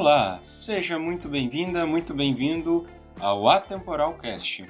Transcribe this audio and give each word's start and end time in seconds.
Olá, 0.00 0.40
seja 0.42 0.98
muito 0.98 1.28
bem-vinda, 1.28 1.84
muito 1.84 2.14
bem-vindo 2.14 2.86
ao 3.20 3.46
Atemporal 3.46 4.14
Cast. 4.14 4.64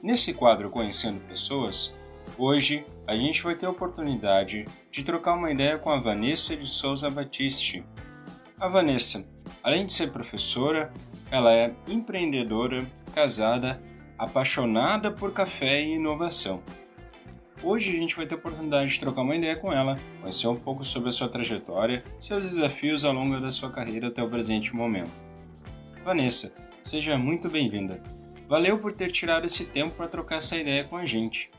Nesse 0.00 0.32
quadro 0.32 0.70
Conhecendo 0.70 1.18
Pessoas, 1.26 1.92
hoje 2.38 2.86
a 3.08 3.16
gente 3.16 3.42
vai 3.42 3.56
ter 3.56 3.66
a 3.66 3.70
oportunidade 3.70 4.68
de 4.88 5.02
trocar 5.02 5.34
uma 5.34 5.50
ideia 5.50 5.78
com 5.78 5.90
a 5.90 5.98
Vanessa 5.98 6.56
de 6.56 6.70
Souza 6.70 7.10
Batiste. 7.10 7.84
A 8.60 8.68
Vanessa, 8.68 9.28
além 9.64 9.84
de 9.84 9.92
ser 9.92 10.12
professora, 10.12 10.92
ela 11.28 11.52
é 11.52 11.74
empreendedora, 11.88 12.88
casada, 13.12 13.82
apaixonada 14.16 15.10
por 15.10 15.32
café 15.32 15.82
e 15.82 15.96
inovação. 15.96 16.62
Hoje 17.62 17.90
a 17.90 17.92
gente 17.92 18.16
vai 18.16 18.26
ter 18.26 18.36
a 18.36 18.38
oportunidade 18.38 18.90
de 18.90 18.98
trocar 18.98 19.20
uma 19.20 19.36
ideia 19.36 19.54
com 19.54 19.70
ela, 19.70 20.00
conhecer 20.22 20.48
um 20.48 20.56
pouco 20.56 20.82
sobre 20.82 21.10
a 21.10 21.12
sua 21.12 21.28
trajetória, 21.28 22.02
seus 22.18 22.48
desafios 22.48 23.04
ao 23.04 23.12
longo 23.12 23.38
da 23.38 23.50
sua 23.50 23.70
carreira 23.70 24.08
até 24.08 24.22
o 24.22 24.30
presente 24.30 24.74
momento. 24.74 25.10
Vanessa, 26.02 26.54
seja 26.82 27.18
muito 27.18 27.50
bem-vinda. 27.50 28.02
Valeu 28.48 28.78
por 28.78 28.92
ter 28.92 29.12
tirado 29.12 29.44
esse 29.44 29.66
tempo 29.66 29.94
para 29.94 30.08
trocar 30.08 30.36
essa 30.36 30.56
ideia 30.56 30.84
com 30.84 30.96
a 30.96 31.04
gente. 31.04 31.50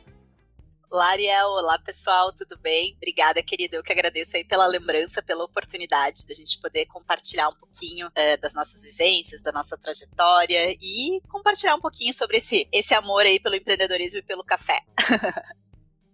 Olá, 0.89 1.11
Ariel. 1.11 1.47
Olá, 1.49 1.77
pessoal. 1.79 2.33
Tudo 2.33 2.57
bem? 2.59 2.95
Obrigada, 2.97 3.41
querida. 3.43 3.77
Eu 3.77 3.83
que 3.83 3.93
agradeço 3.93 4.35
aí 4.35 4.43
pela 4.43 4.65
lembrança, 4.65 5.21
pela 5.21 5.45
oportunidade 5.45 6.27
da 6.27 6.33
gente 6.33 6.59
poder 6.59 6.87
compartilhar 6.87 7.47
um 7.47 7.55
pouquinho 7.55 8.07
uh, 8.07 8.41
das 8.41 8.55
nossas 8.55 8.81
vivências, 8.81 9.41
da 9.41 9.51
nossa 9.51 9.77
trajetória 9.77 10.75
e 10.81 11.21
compartilhar 11.29 11.75
um 11.75 11.79
pouquinho 11.79 12.13
sobre 12.13 12.37
esse, 12.37 12.67
esse 12.73 12.93
amor 12.95 13.21
aí 13.21 13.39
pelo 13.39 13.55
empreendedorismo 13.55 14.19
e 14.19 14.23
pelo 14.23 14.43
café. 14.43 14.81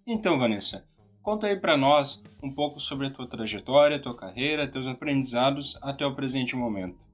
Então, 0.09 0.39
Vanessa, 0.39 0.87
conta 1.21 1.47
aí 1.47 1.59
para 1.59 1.75
nós 1.75 2.23
um 2.41 2.49
pouco 2.49 2.79
sobre 2.79 3.07
a 3.07 3.11
tua 3.11 3.27
trajetória, 3.27 4.01
tua 4.01 4.15
carreira, 4.15 4.65
teus 4.65 4.87
aprendizados 4.87 5.77
até 5.81 6.05
o 6.05 6.15
presente 6.15 6.55
momento. 6.55 7.05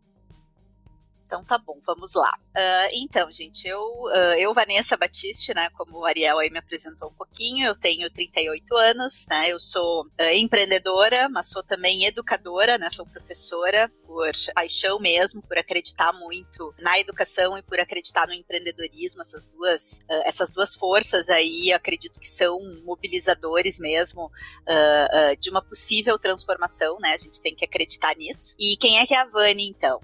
Então 1.26 1.44
tá 1.44 1.58
bom, 1.58 1.80
vamos 1.84 2.14
lá. 2.14 2.38
Uh, 2.56 2.90
então, 2.94 3.32
gente, 3.32 3.68
eu, 3.68 3.82
uh, 3.82 4.36
eu, 4.38 4.54
Vanessa 4.54 4.96
Batiste, 4.96 5.52
né, 5.56 5.68
como 5.72 5.98
o 5.98 6.06
Ariel 6.06 6.38
aí 6.38 6.52
me 6.52 6.60
apresentou 6.60 7.10
um 7.10 7.14
pouquinho, 7.14 7.66
eu 7.66 7.76
tenho 7.76 8.08
38 8.12 8.76
anos, 8.78 9.26
né, 9.28 9.50
eu 9.50 9.58
sou 9.58 10.04
uh, 10.04 10.36
empreendedora, 10.36 11.28
mas 11.30 11.50
sou 11.50 11.64
também 11.64 12.06
educadora, 12.06 12.78
né, 12.78 12.88
sou 12.92 13.08
professora, 13.08 13.92
por 14.14 14.32
paixão 14.54 15.00
mesmo, 15.00 15.42
por 15.42 15.58
acreditar 15.58 16.14
muito 16.14 16.74
na 16.80 17.00
educação 17.00 17.58
e 17.58 17.64
por 17.64 17.80
acreditar 17.80 18.28
no 18.28 18.34
empreendedorismo, 18.34 19.22
essas 19.22 19.48
duas, 19.48 20.02
uh, 20.02 20.22
essas 20.26 20.52
duas 20.52 20.76
forças 20.76 21.30
aí, 21.30 21.74
acredito 21.74 22.20
que 22.20 22.28
são 22.28 22.60
mobilizadores 22.86 23.80
mesmo 23.80 24.26
uh, 24.26 24.30
uh, 24.30 25.38
de 25.40 25.50
uma 25.50 25.64
possível 25.64 26.20
transformação, 26.20 27.00
né? 27.00 27.14
A 27.14 27.18
gente 27.18 27.42
tem 27.42 27.56
que 27.56 27.66
acreditar 27.66 28.16
nisso. 28.16 28.56
E 28.60 28.78
quem 28.78 29.00
é 29.00 29.08
que 29.08 29.16
é 29.16 29.20
a 29.20 29.26
Vani, 29.26 29.68
então? 29.68 30.00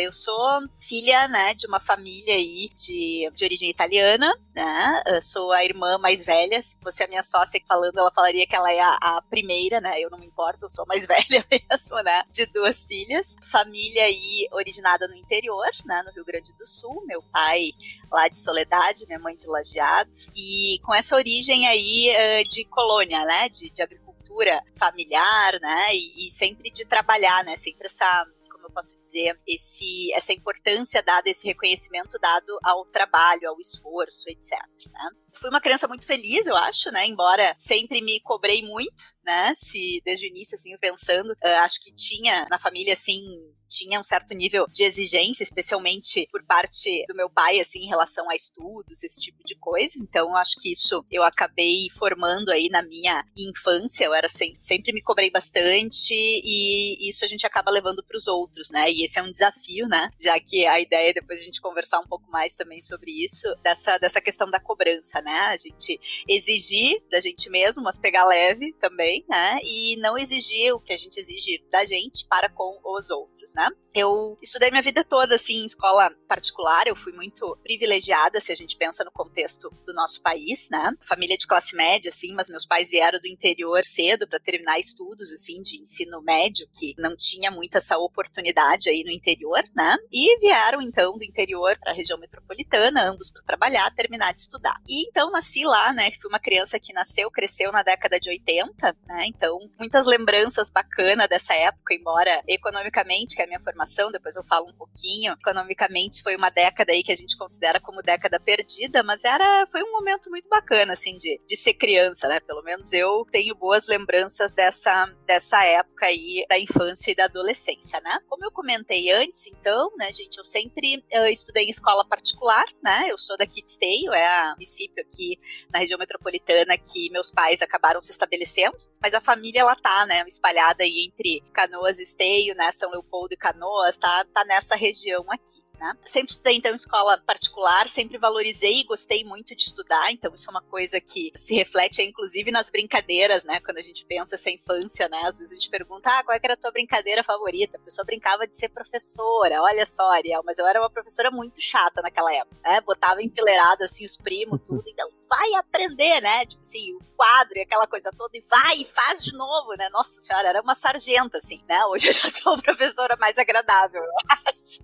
eu 0.00 0.12
sou 0.12 0.38
filha, 0.80 1.26
né, 1.26 1.52
de 1.52 1.66
uma 1.66 1.80
família 1.80 2.32
aí 2.32 2.70
de, 2.72 3.28
de 3.34 3.44
origem 3.44 3.68
italiana, 3.68 4.32
né? 4.54 5.02
sou 5.20 5.52
a 5.52 5.64
irmã 5.64 5.98
mais 5.98 6.24
velha. 6.24 6.60
Se 6.60 6.78
fosse 6.80 7.02
a 7.02 7.08
minha 7.08 7.22
sócia 7.22 7.60
falando, 7.66 7.98
ela 7.98 8.12
falaria 8.12 8.46
que 8.46 8.54
ela 8.54 8.72
é 8.72 8.80
a, 8.80 8.98
a 9.00 9.22
primeira, 9.22 9.80
né? 9.80 10.00
Eu 10.00 10.10
não 10.10 10.18
me 10.18 10.26
importo, 10.26 10.64
eu 10.64 10.68
sou 10.68 10.84
a 10.84 10.86
mais 10.86 11.06
velha 11.06 11.44
mesmo, 11.50 12.02
né? 12.02 12.22
De 12.30 12.46
duas 12.46 12.84
filhas 12.84 13.36
família 13.42 14.04
aí 14.04 14.48
originada 14.52 15.06
no 15.08 15.14
interior, 15.14 15.68
né, 15.86 16.02
no 16.04 16.12
Rio 16.12 16.24
Grande 16.24 16.54
do 16.56 16.66
Sul. 16.66 17.04
Meu 17.06 17.22
pai 17.22 17.70
lá 18.10 18.28
de 18.28 18.38
Soledade, 18.38 19.06
minha 19.06 19.18
mãe 19.18 19.36
de 19.36 19.46
Lajeados. 19.46 20.30
E 20.34 20.78
com 20.82 20.94
essa 20.94 21.16
origem 21.16 21.66
aí 21.66 22.10
uh, 22.10 22.48
de 22.48 22.64
colônia, 22.64 23.24
né, 23.24 23.48
de, 23.48 23.70
de 23.70 23.82
agricultura 23.82 24.62
familiar, 24.76 25.60
né, 25.60 25.94
e, 25.94 26.26
e 26.26 26.30
sempre 26.30 26.70
de 26.70 26.84
trabalhar, 26.84 27.44
né, 27.44 27.56
sempre 27.56 27.86
essa 27.86 28.26
eu 28.43 28.43
posso 28.74 28.98
dizer, 29.00 29.40
esse, 29.46 30.12
essa 30.12 30.32
importância 30.32 31.02
dada, 31.02 31.30
esse 31.30 31.46
reconhecimento 31.46 32.18
dado 32.18 32.58
ao 32.62 32.84
trabalho, 32.86 33.48
ao 33.48 33.58
esforço, 33.58 34.28
etc. 34.28 34.52
Né? 34.92 35.10
Fui 35.34 35.50
uma 35.50 35.60
criança 35.60 35.88
muito 35.88 36.06
feliz, 36.06 36.46
eu 36.46 36.56
acho, 36.56 36.90
né? 36.92 37.06
Embora 37.06 37.54
sempre 37.58 38.02
me 38.02 38.20
cobrei 38.20 38.62
muito, 38.62 39.02
né? 39.24 39.52
Se 39.56 40.00
desde 40.04 40.26
o 40.26 40.28
início, 40.28 40.54
assim, 40.54 40.76
pensando, 40.78 41.30
uh, 41.32 41.48
acho 41.60 41.80
que 41.80 41.94
tinha 41.94 42.46
na 42.50 42.58
família, 42.58 42.92
assim, 42.92 43.20
tinha 43.68 44.00
um 44.00 44.04
certo 44.04 44.34
nível 44.34 44.66
de 44.68 44.84
exigência, 44.84 45.42
especialmente 45.42 46.28
por 46.30 46.44
parte 46.44 47.04
do 47.08 47.14
meu 47.14 47.30
pai, 47.30 47.60
assim, 47.60 47.84
em 47.84 47.88
relação 47.88 48.28
a 48.30 48.34
estudos, 48.34 49.02
esse 49.02 49.20
tipo 49.20 49.42
de 49.44 49.54
coisa. 49.56 49.98
Então, 50.00 50.36
acho 50.36 50.56
que 50.60 50.72
isso 50.72 51.04
eu 51.10 51.22
acabei 51.22 51.88
formando 51.96 52.50
aí 52.50 52.68
na 52.68 52.82
minha 52.82 53.24
infância. 53.36 54.04
Eu 54.04 54.14
era 54.14 54.28
sempre, 54.28 54.56
sempre 54.60 54.92
me 54.92 55.02
cobrei 55.02 55.30
bastante 55.30 56.12
e 56.12 57.08
isso 57.08 57.24
a 57.24 57.28
gente 57.28 57.46
acaba 57.46 57.70
levando 57.70 58.02
para 58.02 58.16
os 58.16 58.26
outros, 58.26 58.70
né? 58.70 58.90
E 58.90 59.04
esse 59.04 59.18
é 59.18 59.22
um 59.22 59.30
desafio, 59.30 59.86
né? 59.88 60.10
Já 60.20 60.38
que 60.40 60.66
a 60.66 60.80
ideia 60.80 61.10
é 61.10 61.14
depois 61.14 61.40
a 61.40 61.44
gente 61.44 61.60
conversar 61.60 62.00
um 62.00 62.06
pouco 62.06 62.30
mais 62.30 62.56
também 62.56 62.80
sobre 62.82 63.10
isso, 63.24 63.46
dessa, 63.62 63.98
dessa 63.98 64.20
questão 64.20 64.50
da 64.50 64.60
cobrança, 64.60 65.20
né? 65.20 65.38
A 65.46 65.56
gente 65.56 66.00
exigir 66.28 67.02
da 67.10 67.20
gente 67.20 67.48
mesmo, 67.50 67.82
mas 67.82 67.98
pegar 67.98 68.24
leve 68.24 68.72
também, 68.80 69.24
né? 69.28 69.58
E 69.62 69.96
não 69.96 70.16
exigir 70.16 70.74
o 70.74 70.80
que 70.80 70.92
a 70.92 70.96
gente 70.96 71.18
exige 71.18 71.62
da 71.70 71.84
gente 71.84 72.26
para 72.26 72.48
com 72.48 72.78
os 72.84 73.10
outros, 73.10 73.52
né? 73.54 73.63
Eu 73.94 74.36
estudei 74.42 74.70
minha 74.70 74.82
vida 74.82 75.04
toda, 75.04 75.36
assim, 75.36 75.62
em 75.62 75.64
escola 75.64 76.10
particular, 76.26 76.86
eu 76.88 76.96
fui 76.96 77.12
muito 77.12 77.56
privilegiada, 77.62 78.40
se 78.40 78.50
a 78.50 78.56
gente 78.56 78.76
pensa 78.76 79.04
no 79.04 79.12
contexto 79.12 79.70
do 79.86 79.94
nosso 79.94 80.20
país, 80.20 80.68
né? 80.68 80.92
Família 81.00 81.38
de 81.38 81.46
classe 81.46 81.76
média, 81.76 82.08
assim, 82.08 82.34
mas 82.34 82.50
meus 82.50 82.66
pais 82.66 82.90
vieram 82.90 83.20
do 83.20 83.28
interior 83.28 83.84
cedo 83.84 84.26
para 84.26 84.40
terminar 84.40 84.80
estudos, 84.80 85.32
assim, 85.32 85.62
de 85.62 85.80
ensino 85.80 86.20
médio, 86.22 86.66
que 86.74 86.94
não 86.98 87.16
tinha 87.16 87.52
muita 87.52 87.78
essa 87.78 87.96
oportunidade 87.98 88.88
aí 88.88 89.04
no 89.04 89.12
interior, 89.12 89.62
né? 89.76 89.96
E 90.10 90.38
vieram, 90.40 90.82
então, 90.82 91.16
do 91.16 91.24
interior 91.24 91.78
para 91.78 91.92
a 91.92 91.94
região 91.94 92.18
metropolitana, 92.18 93.04
ambos 93.04 93.30
para 93.30 93.42
trabalhar, 93.42 93.94
terminar 93.94 94.32
de 94.32 94.40
estudar. 94.40 94.74
E 94.88 95.06
então 95.08 95.30
nasci 95.30 95.64
lá, 95.64 95.92
né? 95.92 96.10
Fui 96.12 96.28
uma 96.28 96.40
criança 96.40 96.80
que 96.80 96.92
nasceu, 96.92 97.30
cresceu 97.30 97.70
na 97.70 97.82
década 97.82 98.18
de 98.18 98.28
80, 98.30 98.96
né? 99.06 99.26
Então, 99.26 99.58
muitas 99.78 100.06
lembranças 100.06 100.70
bacanas 100.70 101.28
dessa 101.28 101.54
época, 101.54 101.94
embora 101.94 102.42
economicamente, 102.48 103.36
a 103.44 103.48
minha 103.48 103.60
formação, 103.60 104.10
depois 104.10 104.36
eu 104.36 104.44
falo 104.44 104.68
um 104.68 104.74
pouquinho, 104.74 105.32
economicamente 105.32 106.22
foi 106.22 106.36
uma 106.36 106.50
década 106.50 106.92
aí 106.92 107.02
que 107.02 107.12
a 107.12 107.16
gente 107.16 107.36
considera 107.36 107.80
como 107.80 108.02
década 108.02 108.40
perdida, 108.40 109.02
mas 109.02 109.24
era 109.24 109.66
foi 109.70 109.82
um 109.82 109.92
momento 109.92 110.30
muito 110.30 110.48
bacana 110.48 110.92
assim 110.92 111.16
de, 111.18 111.40
de 111.46 111.56
ser 111.56 111.74
criança, 111.74 112.28
né? 112.28 112.40
Pelo 112.40 112.62
menos 112.62 112.92
eu 112.92 113.26
tenho 113.30 113.54
boas 113.54 113.86
lembranças 113.88 114.52
dessa 114.52 115.06
dessa 115.26 115.64
época 115.64 116.06
aí 116.06 116.44
da 116.48 116.58
infância 116.58 117.10
e 117.10 117.14
da 117.14 117.24
adolescência, 117.24 118.00
né? 118.00 118.18
Como 118.28 118.44
eu 118.44 118.50
comentei 118.50 119.10
antes, 119.10 119.46
então, 119.46 119.90
né, 119.96 120.10
gente, 120.12 120.38
eu 120.38 120.44
sempre 120.44 121.04
eu 121.10 121.26
estudei 121.26 121.64
em 121.64 121.70
escola 121.70 122.06
particular, 122.06 122.64
né? 122.82 123.08
Eu 123.08 123.18
sou 123.18 123.36
daqui 123.36 123.62
de 123.62 123.68
Esteio, 123.68 124.12
é 124.12 124.26
a 124.26 124.52
município 124.52 125.02
aqui 125.02 125.38
na 125.72 125.78
região 125.78 125.98
metropolitana 125.98 126.76
que 126.78 127.10
meus 127.10 127.30
pais 127.30 127.62
acabaram 127.62 128.00
se 128.00 128.10
estabelecendo, 128.10 128.76
mas 129.00 129.14
a 129.14 129.20
família 129.20 129.60
ela 129.60 129.76
tá, 129.76 130.06
né, 130.06 130.24
espalhada 130.26 130.82
aí 130.82 131.06
entre 131.06 131.42
Canoas, 131.52 132.00
Esteio, 132.00 132.54
né, 132.54 132.70
São 132.72 132.90
Leopoldo 132.90 133.33
e 133.34 133.36
Canoas, 133.36 133.98
tá, 133.98 134.24
tá 134.32 134.44
nessa 134.44 134.76
região 134.76 135.24
aqui. 135.28 135.63
Né? 135.78 135.92
Sempre 136.04 136.32
estudei, 136.32 136.56
então, 136.56 136.72
em 136.72 136.76
escola 136.76 137.18
particular, 137.18 137.88
sempre 137.88 138.16
valorizei 138.16 138.80
e 138.80 138.84
gostei 138.84 139.24
muito 139.24 139.54
de 139.56 139.62
estudar, 139.62 140.12
então 140.12 140.32
isso 140.34 140.48
é 140.48 140.50
uma 140.50 140.62
coisa 140.62 141.00
que 141.00 141.32
se 141.34 141.54
reflete, 141.54 142.00
inclusive, 142.02 142.50
nas 142.50 142.70
brincadeiras, 142.70 143.44
né? 143.44 143.60
Quando 143.60 143.78
a 143.78 143.82
gente 143.82 144.06
pensa 144.06 144.34
essa 144.36 144.50
infância, 144.50 145.08
né? 145.08 145.20
Às 145.24 145.38
vezes 145.38 145.52
a 145.52 145.54
gente 145.54 145.70
pergunta, 145.70 146.10
ah, 146.10 146.22
qual 146.24 146.36
é 146.36 146.40
era 146.44 146.54
a 146.54 146.56
tua 146.56 146.70
brincadeira 146.70 147.24
favorita? 147.24 147.78
A 147.78 147.80
pessoa 147.80 148.04
brincava 148.04 148.46
de 148.46 148.56
ser 148.56 148.68
professora, 148.68 149.62
olha 149.62 149.86
só, 149.86 150.10
Ariel, 150.10 150.42
mas 150.44 150.58
eu 150.58 150.66
era 150.66 150.78
uma 150.78 150.90
professora 150.90 151.30
muito 151.30 151.60
chata 151.60 152.02
naquela 152.02 152.32
época, 152.34 152.56
né? 152.62 152.80
Botava 152.82 153.22
enfileirado, 153.22 153.82
assim, 153.82 154.04
os 154.04 154.16
primos, 154.16 154.60
tudo, 154.64 154.84
então 154.86 155.10
vai 155.28 155.54
aprender, 155.54 156.20
né? 156.20 156.46
Tipo 156.46 156.62
assim, 156.62 156.94
o 156.94 157.00
quadro 157.16 157.56
e 157.56 157.62
aquela 157.62 157.86
coisa 157.86 158.10
toda, 158.16 158.36
e 158.36 158.40
vai 158.42 158.76
e 158.76 158.84
faz 158.84 159.24
de 159.24 159.32
novo, 159.32 159.74
né? 159.76 159.88
Nossa 159.88 160.20
senhora, 160.20 160.48
era 160.48 160.62
uma 160.62 160.74
sargenta, 160.74 161.38
assim, 161.38 161.60
né? 161.68 161.84
Hoje 161.86 162.08
eu 162.08 162.12
já 162.12 162.30
sou 162.30 162.52
uma 162.52 162.62
professora 162.62 163.16
mais 163.16 163.38
agradável, 163.38 164.02
eu 164.02 164.36
acho. 164.46 164.82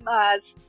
Mas 0.00 0.60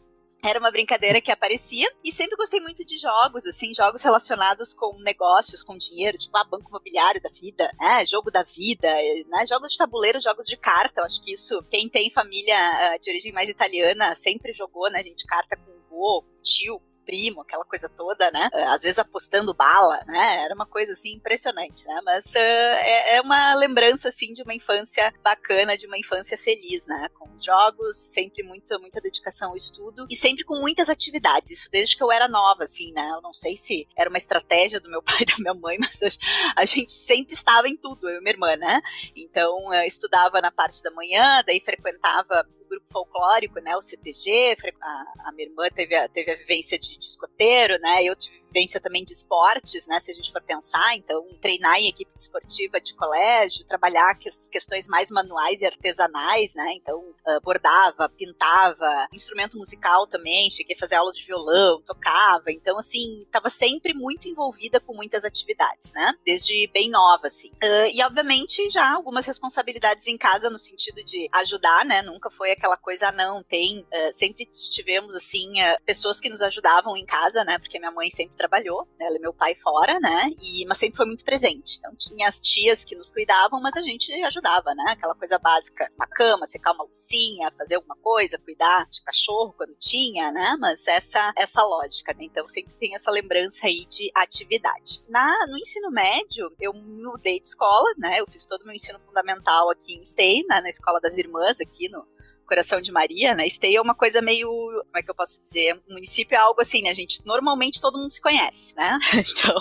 era 0.43 0.59
uma 0.59 0.71
brincadeira 0.71 1.21
que 1.21 1.31
aparecia. 1.31 1.89
E 2.03 2.11
sempre 2.11 2.35
gostei 2.35 2.59
muito 2.59 2.83
de 2.83 2.97
jogos, 2.97 3.47
assim, 3.47 3.73
jogos 3.73 4.03
relacionados 4.03 4.73
com 4.73 4.99
negócios, 4.99 5.63
com 5.63 5.77
dinheiro, 5.77 6.17
tipo, 6.17 6.37
ah, 6.37 6.43
banco 6.43 6.69
imobiliário 6.69 7.21
da 7.21 7.29
vida, 7.29 7.71
né, 7.79 8.05
jogo 8.05 8.29
da 8.29 8.43
vida, 8.43 8.89
né, 9.27 9.45
jogos 9.47 9.71
de 9.71 9.77
tabuleiro, 9.77 10.19
jogos 10.19 10.45
de 10.45 10.57
carta, 10.57 10.99
eu 10.99 11.05
acho 11.05 11.23
que 11.23 11.33
isso, 11.33 11.63
quem 11.69 11.87
tem 11.87 12.11
família 12.11 12.57
uh, 12.95 12.99
de 13.01 13.09
origem 13.09 13.31
mais 13.31 13.47
italiana 13.47 14.13
sempre 14.15 14.51
jogou, 14.51 14.91
né, 14.91 15.01
gente, 15.01 15.25
carta 15.25 15.55
com 15.55 15.71
o 15.71 15.89
vô, 15.89 16.21
com 16.23 16.35
o 16.37 16.41
tio, 16.41 16.81
primo, 17.05 17.41
aquela 17.41 17.65
coisa 17.65 17.89
toda, 17.89 18.29
né? 18.31 18.49
Uh, 18.53 18.69
às 18.69 18.81
vezes 18.81 18.99
apostando 18.99 19.53
bala, 19.53 19.99
né? 20.07 20.43
Era 20.43 20.55
uma 20.55 20.65
coisa 20.65 20.93
assim 20.93 21.13
impressionante, 21.13 21.85
né? 21.87 22.01
Mas 22.03 22.33
uh, 22.33 22.37
é, 22.37 23.15
é, 23.15 23.21
uma 23.21 23.55
lembrança 23.55 24.09
assim 24.09 24.33
de 24.33 24.41
uma 24.41 24.53
infância 24.53 25.13
bacana, 25.23 25.77
de 25.77 25.87
uma 25.87 25.97
infância 25.97 26.37
feliz, 26.37 26.87
né? 26.87 27.09
Com 27.17 27.31
os 27.33 27.43
jogos, 27.43 27.97
sempre 27.97 28.43
muito, 28.43 28.79
muita 28.79 29.01
dedicação 29.01 29.51
ao 29.51 29.57
estudo 29.57 30.07
e 30.09 30.15
sempre 30.15 30.43
com 30.43 30.59
muitas 30.59 30.89
atividades. 30.89 31.51
Isso 31.51 31.71
desde 31.71 31.95
que 31.95 32.03
eu 32.03 32.11
era 32.11 32.27
nova, 32.27 32.63
assim, 32.63 32.91
né? 32.93 33.09
Eu 33.15 33.21
não 33.21 33.33
sei 33.33 33.55
se 33.55 33.87
era 33.97 34.09
uma 34.09 34.17
estratégia 34.17 34.79
do 34.79 34.89
meu 34.89 35.01
pai 35.03 35.21
e 35.21 35.25
da 35.25 35.35
minha 35.37 35.53
mãe, 35.53 35.77
mas 35.79 36.17
a 36.55 36.65
gente 36.65 36.91
sempre 36.91 37.33
estava 37.33 37.67
em 37.67 37.77
tudo, 37.77 38.09
eu 38.09 38.17
e 38.17 38.21
minha 38.21 38.33
irmã, 38.33 38.55
né? 38.55 38.81
Então, 39.15 39.73
eu 39.73 39.83
estudava 39.83 40.41
na 40.41 40.51
parte 40.51 40.81
da 40.83 40.91
manhã, 40.91 41.43
daí 41.45 41.59
frequentava 41.59 42.47
grupo 42.73 42.91
folclórico, 42.91 43.59
né, 43.59 43.75
o 43.75 43.81
CTG, 43.81 44.55
a, 44.81 45.27
a 45.27 45.31
minha 45.31 45.47
irmã 45.47 45.69
teve 45.69 45.95
a, 45.95 46.07
teve 46.07 46.31
a 46.31 46.35
vivência 46.35 46.77
de, 46.77 46.97
de 46.97 47.05
escoteiro, 47.05 47.79
né, 47.79 48.03
eu 48.03 48.15
tive 48.15 48.42
vivência 48.53 48.79
também 48.79 49.03
de 49.03 49.13
esportes, 49.13 49.87
né, 49.87 49.99
se 49.99 50.11
a 50.11 50.13
gente 50.13 50.31
for 50.31 50.41
pensar, 50.41 50.95
então 50.95 51.27
treinar 51.41 51.77
em 51.77 51.87
equipe 51.87 52.11
esportiva 52.15 52.79
de 52.79 52.93
colégio, 52.93 53.65
trabalhar 53.65 54.13
que, 54.15 54.29
questões 54.51 54.87
mais 54.87 55.09
manuais 55.09 55.61
e 55.61 55.65
artesanais, 55.65 56.53
né, 56.53 56.73
então 56.73 56.99
uh, 56.99 57.41
bordava, 57.41 58.07
pintava, 58.09 59.07
instrumento 59.11 59.57
musical 59.57 60.05
também, 60.05 60.51
cheguei 60.51 60.75
a 60.75 60.79
fazer 60.79 60.95
aulas 60.95 61.17
de 61.17 61.25
violão, 61.25 61.81
tocava, 61.81 62.51
então 62.51 62.77
assim, 62.77 63.23
estava 63.23 63.49
sempre 63.49 63.93
muito 63.93 64.27
envolvida 64.27 64.79
com 64.79 64.93
muitas 64.93 65.25
atividades, 65.25 65.91
né, 65.93 66.13
desde 66.23 66.69
bem 66.71 66.89
nova, 66.89 67.27
assim. 67.27 67.49
Uh, 67.63 67.89
e 67.91 68.03
obviamente 68.03 68.69
já 68.69 68.93
algumas 68.93 69.25
responsabilidades 69.25 70.07
em 70.07 70.17
casa 70.17 70.49
no 70.49 70.59
sentido 70.59 71.03
de 71.03 71.27
ajudar, 71.33 71.85
né, 71.85 72.03
nunca 72.03 72.29
foi 72.29 72.51
aquela 72.51 72.77
coisa, 72.77 73.07
ah, 73.07 73.11
não, 73.11 73.41
tem, 73.41 73.85
sempre 74.11 74.45
tivemos 74.45 75.15
assim, 75.15 75.53
pessoas 75.85 76.19
que 76.19 76.29
nos 76.29 76.41
ajudavam 76.41 76.95
em 76.95 77.05
casa, 77.05 77.43
né, 77.43 77.57
porque 77.57 77.79
minha 77.79 77.91
mãe 77.91 78.09
sempre 78.09 78.35
trabalhou, 78.43 78.87
né? 78.99 79.05
Ela 79.05 79.15
é 79.15 79.19
meu 79.19 79.33
pai 79.33 79.55
fora, 79.55 79.99
né? 79.99 80.29
E, 80.41 80.65
mas 80.67 80.77
sempre 80.77 80.97
foi 80.97 81.05
muito 81.05 81.23
presente. 81.23 81.77
Então 81.79 81.95
tinha 81.95 82.27
as 82.27 82.39
tias 82.39 82.83
que 82.83 82.95
nos 82.95 83.09
cuidavam, 83.09 83.61
mas 83.61 83.75
a 83.77 83.81
gente 83.81 84.11
ajudava, 84.23 84.73
né? 84.75 84.83
Aquela 84.89 85.15
coisa 85.15 85.37
básica, 85.37 85.89
uma 85.95 86.07
cama, 86.07 86.45
secar 86.45 86.73
uma 86.73 86.83
lucinha, 86.83 87.51
fazer 87.57 87.75
alguma 87.75 87.95
coisa, 87.95 88.37
cuidar 88.37 88.85
de 88.89 89.01
cachorro 89.03 89.53
quando 89.57 89.75
tinha, 89.79 90.31
né? 90.31 90.57
Mas 90.59 90.87
essa 90.87 91.31
essa 91.37 91.63
lógica, 91.63 92.13
né? 92.13 92.25
Então 92.25 92.43
sempre 92.45 92.73
tem 92.75 92.95
essa 92.95 93.11
lembrança 93.11 93.67
aí 93.67 93.85
de 93.85 94.11
atividade. 94.15 95.03
Na 95.07 95.31
no 95.47 95.57
ensino 95.57 95.89
médio, 95.89 96.51
eu 96.59 96.73
mudei 96.73 97.39
de 97.39 97.47
escola, 97.47 97.89
né? 97.97 98.19
Eu 98.19 98.27
fiz 98.27 98.45
todo 98.45 98.61
o 98.61 98.65
meu 98.65 98.75
ensino 98.75 98.99
fundamental 99.05 99.69
aqui 99.69 99.95
em 99.95 100.03
Stay, 100.03 100.43
né? 100.47 100.61
na 100.61 100.69
escola 100.69 100.99
das 100.99 101.17
irmãs 101.17 101.59
aqui 101.59 101.89
no 101.89 102.05
Coração 102.47 102.81
de 102.81 102.91
Maria, 102.91 103.33
né? 103.33 103.45
Esteio 103.45 103.77
é 103.77 103.81
uma 103.81 103.95
coisa 103.95 104.21
meio, 104.21 104.47
como 104.47 104.97
é 104.97 105.03
que 105.03 105.09
eu 105.09 105.15
posso 105.15 105.41
dizer? 105.41 105.81
O 105.89 105.93
município 105.93 106.35
é 106.35 106.37
algo 106.37 106.61
assim, 106.61 106.81
né, 106.81 106.93
gente? 106.93 107.25
Normalmente 107.25 107.81
todo 107.81 107.97
mundo 107.97 108.09
se 108.09 108.21
conhece, 108.21 108.75
né? 108.75 108.97
Então, 109.33 109.55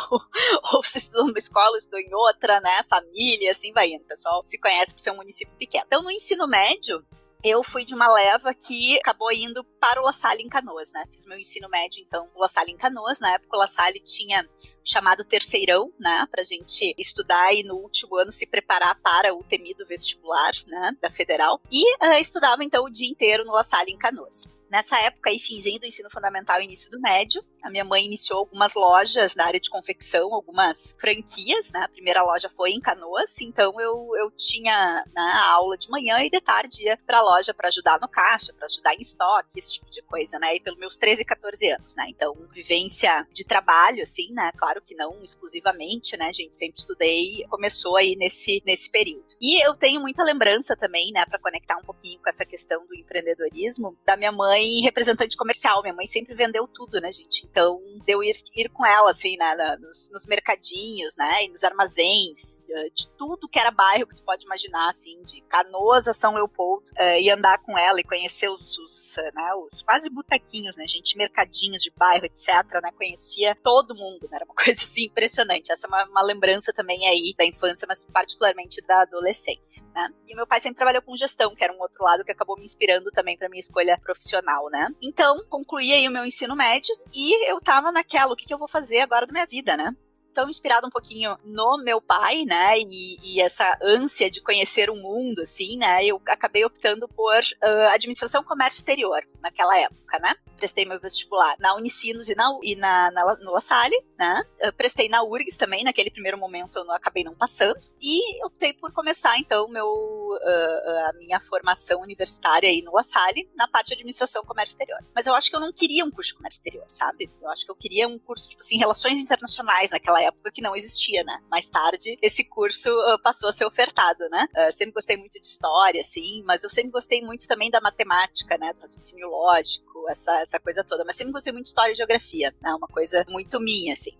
ou 0.73 0.83
você 0.83 0.99
estudou 0.99 1.27
numa 1.27 1.39
escola, 1.39 1.77
estudou 1.77 2.01
em 2.01 2.15
outra, 2.15 2.61
né? 2.61 2.83
Família, 2.89 3.51
assim 3.51 3.73
vai 3.73 3.89
indo. 3.89 4.03
O 4.03 4.09
pessoal 4.09 4.43
se 4.45 4.59
conhece 4.59 4.93
por 4.95 5.01
ser 5.01 5.11
um 5.13 5.17
município 5.17 5.55
pequeno. 5.57 5.85
Então, 5.87 6.03
no 6.03 6.11
ensino 6.11 6.47
médio, 6.47 7.05
eu 7.43 7.63
fui 7.63 7.85
de 7.85 7.95
uma 7.95 8.13
leva 8.13 8.55
que 8.55 8.97
acabou 8.99 9.33
indo 9.33 9.65
para 9.81 10.01
o 10.01 10.05
La 10.05 10.13
Salle 10.13 10.43
em 10.43 10.49
Canoas, 10.49 10.93
né? 10.93 11.05
Fiz 11.11 11.27
meu 11.27 11.39
ensino 11.39 11.69
médio, 11.69 12.01
então, 12.01 12.29
no 12.35 12.41
La 12.41 12.47
Salle 12.47 12.71
em 12.71 12.77
Canoas. 12.77 13.21
Na 13.21 13.33
época, 13.33 13.57
o 13.57 13.59
La 13.59 13.67
Salle 13.67 14.01
tinha 14.01 14.49
chamado 14.85 15.25
terceirão, 15.25 15.93
né? 15.99 16.27
Pra 16.31 16.45
gente 16.45 16.95
estudar 16.97 17.53
e 17.53 17.65
no 17.65 17.75
último 17.75 18.17
ano 18.17 18.31
se 18.31 18.47
preparar 18.47 18.95
para 19.01 19.35
o 19.35 19.43
temido 19.43 19.85
vestibular, 19.87 20.53
né? 20.69 20.97
Da 21.01 21.11
Federal. 21.11 21.61
E 21.71 21.83
uh, 22.05 22.19
estudava, 22.21 22.63
então, 22.63 22.85
o 22.85 22.91
dia 22.91 23.09
inteiro 23.09 23.45
no 23.45 23.53
La 23.53 23.63
Salle 23.63 23.91
em 23.91 23.99
Canoas. 23.99 24.49
Nessa 24.73 24.99
época 25.03 25.29
aí, 25.29 25.39
finzinho 25.39 25.79
do 25.79 25.85
ensino 25.85 26.09
fundamental 26.09 26.59
e 26.59 26.65
início 26.65 26.91
do 26.91 26.99
médio, 26.99 27.45
a 27.63 27.69
minha 27.69 27.85
mãe 27.85 28.07
iniciou 28.07 28.39
algumas 28.39 28.75
lojas 28.75 29.37
na 29.37 29.45
área 29.45 29.61
de 29.61 29.69
confecção, 29.69 30.33
algumas 30.33 30.97
franquias, 30.99 31.71
né? 31.73 31.81
A 31.81 31.89
primeira 31.89 32.23
loja 32.23 32.49
foi 32.49 32.71
em 32.71 32.81
Canoas, 32.81 33.39
então 33.43 33.79
eu, 33.79 34.09
eu 34.17 34.31
tinha 34.31 35.05
né, 35.15 35.33
aula 35.51 35.77
de 35.77 35.91
manhã 35.91 36.23
e 36.23 36.31
de 36.31 36.41
tarde 36.41 36.85
ia 36.85 36.97
pra 37.07 37.21
loja 37.21 37.53
para 37.53 37.69
ajudar 37.69 38.01
no 38.01 38.09
caixa, 38.09 38.55
para 38.55 38.65
ajudar 38.65 38.95
em 38.95 39.01
estoque, 39.01 39.59
esse 39.59 39.75
tipo 39.75 39.91
de 39.91 40.01
coisa, 40.05 40.39
né? 40.39 40.57
E 40.57 40.61
pelos 40.61 40.81
meus 40.81 40.97
13, 40.97 41.23
14 41.23 41.69
anos, 41.69 41.95
né? 41.95 42.07
Então, 42.09 42.35
vivência 42.51 43.29
de 43.31 43.45
trabalho, 43.45 44.03
assim, 44.03 44.33
né? 44.33 44.51
Claro 44.57 44.81
que 44.81 44.95
não 44.95 45.23
exclusivamente, 45.23 46.17
né, 46.17 46.33
gente? 46.33 46.57
Sempre 46.57 46.79
estudei, 46.79 47.45
começou 47.51 47.95
aí 47.95 48.17
nesse, 48.17 48.63
nesse 48.65 48.91
período. 48.91 49.35
E 49.39 49.63
eu 49.67 49.77
tenho 49.77 50.01
muita 50.01 50.25
lembrança 50.25 50.75
também, 50.75 51.13
né, 51.13 51.27
para 51.27 51.39
conectar 51.39 51.77
um 51.77 51.85
pouquinho 51.85 52.19
com 52.21 52.29
essa 52.31 52.47
questão 52.47 52.87
do 52.87 52.95
empreendedorismo, 52.95 53.99
da 54.03 54.17
minha 54.17 54.33
mãe 54.33 54.62
mãe 54.63 54.81
representante 54.81 55.37
comercial. 55.37 55.83
Minha 55.83 55.95
mãe 55.95 56.07
sempre 56.07 56.35
vendeu 56.35 56.67
tudo, 56.69 57.01
né, 57.01 57.11
gente? 57.13 57.47
Então, 57.51 57.81
deu 58.05 58.23
ir, 58.23 58.35
ir 58.55 58.69
com 58.71 58.87
ela, 58.87 59.11
assim, 59.11 59.37
né, 59.37 59.77
nos, 59.81 60.11
nos 60.11 60.27
mercadinhos, 60.27 61.17
né, 61.17 61.45
e 61.45 61.49
nos 61.49 61.65
armazéns, 61.65 62.63
eh, 62.69 62.91
de 62.95 63.11
tudo 63.13 63.49
que 63.49 63.59
era 63.59 63.71
bairro 63.71 64.07
que 64.07 64.17
tu 64.17 64.25
pode 64.25 64.45
imaginar, 64.45 64.89
assim, 64.89 65.23
de 65.25 65.41
Canoas 65.43 66.09
a 66.09 66.13
São 66.13 66.35
Leopoldo, 66.35 66.85
uh, 66.93 67.21
e 67.21 67.31
andar 67.31 67.59
com 67.59 67.77
ela 67.79 68.01
e 68.01 68.05
conhecer 68.05 68.49
os, 68.49 68.79
os, 68.79 69.17
uh, 69.17 69.35
né, 69.35 69.55
os 69.67 69.83
quase 69.83 70.11
botequinhos, 70.11 70.77
né, 70.77 70.87
gente, 70.87 71.17
mercadinhos 71.17 71.83
de 71.83 71.91
bairro, 71.91 72.25
etc, 72.25 72.49
né, 72.83 72.91
conhecia 72.97 73.57
todo 73.63 73.95
mundo, 73.95 74.29
né, 74.31 74.37
era 74.37 74.45
uma 74.45 74.55
coisa, 74.57 74.81
assim, 74.81 75.05
impressionante. 75.05 75.73
Essa 75.73 75.87
é 75.87 75.89
uma, 75.89 76.05
uma 76.07 76.23
lembrança 76.23 76.73
também 76.73 77.07
aí 77.07 77.35
da 77.37 77.45
infância, 77.45 77.87
mas 77.89 78.05
particularmente 78.05 78.81
da 78.83 79.03
adolescência, 79.03 79.83
né. 79.95 80.09
E 80.27 80.35
meu 80.35 80.47
pai 80.47 80.61
sempre 80.61 80.77
trabalhou 80.77 81.03
com 81.03 81.17
gestão, 81.17 81.55
que 81.55 81.63
era 81.63 81.73
um 81.73 81.81
outro 81.81 82.03
lado 82.05 82.25
que 82.25 82.33
acabou 82.33 82.57
me 82.57 82.65
inspirando 82.65 83.11
também 83.11 83.37
para 83.37 83.49
minha 83.49 83.61
escolha 83.61 83.99
profissional 83.99 84.52
né? 84.71 84.89
Então, 85.03 85.45
concluí 85.49 85.93
aí 85.93 86.09
o 86.09 86.11
meu 86.11 86.25
ensino 86.25 86.55
médio 86.57 86.95
e 87.15 87.51
eu 87.51 87.61
tava 87.61 87.93
naquela, 87.93 88.33
o 88.33 88.37
que, 88.37 88.47
que 88.47 88.55
eu 88.55 88.59
vou 88.59 88.69
fazer 88.69 89.01
agora 89.01 89.27
da 89.27 89.33
minha 89.33 89.47
vida, 89.47 89.77
né? 89.77 89.95
Então, 90.33 90.49
inspirado 90.49 90.87
um 90.87 90.91
pouquinho 90.91 91.37
no 91.45 91.77
meu 91.85 92.01
pai, 92.01 92.47
né, 92.47 92.79
e, 92.79 93.19
e, 93.23 93.41
essa 93.43 93.77
ânsia 93.83 94.31
de 94.31 94.41
conhecer 94.41 94.89
o 94.89 94.97
mundo, 94.97 95.43
assim, 95.43 95.77
né, 95.77 96.03
eu 96.07 96.19
acabei 96.27 96.65
optando 96.65 97.07
por 97.07 97.39
uh, 97.39 97.89
administração 97.93 98.43
comércio 98.43 98.79
exterior 98.79 99.21
naquela 99.43 99.79
época, 99.79 100.02
né 100.21 100.35
prestei 100.63 100.85
meu 100.85 101.01
vestibular 101.01 101.57
na 101.59 101.75
Unicinos 101.75 102.29
e 102.29 102.37
na, 102.37 102.49
e 102.63 102.77
na, 102.77 103.11
na 103.11 103.37
no 103.39 103.51
La 103.51 103.61
Salle, 103.61 103.97
né? 104.17 104.41
Eu 104.61 104.73
prestei 104.73 105.09
na 105.09 105.21
URGS 105.25 105.57
também, 105.57 105.83
naquele 105.83 106.09
primeiro 106.09 106.39
momento 106.39 106.79
eu 106.79 106.85
não, 106.85 106.95
acabei 106.95 107.25
não 107.25 107.35
passando. 107.35 107.81
E 108.01 108.45
optei 108.47 108.73
por 108.73 108.93
começar, 108.93 109.37
então, 109.39 109.69
meu, 109.69 109.85
uh, 109.87 111.09
a 111.09 111.13
minha 111.15 111.41
formação 111.41 112.01
universitária 112.01 112.69
aí 112.69 112.81
no 112.81 112.93
La 112.93 113.03
Salle, 113.03 113.51
na 113.57 113.67
parte 113.67 113.89
de 113.89 113.95
administração 113.95 114.45
comércio 114.45 114.75
exterior. 114.75 115.01
Mas 115.13 115.27
eu 115.27 115.35
acho 115.35 115.51
que 115.51 115.57
eu 115.57 115.61
não 115.61 115.73
queria 115.73 116.05
um 116.05 116.13
curso 116.13 116.31
de 116.31 116.37
comércio 116.37 116.59
exterior, 116.59 116.85
sabe? 116.87 117.29
Eu 117.43 117.51
acho 117.51 117.65
que 117.65 117.71
eu 117.73 117.77
queria 117.77 118.07
um 118.07 118.17
curso, 118.21 118.49
tipo 118.49 118.63
assim, 118.63 118.79
relações 118.79 119.19
internacionais 119.19 119.91
naquela 119.91 120.23
época 120.23 120.53
que 120.53 120.63
não 120.63 120.77
existia, 120.77 121.25
né? 121.25 121.43
Mais 121.51 121.69
tarde, 121.69 122.17
esse 122.23 122.49
curso 122.49 122.89
uh, 122.89 123.21
passou 123.21 123.49
a 123.49 123.53
ser 123.53 123.65
ofertado, 123.65 124.29
né? 124.31 124.47
Uh, 124.57 124.71
sempre 124.71 124.93
gostei 124.93 125.17
muito 125.17 125.41
de 125.41 125.47
história, 125.47 126.01
assim, 126.01 126.45
mas 126.47 126.63
eu 126.63 126.71
sempre 126.71 126.93
gostei 126.93 127.21
muito 127.21 127.49
também 127.49 127.69
da 127.69 127.81
matemática, 127.81 128.57
né? 128.59 128.73
Do 128.75 128.81
raciocínio 128.81 129.29
lógico 129.29 130.02
essa, 130.09 130.41
essa 130.41 130.61
coisa 130.61 130.85
toda. 130.85 131.05
Mas 131.05 131.17
sempre 131.17 131.33
gostei 131.33 131.53
muito 131.53 131.65
de 131.65 131.71
história 131.71 131.93
e 131.93 131.95
geografia, 131.95 132.55
né? 132.61 132.75
Uma 132.75 132.89
coisa 132.89 133.25
muito 133.29 133.61
minha, 133.61 133.93
assim. 133.93 134.13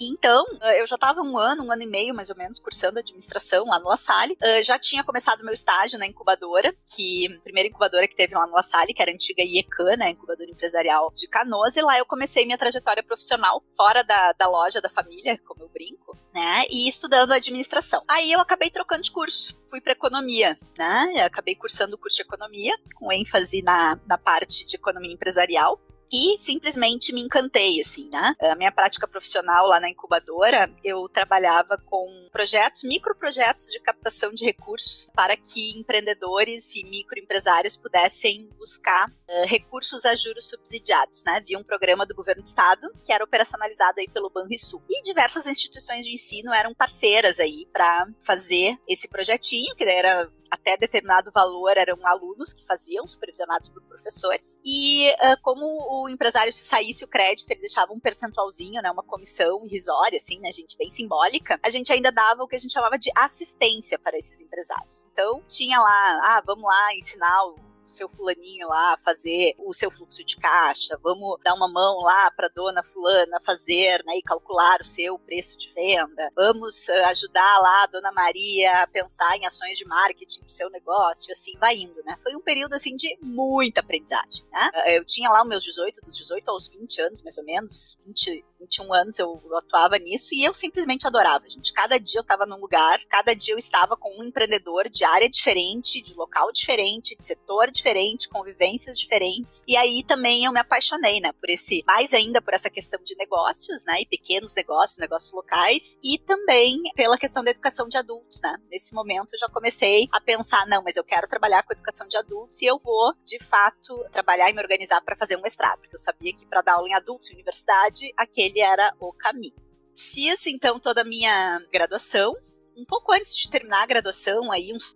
Então, 0.00 0.44
eh, 0.62 0.80
eu 0.80 0.86
já 0.86 0.94
estava 0.94 1.20
um 1.20 1.38
ano, 1.38 1.64
um 1.64 1.72
ano 1.72 1.82
e 1.82 1.86
meio 1.86 2.14
mais 2.14 2.30
ou 2.30 2.36
menos, 2.36 2.58
cursando 2.58 2.98
administração 2.98 3.66
lá 3.66 3.78
no 3.78 3.88
La 3.88 3.96
Salle. 3.96 4.34
Uh, 4.34 4.62
já 4.62 4.78
tinha 4.78 5.04
começado 5.04 5.44
meu 5.44 5.54
estágio 5.54 5.98
na 5.98 6.06
incubadora, 6.06 6.74
que 6.94 7.34
a 7.34 7.40
primeira 7.40 7.68
incubadora 7.68 8.06
que 8.06 8.16
teve 8.16 8.34
lá 8.34 8.46
no 8.46 8.54
La 8.54 8.62
Salle, 8.62 8.92
que 8.92 9.02
era 9.02 9.10
a 9.10 9.14
antiga 9.14 9.42
IECAN, 9.42 9.96
né, 9.96 10.10
incubadora 10.10 10.50
empresarial 10.50 11.12
de 11.14 11.28
Canoas, 11.28 11.76
e 11.76 11.82
lá 11.82 11.98
eu 11.98 12.06
comecei 12.06 12.44
minha 12.44 12.58
trajetória 12.58 13.02
profissional 13.02 13.62
fora 13.76 14.02
da, 14.02 14.32
da 14.32 14.48
loja 14.48 14.80
da 14.80 14.88
família, 14.88 15.38
como 15.46 15.62
eu 15.62 15.68
brinco, 15.68 16.16
né, 16.34 16.64
e 16.70 16.88
estudando 16.88 17.32
administração. 17.32 18.02
Aí 18.08 18.30
eu 18.32 18.40
acabei 18.40 18.70
trocando 18.70 19.02
de 19.02 19.10
curso, 19.10 19.58
fui 19.64 19.80
para 19.80 19.92
economia, 19.92 20.58
né, 20.78 21.14
eu 21.16 21.24
acabei 21.24 21.54
cursando 21.54 21.96
o 21.96 21.98
curso 21.98 22.16
de 22.16 22.22
economia, 22.22 22.76
com 22.94 23.12
ênfase 23.12 23.62
na, 23.62 23.98
na 24.06 24.18
parte 24.18 24.66
de 24.66 24.76
economia 24.76 25.12
empresarial, 25.12 25.80
e 26.12 26.38
simplesmente 26.38 27.12
me 27.12 27.20
encantei, 27.20 27.80
assim, 27.80 28.08
né? 28.12 28.34
A 28.40 28.54
minha 28.54 28.72
prática 28.72 29.08
profissional 29.08 29.66
lá 29.66 29.80
na 29.80 29.90
incubadora, 29.90 30.70
eu 30.84 31.08
trabalhava 31.08 31.78
com 31.84 32.28
projetos, 32.30 32.84
microprojetos 32.84 33.66
de 33.66 33.80
captação 33.80 34.32
de 34.32 34.44
recursos 34.44 35.08
para 35.14 35.36
que 35.36 35.78
empreendedores 35.78 36.74
e 36.76 36.84
microempresários 36.84 37.76
pudessem 37.76 38.48
buscar 38.58 39.08
uh, 39.08 39.46
recursos 39.46 40.04
a 40.04 40.14
juros 40.14 40.48
subsidiados, 40.48 41.24
né? 41.24 41.42
Via 41.46 41.58
um 41.58 41.64
programa 41.64 42.06
do 42.06 42.14
governo 42.14 42.42
do 42.42 42.46
estado 42.46 42.90
que 43.04 43.12
era 43.12 43.24
operacionalizado 43.24 44.00
aí 44.00 44.08
pelo 44.08 44.30
Banrisul. 44.30 44.82
E 44.88 45.02
diversas 45.02 45.46
instituições 45.46 46.04
de 46.04 46.12
ensino 46.12 46.52
eram 46.52 46.74
parceiras 46.74 47.40
aí 47.40 47.66
para 47.72 48.06
fazer 48.20 48.76
esse 48.86 49.08
projetinho, 49.08 49.74
que 49.74 49.84
era 49.84 50.30
até 50.50 50.76
determinado 50.76 51.30
valor 51.30 51.76
eram 51.76 51.98
alunos 52.04 52.52
que 52.52 52.64
faziam, 52.64 53.06
supervisionados 53.06 53.68
por 53.68 53.82
professores. 53.82 54.60
E 54.64 55.10
uh, 55.10 55.40
como 55.42 55.64
o 55.64 56.08
empresário, 56.08 56.52
se 56.52 56.64
saísse 56.64 57.04
o 57.04 57.08
crédito, 57.08 57.50
ele 57.50 57.60
deixava 57.60 57.92
um 57.92 58.00
percentualzinho, 58.00 58.80
né, 58.82 58.90
uma 58.90 59.02
comissão 59.02 59.64
irrisória, 59.64 60.16
assim, 60.16 60.38
né, 60.40 60.52
gente, 60.52 60.76
bem 60.76 60.90
simbólica, 60.90 61.58
a 61.62 61.70
gente 61.70 61.92
ainda 61.92 62.12
dava 62.12 62.42
o 62.42 62.48
que 62.48 62.56
a 62.56 62.58
gente 62.58 62.72
chamava 62.72 62.98
de 62.98 63.10
assistência 63.16 63.98
para 63.98 64.16
esses 64.16 64.40
empresários. 64.40 65.08
Então, 65.12 65.42
tinha 65.46 65.80
lá, 65.80 66.36
ah, 66.36 66.42
vamos 66.44 66.64
lá 66.64 66.94
ensinar 66.94 67.44
o 67.46 67.65
seu 67.86 68.08
fulaninho 68.08 68.68
lá 68.68 68.96
fazer 68.98 69.54
o 69.58 69.72
seu 69.72 69.90
fluxo 69.90 70.24
de 70.24 70.36
caixa, 70.36 70.98
vamos 71.02 71.38
dar 71.42 71.54
uma 71.54 71.68
mão 71.68 72.00
lá 72.00 72.30
para 72.30 72.48
dona 72.48 72.82
fulana 72.82 73.40
fazer, 73.40 74.02
né, 74.04 74.16
e 74.16 74.22
calcular 74.22 74.80
o 74.80 74.84
seu 74.84 75.18
preço 75.18 75.58
de 75.58 75.72
venda, 75.72 76.30
vamos 76.34 76.88
uh, 76.88 77.04
ajudar 77.06 77.58
lá 77.58 77.84
a 77.84 77.86
dona 77.86 78.12
Maria 78.12 78.82
a 78.82 78.86
pensar 78.86 79.36
em 79.36 79.46
ações 79.46 79.78
de 79.78 79.86
marketing 79.86 80.42
do 80.42 80.50
seu 80.50 80.70
negócio, 80.70 81.32
assim 81.32 81.56
vai 81.58 81.76
indo, 81.76 82.02
né? 82.04 82.16
Foi 82.22 82.34
um 82.34 82.40
período 82.40 82.74
assim 82.74 82.94
de 82.96 83.16
muita 83.22 83.80
aprendizagem, 83.80 84.44
né? 84.52 84.70
Eu 84.86 85.04
tinha 85.04 85.30
lá 85.30 85.42
os 85.42 85.48
meus 85.48 85.64
18, 85.64 86.00
dos 86.04 86.16
18 86.16 86.50
aos 86.50 86.68
20 86.68 87.00
anos, 87.02 87.22
mais 87.22 87.38
ou 87.38 87.44
menos, 87.44 87.98
20, 88.06 88.44
21 88.60 88.92
anos 88.92 89.18
eu, 89.18 89.40
eu 89.44 89.56
atuava 89.58 89.98
nisso 89.98 90.34
e 90.34 90.44
eu 90.44 90.54
simplesmente 90.54 91.06
adorava, 91.06 91.48
gente. 91.48 91.72
Cada 91.72 91.98
dia 91.98 92.18
eu 92.18 92.22
estava 92.22 92.46
num 92.46 92.60
lugar, 92.60 92.98
cada 93.08 93.34
dia 93.34 93.54
eu 93.54 93.58
estava 93.58 93.96
com 93.96 94.20
um 94.20 94.24
empreendedor 94.24 94.88
de 94.88 95.04
área 95.04 95.28
diferente, 95.28 96.00
de 96.00 96.14
local 96.14 96.50
diferente, 96.52 97.16
de 97.16 97.24
setor 97.24 97.70
diferente, 97.76 98.28
convivências 98.28 98.98
diferentes. 98.98 99.62
E 99.66 99.76
aí 99.76 100.02
também 100.02 100.44
eu 100.44 100.52
me 100.52 100.60
apaixonei, 100.60 101.20
né, 101.20 101.32
por 101.32 101.48
esse, 101.50 101.82
mais 101.86 102.12
ainda 102.14 102.40
por 102.40 102.54
essa 102.54 102.70
questão 102.70 103.00
de 103.02 103.16
negócios, 103.16 103.84
né, 103.84 104.00
e 104.00 104.06
pequenos 104.06 104.54
negócios, 104.54 104.98
negócios 104.98 105.32
locais, 105.32 105.98
e 106.02 106.18
também 106.18 106.82
pela 106.94 107.18
questão 107.18 107.44
da 107.44 107.50
educação 107.50 107.88
de 107.88 107.96
adultos, 107.96 108.40
né. 108.42 108.56
Nesse 108.70 108.94
momento 108.94 109.34
eu 109.34 109.38
já 109.38 109.48
comecei 109.48 110.08
a 110.12 110.20
pensar, 110.20 110.66
não, 110.66 110.82
mas 110.82 110.96
eu 110.96 111.04
quero 111.04 111.28
trabalhar 111.28 111.62
com 111.62 111.72
educação 111.72 112.06
de 112.08 112.16
adultos 112.16 112.60
e 112.62 112.66
eu 112.66 112.78
vou, 112.78 113.12
de 113.24 113.42
fato, 113.42 114.04
trabalhar 114.10 114.50
e 114.50 114.52
me 114.52 114.60
organizar 114.60 115.00
para 115.02 115.16
fazer 115.16 115.36
um 115.36 115.42
mestrado, 115.42 115.78
porque 115.80 115.94
eu 115.94 116.00
sabia 116.00 116.32
que 116.32 116.46
para 116.46 116.62
dar 116.62 116.74
aula 116.74 116.88
em 116.88 116.94
adultos, 116.94 117.30
em 117.30 117.34
universidade, 117.34 118.12
aquele 118.16 118.60
era 118.60 118.94
o 119.00 119.12
caminho. 119.12 119.54
Fiz 119.96 120.46
então 120.46 120.78
toda 120.78 121.00
a 121.00 121.04
minha 121.04 121.58
graduação. 121.72 122.34
Um 122.76 122.84
pouco 122.84 123.12
antes 123.12 123.34
de 123.34 123.48
terminar 123.48 123.82
a 123.82 123.86
graduação, 123.86 124.52
aí 124.52 124.70
uns 124.74 124.94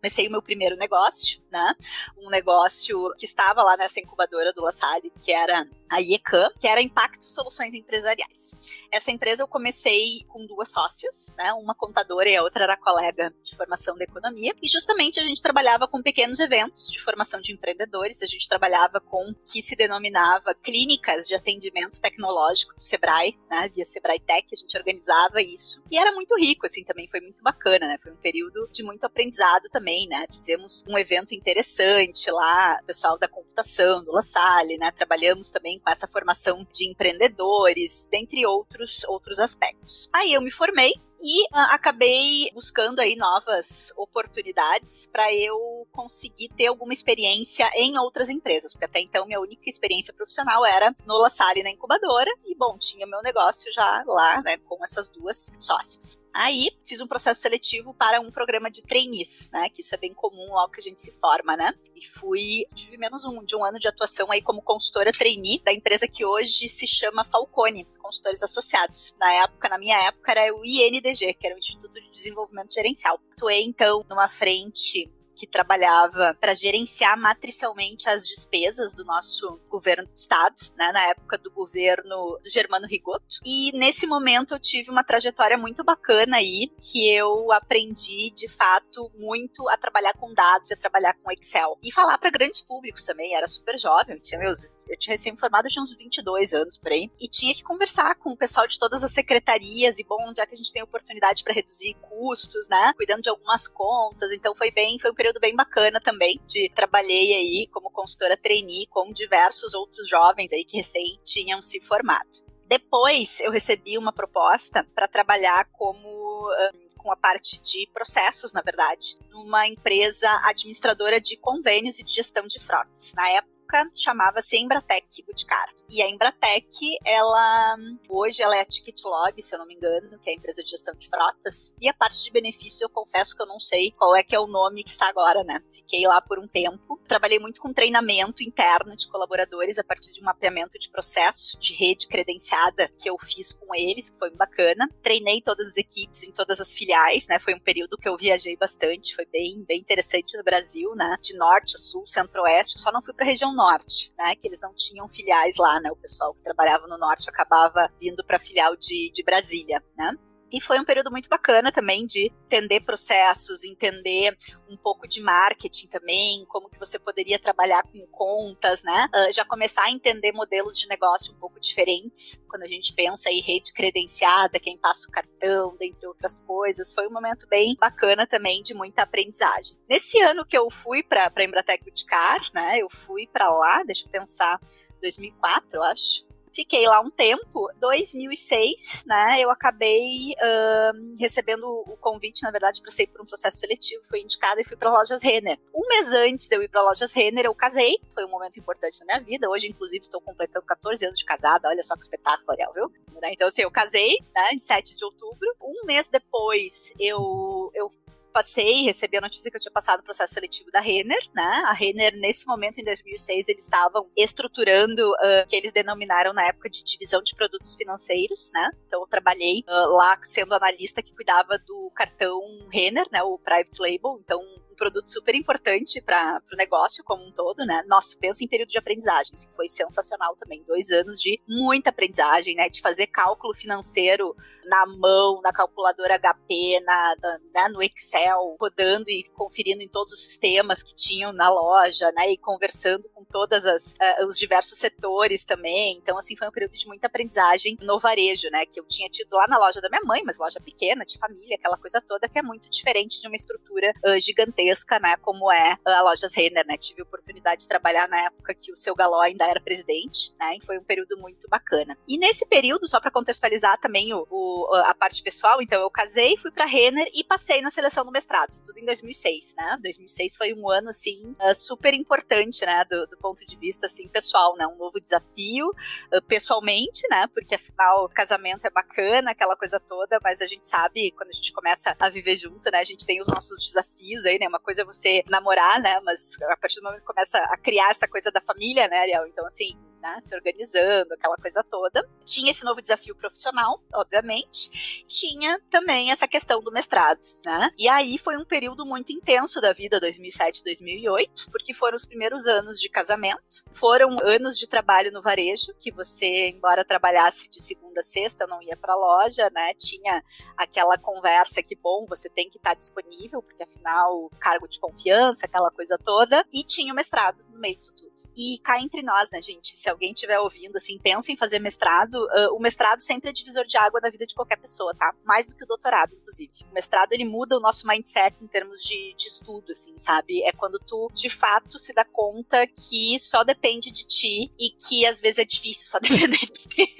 comecei 0.00 0.28
o 0.28 0.30
meu 0.30 0.42
primeiro 0.42 0.76
negócio, 0.76 1.42
né? 1.50 1.74
Um 2.16 2.30
negócio 2.30 2.96
que 3.18 3.26
estava 3.26 3.62
lá 3.62 3.76
nessa 3.76 4.00
incubadora 4.00 4.52
do 4.52 4.62
La 4.62 4.72
Salle, 4.72 5.12
que 5.18 5.32
era 5.32 5.66
a 5.90 6.00
IECAM, 6.00 6.50
que 6.58 6.66
era 6.66 6.80
Impacto 6.80 7.24
Soluções 7.24 7.74
Empresariais. 7.74 8.56
Essa 8.92 9.10
empresa 9.10 9.42
eu 9.42 9.48
comecei 9.48 10.22
com 10.28 10.46
duas 10.46 10.70
sócias, 10.70 11.34
né? 11.36 11.52
Uma 11.54 11.74
contadora 11.74 12.28
e 12.28 12.36
a 12.36 12.42
outra 12.42 12.64
era 12.64 12.76
colega 12.76 13.34
de 13.42 13.56
formação 13.56 13.96
de 13.96 14.04
economia. 14.04 14.54
E 14.62 14.68
justamente 14.68 15.20
a 15.20 15.22
gente 15.22 15.42
trabalhava 15.42 15.86
com 15.88 16.02
pequenos 16.02 16.40
eventos 16.40 16.90
de 16.90 17.00
formação 17.00 17.40
de 17.40 17.52
empreendedores. 17.52 18.22
A 18.22 18.26
gente 18.26 18.48
trabalhava 18.48 19.00
com 19.00 19.30
o 19.30 19.34
que 19.34 19.62
se 19.62 19.76
denominava 19.76 20.54
clínicas 20.54 21.26
de 21.26 21.34
atendimento 21.34 22.00
tecnológico 22.00 22.74
do 22.74 22.80
Sebrae, 22.80 23.38
né? 23.50 23.68
Via 23.74 23.84
Sebrae 23.84 24.20
Tech, 24.20 24.46
a 24.52 24.56
gente 24.56 24.76
organizava 24.76 25.40
isso. 25.40 25.82
E 25.90 25.98
era 25.98 26.12
muito 26.12 26.34
rico, 26.36 26.66
assim, 26.66 26.84
também 26.84 27.08
foi 27.08 27.20
muito 27.20 27.42
bacana, 27.42 27.86
né? 27.86 27.96
Foi 28.02 28.12
um 28.12 28.16
período 28.16 28.68
de 28.70 28.82
muito 28.82 29.04
aprendizado 29.04 29.68
também, 29.70 30.06
né? 30.08 30.26
Fizemos 30.30 30.84
um 30.88 30.98
evento 30.98 31.34
interessante 31.34 32.30
lá, 32.30 32.78
pessoal 32.86 33.18
da 33.18 33.28
computação, 33.28 34.04
do 34.04 34.12
La 34.12 34.22
Salle, 34.22 34.76
né? 34.78 34.90
Trabalhamos 34.90 35.50
também 35.50 35.77
com 35.78 35.90
essa 35.90 36.08
formação 36.08 36.66
de 36.72 36.90
empreendedores, 36.90 38.08
dentre 38.10 38.46
outros, 38.46 39.04
outros 39.04 39.38
aspectos. 39.38 40.08
Aí 40.14 40.32
eu 40.32 40.40
me 40.40 40.50
formei 40.50 40.92
e 41.20 41.42
uh, 41.46 41.70
acabei 41.70 42.50
buscando 42.54 43.00
aí 43.00 43.16
novas 43.16 43.92
oportunidades 43.96 45.06
para 45.06 45.32
eu 45.34 45.77
conseguir 45.98 46.48
ter 46.50 46.68
alguma 46.68 46.92
experiência 46.92 47.68
em 47.74 47.98
outras 47.98 48.30
empresas, 48.30 48.72
porque 48.72 48.84
até 48.84 49.00
então 49.00 49.26
minha 49.26 49.40
única 49.40 49.68
experiência 49.68 50.14
profissional 50.14 50.64
era 50.64 50.94
no 51.04 51.18
La 51.18 51.28
Salle 51.28 51.64
na 51.64 51.70
incubadora 51.70 52.30
e 52.46 52.54
bom, 52.54 52.78
tinha 52.78 53.04
meu 53.04 53.20
negócio 53.20 53.72
já 53.72 54.04
lá, 54.06 54.40
né, 54.42 54.58
com 54.58 54.78
essas 54.84 55.08
duas 55.08 55.50
sócias. 55.58 56.22
Aí 56.32 56.70
fiz 56.84 57.00
um 57.00 57.08
processo 57.08 57.40
seletivo 57.40 57.92
para 57.94 58.20
um 58.20 58.30
programa 58.30 58.70
de 58.70 58.80
trainees, 58.82 59.50
né? 59.52 59.68
Que 59.70 59.80
isso 59.80 59.92
é 59.92 59.98
bem 59.98 60.14
comum 60.14 60.52
logo 60.52 60.70
que 60.70 60.78
a 60.78 60.82
gente 60.82 61.00
se 61.00 61.18
forma, 61.18 61.56
né? 61.56 61.74
E 61.96 62.06
fui, 62.06 62.64
tive 62.72 62.96
menos 62.96 63.24
um, 63.24 63.42
de 63.42 63.56
um 63.56 63.64
ano 63.64 63.76
de 63.76 63.88
atuação 63.88 64.30
aí 64.30 64.40
como 64.40 64.62
consultora 64.62 65.10
trainee 65.10 65.60
da 65.64 65.72
empresa 65.72 66.06
que 66.06 66.24
hoje 66.24 66.68
se 66.68 66.86
chama 66.86 67.24
Falcone, 67.24 67.88
consultores 67.98 68.40
associados. 68.44 69.16
Na 69.18 69.32
época, 69.32 69.68
na 69.68 69.78
minha 69.78 69.98
época, 70.06 70.30
era 70.30 70.54
o 70.54 70.64
INDG, 70.64 71.34
que 71.34 71.46
era 71.46 71.56
o 71.56 71.58
Instituto 71.58 72.00
de 72.00 72.08
Desenvolvimento 72.08 72.72
Gerencial. 72.72 73.18
Atuei, 73.32 73.64
então, 73.64 74.06
numa 74.08 74.28
frente 74.28 75.10
que 75.38 75.46
trabalhava 75.46 76.36
para 76.40 76.52
gerenciar 76.52 77.16
matricialmente 77.16 78.08
as 78.08 78.26
despesas 78.26 78.92
do 78.92 79.04
nosso 79.04 79.60
governo 79.68 80.06
do 80.06 80.14
estado, 80.14 80.56
né, 80.76 80.90
na 80.92 81.08
época 81.10 81.38
do 81.38 81.50
governo 81.50 82.40
Germano 82.44 82.86
Rigoto. 82.86 83.36
E 83.44 83.70
nesse 83.78 84.06
momento 84.06 84.54
eu 84.54 84.58
tive 84.58 84.90
uma 84.90 85.04
trajetória 85.04 85.56
muito 85.56 85.84
bacana 85.84 86.38
aí, 86.38 86.72
que 86.78 87.08
eu 87.08 87.52
aprendi 87.52 88.30
de 88.30 88.48
fato 88.48 89.10
muito 89.16 89.68
a 89.68 89.76
trabalhar 89.76 90.12
com 90.14 90.32
dados 90.34 90.72
a 90.72 90.76
trabalhar 90.76 91.14
com 91.14 91.30
Excel. 91.30 91.78
E 91.82 91.92
falar 91.92 92.18
para 92.18 92.30
grandes 92.30 92.60
públicos 92.60 93.04
também, 93.04 93.34
era 93.34 93.46
super 93.46 93.78
jovem, 93.78 94.16
eu 94.16 94.20
tinha 94.20 94.38
meus, 94.38 94.64
eu 94.88 94.98
tinha 94.98 95.14
recém-formado, 95.14 95.68
tinha 95.68 95.82
uns 95.82 95.96
22 95.96 96.52
anos 96.52 96.76
por 96.76 96.90
aí, 96.90 97.10
e 97.20 97.28
tinha 97.28 97.54
que 97.54 97.62
conversar 97.62 98.14
com 98.16 98.30
o 98.30 98.36
pessoal 98.36 98.66
de 98.66 98.78
todas 98.78 99.04
as 99.04 99.12
secretarias 99.12 99.98
e 99.98 100.04
bom, 100.04 100.28
onde 100.28 100.40
é 100.40 100.46
que 100.46 100.54
a 100.54 100.56
gente 100.56 100.72
tem 100.72 100.82
oportunidade 100.82 101.44
para 101.44 101.52
reduzir 101.52 101.94
custos, 102.00 102.68
né, 102.68 102.92
cuidando 102.96 103.22
de 103.22 103.28
algumas 103.28 103.68
contas. 103.68 104.32
Então 104.32 104.54
foi 104.54 104.70
bem, 104.70 104.98
foi 104.98 105.10
um 105.10 105.14
período 105.14 105.27
período 105.28 105.40
bem 105.40 105.54
bacana 105.54 106.00
também, 106.00 106.40
de 106.46 106.70
trabalhei 106.74 107.34
aí 107.34 107.68
como 107.72 107.90
consultora 107.90 108.36
trainee 108.36 108.86
com 108.88 109.12
diversos 109.12 109.74
outros 109.74 110.08
jovens 110.08 110.52
aí 110.52 110.64
que 110.64 110.76
recém 110.76 111.18
tinham 111.22 111.60
se 111.60 111.80
formado. 111.80 112.46
Depois 112.66 113.40
eu 113.40 113.50
recebi 113.50 113.96
uma 113.96 114.12
proposta 114.12 114.86
para 114.94 115.08
trabalhar 115.08 115.66
como 115.72 116.48
com 116.96 117.12
a 117.12 117.16
parte 117.16 117.60
de 117.60 117.88
processos, 117.92 118.52
na 118.52 118.60
verdade, 118.60 119.18
numa 119.30 119.66
empresa 119.66 120.28
administradora 120.44 121.20
de 121.20 121.36
convênios 121.36 121.98
e 121.98 122.04
de 122.04 122.12
gestão 122.12 122.46
de 122.46 122.58
frotas. 122.58 123.12
Na 123.14 123.28
época 123.30 123.57
chamava-se 123.94 124.56
Embratec 124.58 125.24
Budcar. 125.26 125.68
E 125.90 126.02
a 126.02 126.08
Embratec, 126.08 126.98
ela 127.02 127.76
hoje 128.10 128.42
ela 128.42 128.54
é 128.56 128.60
a 128.60 128.64
Ticketlog, 128.64 129.40
se 129.40 129.54
eu 129.54 129.58
não 129.58 129.66
me 129.66 129.74
engano, 129.74 130.18
que 130.18 130.28
é 130.28 130.34
a 130.34 130.36
empresa 130.36 130.62
de 130.62 130.68
gestão 130.68 130.94
de 130.94 131.08
frotas. 131.08 131.74
E 131.80 131.88
a 131.88 131.94
parte 131.94 132.22
de 132.22 132.30
benefício, 132.30 132.84
eu 132.84 132.90
confesso 132.90 133.34
que 133.34 133.42
eu 133.42 133.46
não 133.46 133.58
sei 133.58 133.90
qual 133.92 134.14
é 134.14 134.22
que 134.22 134.34
é 134.34 134.40
o 134.40 134.46
nome 134.46 134.82
que 134.84 134.90
está 134.90 135.08
agora, 135.08 135.42
né? 135.44 135.62
Fiquei 135.72 136.06
lá 136.06 136.20
por 136.20 136.38
um 136.38 136.46
tempo. 136.46 137.00
Trabalhei 137.08 137.38
muito 137.38 137.60
com 137.62 137.72
treinamento 137.72 138.42
interno 138.42 138.94
de 138.94 139.08
colaboradores 139.08 139.78
a 139.78 139.84
partir 139.84 140.12
de 140.12 140.20
um 140.20 140.26
mapeamento 140.26 140.78
de 140.78 140.90
processo 140.90 141.58
de 141.58 141.72
rede 141.72 142.06
credenciada 142.06 142.88
que 143.00 143.08
eu 143.08 143.16
fiz 143.18 143.54
com 143.54 143.74
eles, 143.74 144.10
que 144.10 144.18
foi 144.18 144.30
bacana. 144.32 144.90
Treinei 145.02 145.40
todas 145.40 145.68
as 145.68 145.76
equipes 145.78 146.22
em 146.24 146.32
todas 146.32 146.60
as 146.60 146.74
filiais, 146.74 147.28
né? 147.28 147.38
Foi 147.38 147.54
um 147.54 147.60
período 147.60 147.96
que 147.96 148.08
eu 148.08 148.16
viajei 148.16 148.56
bastante, 148.58 149.14
foi 149.14 149.24
bem, 149.24 149.64
bem 149.66 149.80
interessante 149.80 150.36
no 150.36 150.44
Brasil, 150.44 150.94
né? 150.94 151.16
De 151.22 151.34
norte 151.38 151.76
a 151.76 151.78
sul, 151.78 152.06
centro-oeste. 152.06 152.78
Só 152.78 152.92
não 152.92 153.00
fui 153.00 153.14
para 153.14 153.24
região 153.24 153.54
norte, 153.58 154.14
né? 154.16 154.36
Que 154.36 154.46
eles 154.46 154.60
não 154.62 154.72
tinham 154.74 155.08
filiais 155.08 155.56
lá 155.58 155.80
né? 155.80 155.90
O 155.90 155.96
pessoal 155.96 156.32
que 156.32 156.42
trabalhava 156.42 156.86
no 156.86 156.96
norte 156.96 157.28
acabava 157.28 157.90
vindo 158.00 158.24
para 158.24 158.38
filial 158.38 158.76
de, 158.76 159.10
de 159.12 159.22
Brasília, 159.22 159.82
né? 159.96 160.12
E 160.50 160.60
foi 160.60 160.78
um 160.78 160.84
período 160.84 161.10
muito 161.10 161.28
bacana 161.28 161.70
também 161.70 162.06
de 162.06 162.32
entender 162.46 162.80
processos, 162.80 163.64
entender 163.64 164.36
um 164.68 164.76
pouco 164.76 165.06
de 165.06 165.20
marketing 165.20 165.88
também, 165.88 166.44
como 166.46 166.68
que 166.70 166.78
você 166.78 166.98
poderia 166.98 167.38
trabalhar 167.38 167.82
com 167.82 168.06
contas, 168.06 168.82
né? 168.82 169.08
Uh, 169.14 169.32
já 169.32 169.44
começar 169.44 169.84
a 169.84 169.90
entender 169.90 170.32
modelos 170.32 170.78
de 170.78 170.88
negócio 170.88 171.34
um 171.34 171.38
pouco 171.38 171.60
diferentes, 171.60 172.44
quando 172.48 172.62
a 172.62 172.68
gente 172.68 172.92
pensa 172.94 173.30
em 173.30 173.40
rede 173.40 173.72
credenciada, 173.72 174.58
quem 174.58 174.78
passa 174.78 175.08
o 175.08 175.12
cartão, 175.12 175.76
dentre 175.78 176.06
outras 176.06 176.38
coisas. 176.38 176.92
Foi 176.94 177.06
um 177.06 177.12
momento 177.12 177.46
bem 177.48 177.76
bacana 177.78 178.26
também 178.26 178.62
de 178.62 178.74
muita 178.74 179.02
aprendizagem. 179.02 179.76
Nesse 179.88 180.18
ano 180.20 180.46
que 180.46 180.56
eu 180.56 180.70
fui 180.70 181.02
para 181.02 181.30
a 181.34 181.44
Embratec 181.44 181.84
Boticário, 181.84 182.46
né? 182.54 182.78
Eu 182.78 182.88
fui 182.90 183.26
para 183.26 183.50
lá, 183.50 183.82
deixa 183.84 184.06
eu 184.06 184.10
pensar, 184.10 184.60
2004, 185.00 185.78
eu 185.78 185.82
acho. 185.82 186.26
Fiquei 186.52 186.86
lá 186.86 187.00
um 187.00 187.10
tempo. 187.10 187.70
2006, 187.80 189.04
né? 189.06 189.40
Eu 189.40 189.50
acabei 189.50 190.34
uh, 190.34 191.18
recebendo 191.18 191.64
o 191.64 191.96
convite, 191.96 192.42
na 192.42 192.50
verdade, 192.50 192.80
para 192.80 192.90
sair 192.90 193.06
por 193.06 193.20
um 193.20 193.26
processo 193.26 193.58
seletivo. 193.58 194.02
Fui 194.04 194.20
indicada 194.20 194.60
e 194.60 194.64
fui 194.64 194.76
para 194.76 194.90
lojas 194.90 195.22
Renner. 195.22 195.58
Um 195.74 195.86
mês 195.88 196.12
antes 196.12 196.48
de 196.48 196.56
eu 196.56 196.62
ir 196.62 196.68
para 196.68 196.82
lojas 196.82 197.12
Renner, 197.14 197.46
eu 197.46 197.54
casei. 197.54 197.98
Foi 198.14 198.24
um 198.24 198.30
momento 198.30 198.58
importante 198.58 199.00
na 199.00 199.06
minha 199.06 199.20
vida. 199.20 199.48
Hoje, 199.48 199.68
inclusive, 199.68 200.02
estou 200.02 200.20
completando 200.20 200.64
14 200.66 201.04
anos 201.04 201.18
de 201.18 201.24
casada. 201.24 201.68
Olha 201.68 201.82
só 201.82 201.96
que 201.96 202.02
espetáculo, 202.02 202.50
Ariel, 202.50 202.72
viu? 202.72 202.92
Então, 203.24 203.48
assim, 203.48 203.62
eu 203.62 203.70
casei, 203.70 204.18
né? 204.34 204.50
Em 204.52 204.58
7 204.58 204.96
de 204.96 205.04
outubro. 205.04 205.48
Um 205.60 205.84
mês 205.84 206.08
depois, 206.08 206.94
eu, 206.98 207.70
eu 207.74 207.88
passei, 208.28 208.84
recebi 208.84 209.16
a 209.16 209.20
notícia 209.20 209.50
que 209.50 209.56
eu 209.56 209.60
tinha 209.60 209.72
passado 209.72 210.00
o 210.00 210.04
processo 210.04 210.34
seletivo 210.34 210.70
da 210.70 210.80
Renner, 210.80 211.20
né? 211.34 211.62
A 211.66 211.72
Renner, 211.72 212.16
nesse 212.16 212.46
momento, 212.46 212.78
em 212.78 212.84
2006, 212.84 213.48
eles 213.48 213.62
estavam 213.62 214.08
estruturando 214.16 215.10
uh, 215.10 215.46
que 215.48 215.56
eles 215.56 215.72
denominaram 215.72 216.32
na 216.32 216.46
época 216.46 216.68
de 216.68 216.82
divisão 216.84 217.22
de 217.22 217.34
produtos 217.34 217.74
financeiros, 217.74 218.50
né? 218.52 218.70
Então, 218.86 219.00
eu 219.00 219.06
trabalhei 219.06 219.64
uh, 219.68 219.96
lá 219.96 220.18
sendo 220.22 220.54
analista 220.54 221.02
que 221.02 221.14
cuidava 221.14 221.58
do 221.58 221.90
cartão 221.94 222.40
Renner, 222.72 223.06
né? 223.10 223.22
O 223.22 223.38
Private 223.38 223.80
Label. 223.80 224.20
Então, 224.24 224.40
produto 224.78 225.10
super 225.10 225.34
importante 225.34 226.00
para 226.00 226.40
o 226.52 226.56
negócio 226.56 227.04
como 227.04 227.26
um 227.26 227.32
todo, 227.32 227.66
né? 227.66 227.82
Nossa, 227.86 228.16
pensa 228.18 228.44
em 228.44 228.48
período 228.48 228.70
de 228.70 228.78
aprendizagem, 228.78 229.32
assim, 229.34 229.50
foi 229.54 229.68
sensacional 229.68 230.36
também. 230.36 230.62
Dois 230.66 230.90
anos 230.90 231.20
de 231.20 231.40
muita 231.46 231.90
aprendizagem, 231.90 232.54
né? 232.54 232.68
De 232.68 232.80
fazer 232.80 233.08
cálculo 233.08 233.52
financeiro 233.54 234.34
na 234.68 234.86
mão, 234.86 235.40
na 235.42 235.52
calculadora 235.52 236.18
HP, 236.18 236.80
na, 236.84 237.16
na, 237.20 237.38
né, 237.54 237.68
no 237.68 237.82
Excel, 237.82 238.56
rodando 238.60 239.08
e 239.08 239.24
conferindo 239.34 239.82
em 239.82 239.88
todos 239.88 240.12
os 240.12 240.24
sistemas 240.24 240.82
que 240.82 240.94
tinham 240.94 241.32
na 241.32 241.48
loja, 241.48 242.10
né? 242.12 242.30
E 242.30 242.38
conversando 242.38 243.08
com 243.08 243.24
todas 243.24 243.66
as 243.66 243.92
uh, 243.92 244.26
os 244.26 244.38
diversos 244.38 244.78
setores 244.78 245.44
também. 245.44 245.96
Então, 245.96 246.18
assim, 246.18 246.36
foi 246.36 246.48
um 246.48 246.52
período 246.52 246.72
de 246.72 246.86
muita 246.86 247.06
aprendizagem 247.06 247.76
no 247.80 247.98
varejo, 247.98 248.48
né? 248.50 248.66
Que 248.66 248.78
eu 248.78 248.84
tinha 248.86 249.08
tido 249.08 249.32
lá 249.34 249.46
na 249.48 249.58
loja 249.58 249.80
da 249.80 249.88
minha 249.88 250.02
mãe, 250.04 250.22
mas 250.24 250.38
loja 250.38 250.60
pequena, 250.60 251.04
de 251.04 251.18
família, 251.18 251.56
aquela 251.56 251.78
coisa 251.78 252.00
toda, 252.00 252.28
que 252.28 252.38
é 252.38 252.42
muito 252.42 252.68
diferente 252.68 253.20
de 253.20 253.26
uma 253.26 253.36
estrutura 253.36 253.92
uh, 254.04 254.20
gigantesca, 254.20 254.67
né? 255.00 255.16
Como 255.18 255.50
é 255.52 255.78
a 255.84 256.02
Lojas 256.02 256.34
Renner, 256.34 256.66
né? 256.66 256.76
Tive 256.76 257.02
a 257.02 257.04
oportunidade 257.04 257.62
de 257.62 257.68
trabalhar 257.68 258.08
na 258.08 258.26
época 258.26 258.54
que 258.54 258.72
o 258.72 258.76
seu 258.76 258.94
Galó 258.94 259.20
ainda 259.20 259.44
era 259.46 259.60
presidente, 259.60 260.34
né? 260.38 260.56
E 260.56 260.64
foi 260.64 260.78
um 260.78 260.84
período 260.84 261.16
muito 261.18 261.48
bacana. 261.48 261.96
E 262.08 262.18
nesse 262.18 262.46
período, 262.48 262.88
só 262.88 263.00
para 263.00 263.10
contextualizar 263.10 263.78
também 263.78 264.12
o, 264.12 264.26
o 264.30 264.74
a 264.84 264.94
parte 264.94 265.22
pessoal, 265.22 265.60
então 265.62 265.80
eu 265.80 265.90
casei, 265.90 266.36
fui 266.36 266.50
para 266.50 266.64
Renner 266.64 267.08
e 267.14 267.24
passei 267.24 267.60
na 267.60 267.70
seleção 267.70 268.04
do 268.04 268.10
mestrado, 268.10 268.60
tudo 268.64 268.78
em 268.78 268.84
2006, 268.84 269.54
né? 269.56 269.78
2006 269.82 270.36
foi 270.36 270.54
um 270.54 270.70
ano 270.70 270.88
assim 270.88 271.34
uh, 271.40 271.54
super 271.54 271.94
importante, 271.94 272.64
né, 272.64 272.84
do, 272.88 273.06
do, 273.06 273.16
ponto 273.18 273.44
de 273.46 273.56
vista 273.56 273.86
assim 273.86 274.08
pessoal, 274.08 274.56
né? 274.56 274.66
Um 274.66 274.76
novo 274.76 275.00
desafio 275.00 275.68
uh, 275.68 276.22
pessoalmente, 276.26 277.06
né? 277.08 277.26
Porque 277.34 277.54
afinal 277.54 278.08
casamento 278.08 278.66
é 278.66 278.70
bacana, 278.70 279.30
aquela 279.30 279.56
coisa 279.56 279.80
toda, 279.80 280.18
mas 280.22 280.40
a 280.40 280.46
gente 280.46 280.68
sabe 280.68 281.10
quando 281.12 281.30
a 281.30 281.32
gente 281.32 281.52
começa 281.52 281.94
a 281.98 282.08
viver 282.08 282.36
junto, 282.36 282.70
né? 282.70 282.78
A 282.78 282.84
gente 282.84 283.06
tem 283.06 283.20
os 283.20 283.28
nossos 283.28 283.60
desafios 283.62 284.24
aí, 284.26 284.38
né? 284.38 284.48
Uma 284.48 284.57
coisa 284.60 284.82
é 284.82 284.84
você 284.84 285.22
namorar, 285.28 285.80
né? 285.80 286.00
Mas 286.04 286.40
a 286.42 286.56
partir 286.56 286.80
do 286.80 286.84
momento 286.84 287.00
que 287.00 287.06
começa 287.06 287.38
a 287.38 287.56
criar 287.58 287.90
essa 287.90 288.08
coisa 288.08 288.30
da 288.30 288.40
família, 288.40 288.88
né, 288.88 288.98
Ariel? 288.98 289.26
Então 289.26 289.46
assim 289.46 289.78
né, 290.00 290.18
se 290.20 290.34
organizando, 290.34 291.14
aquela 291.14 291.36
coisa 291.36 291.62
toda. 291.64 292.08
Tinha 292.24 292.50
esse 292.50 292.64
novo 292.64 292.80
desafio 292.82 293.14
profissional, 293.14 293.82
obviamente. 293.92 295.04
Tinha 295.06 295.60
também 295.70 296.10
essa 296.10 296.28
questão 296.28 296.60
do 296.60 296.70
mestrado, 296.70 297.20
né? 297.44 297.70
E 297.76 297.88
aí 297.88 298.18
foi 298.18 298.36
um 298.36 298.44
período 298.44 298.84
muito 298.84 299.12
intenso 299.12 299.60
da 299.60 299.72
vida, 299.72 300.00
2007, 300.00 300.64
2008, 300.64 301.50
porque 301.50 301.72
foram 301.72 301.96
os 301.96 302.04
primeiros 302.04 302.46
anos 302.46 302.80
de 302.80 302.88
casamento, 302.88 303.64
foram 303.72 304.16
anos 304.22 304.58
de 304.58 304.66
trabalho 304.66 305.12
no 305.12 305.22
varejo, 305.22 305.74
que 305.78 305.90
você, 305.90 306.50
embora 306.50 306.84
trabalhasse 306.84 307.50
de 307.50 307.60
segunda 307.60 308.00
a 308.00 308.02
sexta, 308.02 308.46
não 308.46 308.62
ia 308.62 308.76
para 308.76 308.94
loja, 308.94 309.50
né? 309.50 309.74
Tinha 309.74 310.22
aquela 310.56 310.96
conversa 310.96 311.62
que, 311.62 311.74
bom, 311.74 312.06
você 312.08 312.28
tem 312.28 312.48
que 312.48 312.56
estar 312.56 312.70
tá 312.70 312.76
disponível, 312.76 313.42
porque 313.42 313.62
afinal, 313.62 314.30
cargo 314.38 314.68
de 314.68 314.78
confiança, 314.78 315.46
aquela 315.46 315.70
coisa 315.70 315.98
toda, 315.98 316.44
e 316.52 316.62
tinha 316.64 316.92
o 316.92 316.96
mestrado 316.96 317.44
no 317.50 317.58
meio 317.58 317.76
disso 317.76 317.94
tudo. 317.96 318.07
E 318.36 318.58
cá 318.58 318.80
entre 318.80 319.02
nós, 319.02 319.30
né, 319.30 319.40
gente? 319.40 319.76
Se 319.76 319.88
alguém 319.88 320.12
estiver 320.12 320.38
ouvindo, 320.38 320.76
assim, 320.76 320.98
pensa 320.98 321.32
em 321.32 321.36
fazer 321.36 321.58
mestrado, 321.58 322.14
uh, 322.14 322.54
o 322.54 322.60
mestrado 322.60 323.00
sempre 323.00 323.30
é 323.30 323.32
divisor 323.32 323.64
de 323.64 323.76
água 323.76 324.00
na 324.00 324.10
vida 324.10 324.26
de 324.26 324.34
qualquer 324.34 324.56
pessoa, 324.56 324.94
tá? 324.94 325.14
Mais 325.24 325.46
do 325.46 325.56
que 325.56 325.64
o 325.64 325.66
doutorado, 325.66 326.14
inclusive. 326.14 326.50
O 326.70 326.74
mestrado, 326.74 327.12
ele 327.12 327.24
muda 327.24 327.56
o 327.56 327.60
nosso 327.60 327.86
mindset 327.86 328.36
em 328.42 328.46
termos 328.46 328.82
de, 328.82 329.14
de 329.16 329.28
estudo, 329.28 329.70
assim, 329.70 329.96
sabe? 329.96 330.42
É 330.44 330.52
quando 330.52 330.78
tu, 330.78 331.10
de 331.12 331.28
fato, 331.28 331.78
se 331.78 331.92
dá 331.92 332.04
conta 332.04 332.64
que 332.66 333.18
só 333.18 333.44
depende 333.44 333.90
de 333.90 334.04
ti 334.04 334.52
e 334.58 334.70
que 334.70 335.06
às 335.06 335.20
vezes 335.20 335.38
é 335.38 335.44
difícil 335.44 335.86
só 335.86 335.98
depender 336.00 336.38
de 336.38 336.46
ti. 336.46 336.96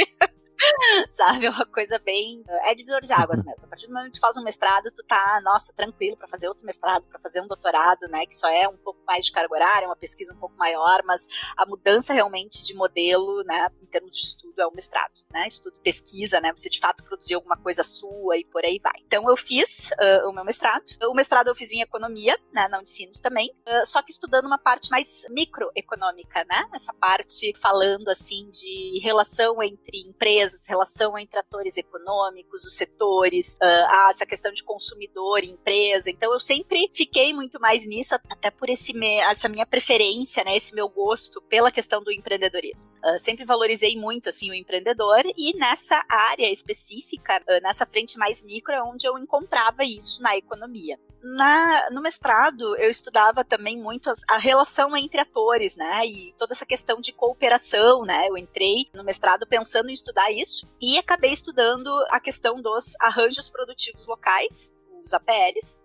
sabe? 1.11 1.47
É 1.47 1.51
uma 1.51 1.67
coisa 1.67 1.99
bem. 1.99 2.45
É 2.65 2.75
divisor 2.75 3.01
de 3.01 3.13
águas 3.13 3.45
mesmo. 3.45 3.67
A 3.67 3.69
partir 3.69 3.87
do 3.87 3.93
momento 3.93 4.13
que 4.13 4.19
tu 4.19 4.21
faz 4.21 4.37
um 4.37 4.43
mestrado, 4.43 4.91
tu 4.95 5.03
tá, 5.05 5.41
nossa, 5.43 5.73
tranquilo 5.73 6.17
para 6.17 6.29
fazer 6.29 6.49
outro 6.49 6.67
mestrado, 6.67 7.07
para 7.07 7.19
fazer 7.19 7.41
um 7.41 7.47
doutorado, 7.47 8.09
né? 8.09 8.27
Que 8.27 8.35
só 8.35 8.49
é 8.49 8.69
um 8.69 8.77
pouco 8.77 9.01
mais 9.07 9.25
de 9.25 9.33
carga 9.33 9.53
horária, 9.55 9.89
uma 9.89 9.97
pesquisa 9.97 10.35
um 10.35 10.39
pouco 10.39 10.57
maior, 10.57 11.03
mas 11.05 11.29
a 11.57 11.67
mudança 11.67 12.13
realmente 12.13 12.63
de 12.63 12.75
modelo, 12.75 13.43
né, 13.45 13.69
em 13.83 13.87
termos 13.87 14.15
de 14.15 14.23
estudo, 14.23 14.61
é 14.61 14.67
o 14.67 14.75
mestrado, 14.75 15.23
né? 15.31 15.47
Estudo, 15.47 15.79
pesquisa, 15.83 16.41
né? 16.41 16.53
Você 16.55 16.69
de 16.69 16.81
fato 16.81 17.05
produzir 17.05 17.35
alguma 17.35 17.57
coisa 17.57 17.83
sua 17.83 18.37
e 18.37 18.45
por 18.45 18.65
aí 18.65 18.81
vai. 18.83 19.01
Então 19.07 19.29
eu 19.29 19.37
fiz 19.37 19.91
uh, 19.93 20.29
o 20.29 20.33
meu 20.33 20.45
mestrado. 20.45 20.85
O 21.09 21.15
mestrado 21.15 21.49
eu 21.49 21.55
fiz 21.55 21.73
em 21.73 21.81
economia, 21.81 22.37
né? 22.53 22.69
Na 22.69 22.79
Unicinos 22.79 23.21
também, 23.21 23.49
uh, 23.69 23.87
só 23.87 24.03
que 24.03 24.11
estudando 24.11 24.47
uma 24.47 24.59
parte 24.59 24.91
mais 24.91 25.27
microeconômica, 25.31 26.45
né? 26.45 26.69
Essa 26.75 26.93
parte 26.95 27.53
falando 27.57 28.09
assim 28.09 28.51
de 28.51 29.01
relação 29.03 29.63
entre 29.63 29.99
empresas 30.07 30.48
empresas, 30.49 30.67
relação 30.67 31.19
entre 31.19 31.39
atores 31.39 31.77
econômicos, 31.77 32.65
os 32.65 32.75
setores, 32.75 33.55
uh, 33.55 34.09
essa 34.11 34.27
questão 34.27 34.53
de 34.53 34.63
consumidor 34.63 35.43
empresa. 35.45 36.11
Então 36.11 36.33
eu 36.33 36.41
sempre 36.41 36.89
fiquei 36.93 37.33
muito 37.33 37.61
mais 37.61 37.87
nisso, 37.87 38.15
até 38.15 38.51
por 38.51 38.69
esse 38.69 38.97
me, 38.97 39.19
essa 39.21 39.49
minha 39.49 39.67
preferência, 39.67 40.43
né, 40.45 40.57
esse 40.57 40.75
meu 40.75 40.89
gosto 40.89 41.41
pela 41.43 41.71
questão 41.71 42.03
do 42.03 42.11
empreendedorismo. 42.11 42.91
Uh, 43.05 43.19
sempre 43.19 43.45
valorizei 43.45 43.97
muito 43.97 44.29
assim 44.29 44.51
o 44.51 44.55
empreendedor 44.55 45.23
e 45.37 45.57
nessa 45.57 46.03
área 46.09 46.51
específica, 46.51 47.43
uh, 47.49 47.63
nessa 47.63 47.87
frente 47.87 48.19
mais 48.19 48.43
micro, 48.43 48.73
é 48.73 48.83
onde 48.83 49.07
eu 49.07 49.19
encontrava 49.19 49.85
isso 49.85 50.23
na 50.23 50.37
economia 50.37 50.99
na, 51.23 51.91
no 51.91 52.01
mestrado, 52.01 52.77
eu 52.77 52.91
estudava 52.91 53.45
também 53.45 53.77
muito 53.79 54.11
as, 54.11 54.23
a 54.31 54.39
relação 54.39 54.97
entre 54.97 55.21
atores, 55.21 55.77
né? 55.77 56.07
E 56.07 56.33
toda 56.37 56.53
essa 56.53 56.67
questão 56.67 57.01
de 57.01 57.13
cooperação, 57.13 58.03
né? 58.03 58.29
Eu 58.29 58.37
entrei 58.37 58.89
no 58.95 59.05
mestrado 59.05 59.47
pensando 59.47 59.91
em 59.91 59.93
estudar 59.93 60.31
isso 60.31 60.67
e 60.81 60.99
acabei 60.99 61.33
estudando 61.33 61.89
a 62.11 62.21
questão 62.21 62.61
dos 62.61 62.95
arranjos 63.01 63.51
produtivos 63.51 64.07
locais, 64.07 64.75
os 65.05 65.13
APLs, 65.13 65.79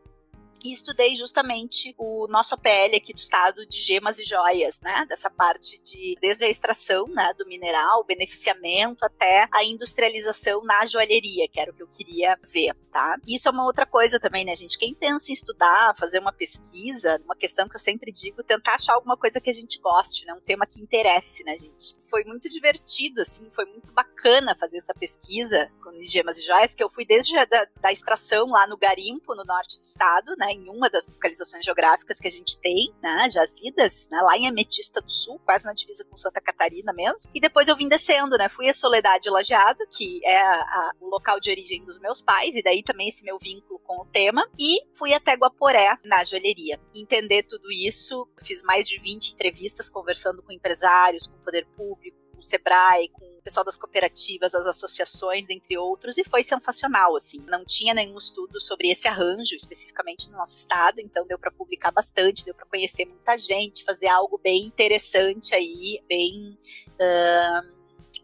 e 0.63 0.73
estudei 0.73 1.15
justamente 1.15 1.93
o 1.97 2.27
nosso 2.29 2.55
APL 2.55 2.95
aqui 2.95 3.13
do 3.13 3.19
estado 3.19 3.65
de 3.67 3.79
gemas 3.81 4.17
e 4.17 4.23
joias, 4.23 4.81
né? 4.81 5.05
Dessa 5.07 5.29
parte 5.29 5.81
de 5.83 6.17
desde 6.21 6.45
a 6.45 6.49
extração, 6.49 7.07
né, 7.07 7.33
do 7.37 7.45
mineral, 7.45 8.03
beneficiamento 8.05 9.03
até 9.03 9.47
a 9.51 9.63
industrialização 9.63 10.63
na 10.63 10.85
joalheria, 10.85 11.47
que 11.49 11.59
era 11.59 11.71
o 11.71 11.73
que 11.73 11.83
eu 11.83 11.87
queria 11.87 12.39
ver, 12.41 12.73
tá? 12.91 13.17
Isso 13.27 13.47
é 13.47 13.51
uma 13.51 13.65
outra 13.65 13.85
coisa 13.85 14.19
também, 14.19 14.45
né, 14.45 14.55
gente? 14.55 14.77
Quem 14.77 14.93
pensa 14.93 15.31
em 15.31 15.33
estudar, 15.33 15.95
fazer 15.97 16.19
uma 16.19 16.31
pesquisa, 16.31 17.19
uma 17.25 17.35
questão 17.35 17.67
que 17.67 17.75
eu 17.75 17.79
sempre 17.79 18.11
digo, 18.11 18.43
tentar 18.43 18.75
achar 18.75 18.93
alguma 18.93 19.17
coisa 19.17 19.41
que 19.41 19.49
a 19.49 19.53
gente 19.53 19.79
goste, 19.79 20.25
né? 20.25 20.33
Um 20.33 20.41
tema 20.41 20.65
que 20.65 20.81
interesse, 20.81 21.43
né, 21.43 21.57
gente? 21.57 21.97
Foi 22.09 22.23
muito 22.23 22.47
divertido, 22.47 23.21
assim, 23.21 23.49
foi 23.51 23.65
muito 23.65 23.91
bacana 23.91 24.55
fazer 24.57 24.77
essa 24.77 24.93
pesquisa 24.93 25.69
com 25.83 25.91
gemas 26.01 26.37
e 26.37 26.41
joias, 26.41 26.73
que 26.73 26.83
eu 26.83 26.89
fui 26.89 27.05
desde 27.05 27.37
a 27.37 27.45
da, 27.45 27.67
da 27.81 27.91
extração 27.91 28.47
lá 28.47 28.67
no 28.67 28.77
garimpo, 28.77 29.35
no 29.35 29.43
norte 29.43 29.79
do 29.79 29.83
estado, 29.83 30.35
né? 30.37 30.52
Em 30.53 30.69
uma 30.69 30.89
das 30.89 31.13
localizações 31.13 31.65
geográficas 31.65 32.19
que 32.19 32.27
a 32.27 32.31
gente 32.31 32.59
tem, 32.59 32.93
né, 33.01 33.29
jazidas, 33.29 34.09
né, 34.11 34.21
lá 34.21 34.37
em 34.37 34.47
Ametista 34.47 35.01
do 35.01 35.11
Sul, 35.11 35.39
quase 35.45 35.65
na 35.65 35.73
divisa 35.73 36.05
com 36.05 36.15
Santa 36.15 36.41
Catarina 36.41 36.93
mesmo. 36.93 37.31
E 37.33 37.39
depois 37.39 37.67
eu 37.67 37.75
vim 37.75 37.87
descendo, 37.87 38.37
né, 38.37 38.47
fui 38.49 38.69
a 38.69 38.73
Soledade 38.73 39.29
Lajeado, 39.29 39.85
que 39.89 40.25
é 40.25 40.41
a, 40.41 40.61
a, 40.61 40.91
o 41.01 41.07
local 41.07 41.39
de 41.39 41.49
origem 41.49 41.83
dos 41.83 41.99
meus 41.99 42.21
pais, 42.21 42.55
e 42.55 42.63
daí 42.63 42.83
também 42.83 43.07
esse 43.07 43.23
meu 43.23 43.37
vínculo 43.37 43.79
com 43.79 44.01
o 44.01 44.05
tema, 44.05 44.47
e 44.59 44.79
fui 44.97 45.13
até 45.13 45.33
Guaporé, 45.33 45.97
na 46.03 46.23
joalheria. 46.23 46.79
Entender 46.95 47.43
tudo 47.43 47.71
isso, 47.71 48.27
fiz 48.39 48.63
mais 48.63 48.87
de 48.87 48.99
20 48.99 49.33
entrevistas 49.33 49.89
conversando 49.89 50.41
com 50.41 50.51
empresários, 50.51 51.27
com 51.27 51.37
poder 51.39 51.65
público, 51.75 52.22
o 52.43 52.49
Sebrae, 52.49 53.09
com 53.09 53.33
pessoal 53.43 53.65
das 53.65 53.75
cooperativas, 53.75 54.55
as 54.55 54.65
associações, 54.65 55.45
dentre 55.45 55.77
outros, 55.77 56.17
e 56.17 56.23
foi 56.23 56.43
sensacional, 56.43 57.15
assim. 57.15 57.43
Não 57.47 57.65
tinha 57.65 57.93
nenhum 57.93 58.17
estudo 58.17 58.59
sobre 58.59 58.89
esse 58.89 59.07
arranjo, 59.07 59.55
especificamente 59.55 60.29
no 60.29 60.37
nosso 60.37 60.57
estado, 60.57 60.99
então 60.99 61.27
deu 61.27 61.37
para 61.37 61.51
publicar 61.51 61.91
bastante, 61.91 62.45
deu 62.45 62.55
para 62.55 62.65
conhecer 62.65 63.05
muita 63.05 63.37
gente, 63.37 63.83
fazer 63.83 64.07
algo 64.07 64.39
bem 64.41 64.63
interessante 64.65 65.53
aí, 65.53 66.01
bem. 66.07 66.57
Uh, 66.93 67.73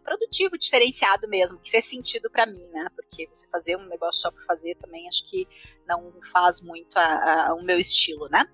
produtivo, 0.02 0.58
diferenciado 0.58 1.28
mesmo, 1.28 1.58
que 1.58 1.70
fez 1.70 1.84
sentido 1.84 2.30
para 2.30 2.46
mim, 2.46 2.66
né? 2.72 2.88
Porque 2.96 3.28
você 3.30 3.46
fazer 3.48 3.76
um 3.76 3.86
negócio 3.86 4.22
só 4.22 4.30
por 4.30 4.42
fazer 4.44 4.74
também 4.76 5.06
acho 5.06 5.28
que 5.28 5.46
não 5.86 6.12
faz 6.32 6.62
muito 6.62 6.96
a, 6.96 7.48
a, 7.48 7.54
o 7.54 7.62
meu 7.62 7.78
estilo, 7.78 8.28
né? 8.28 8.44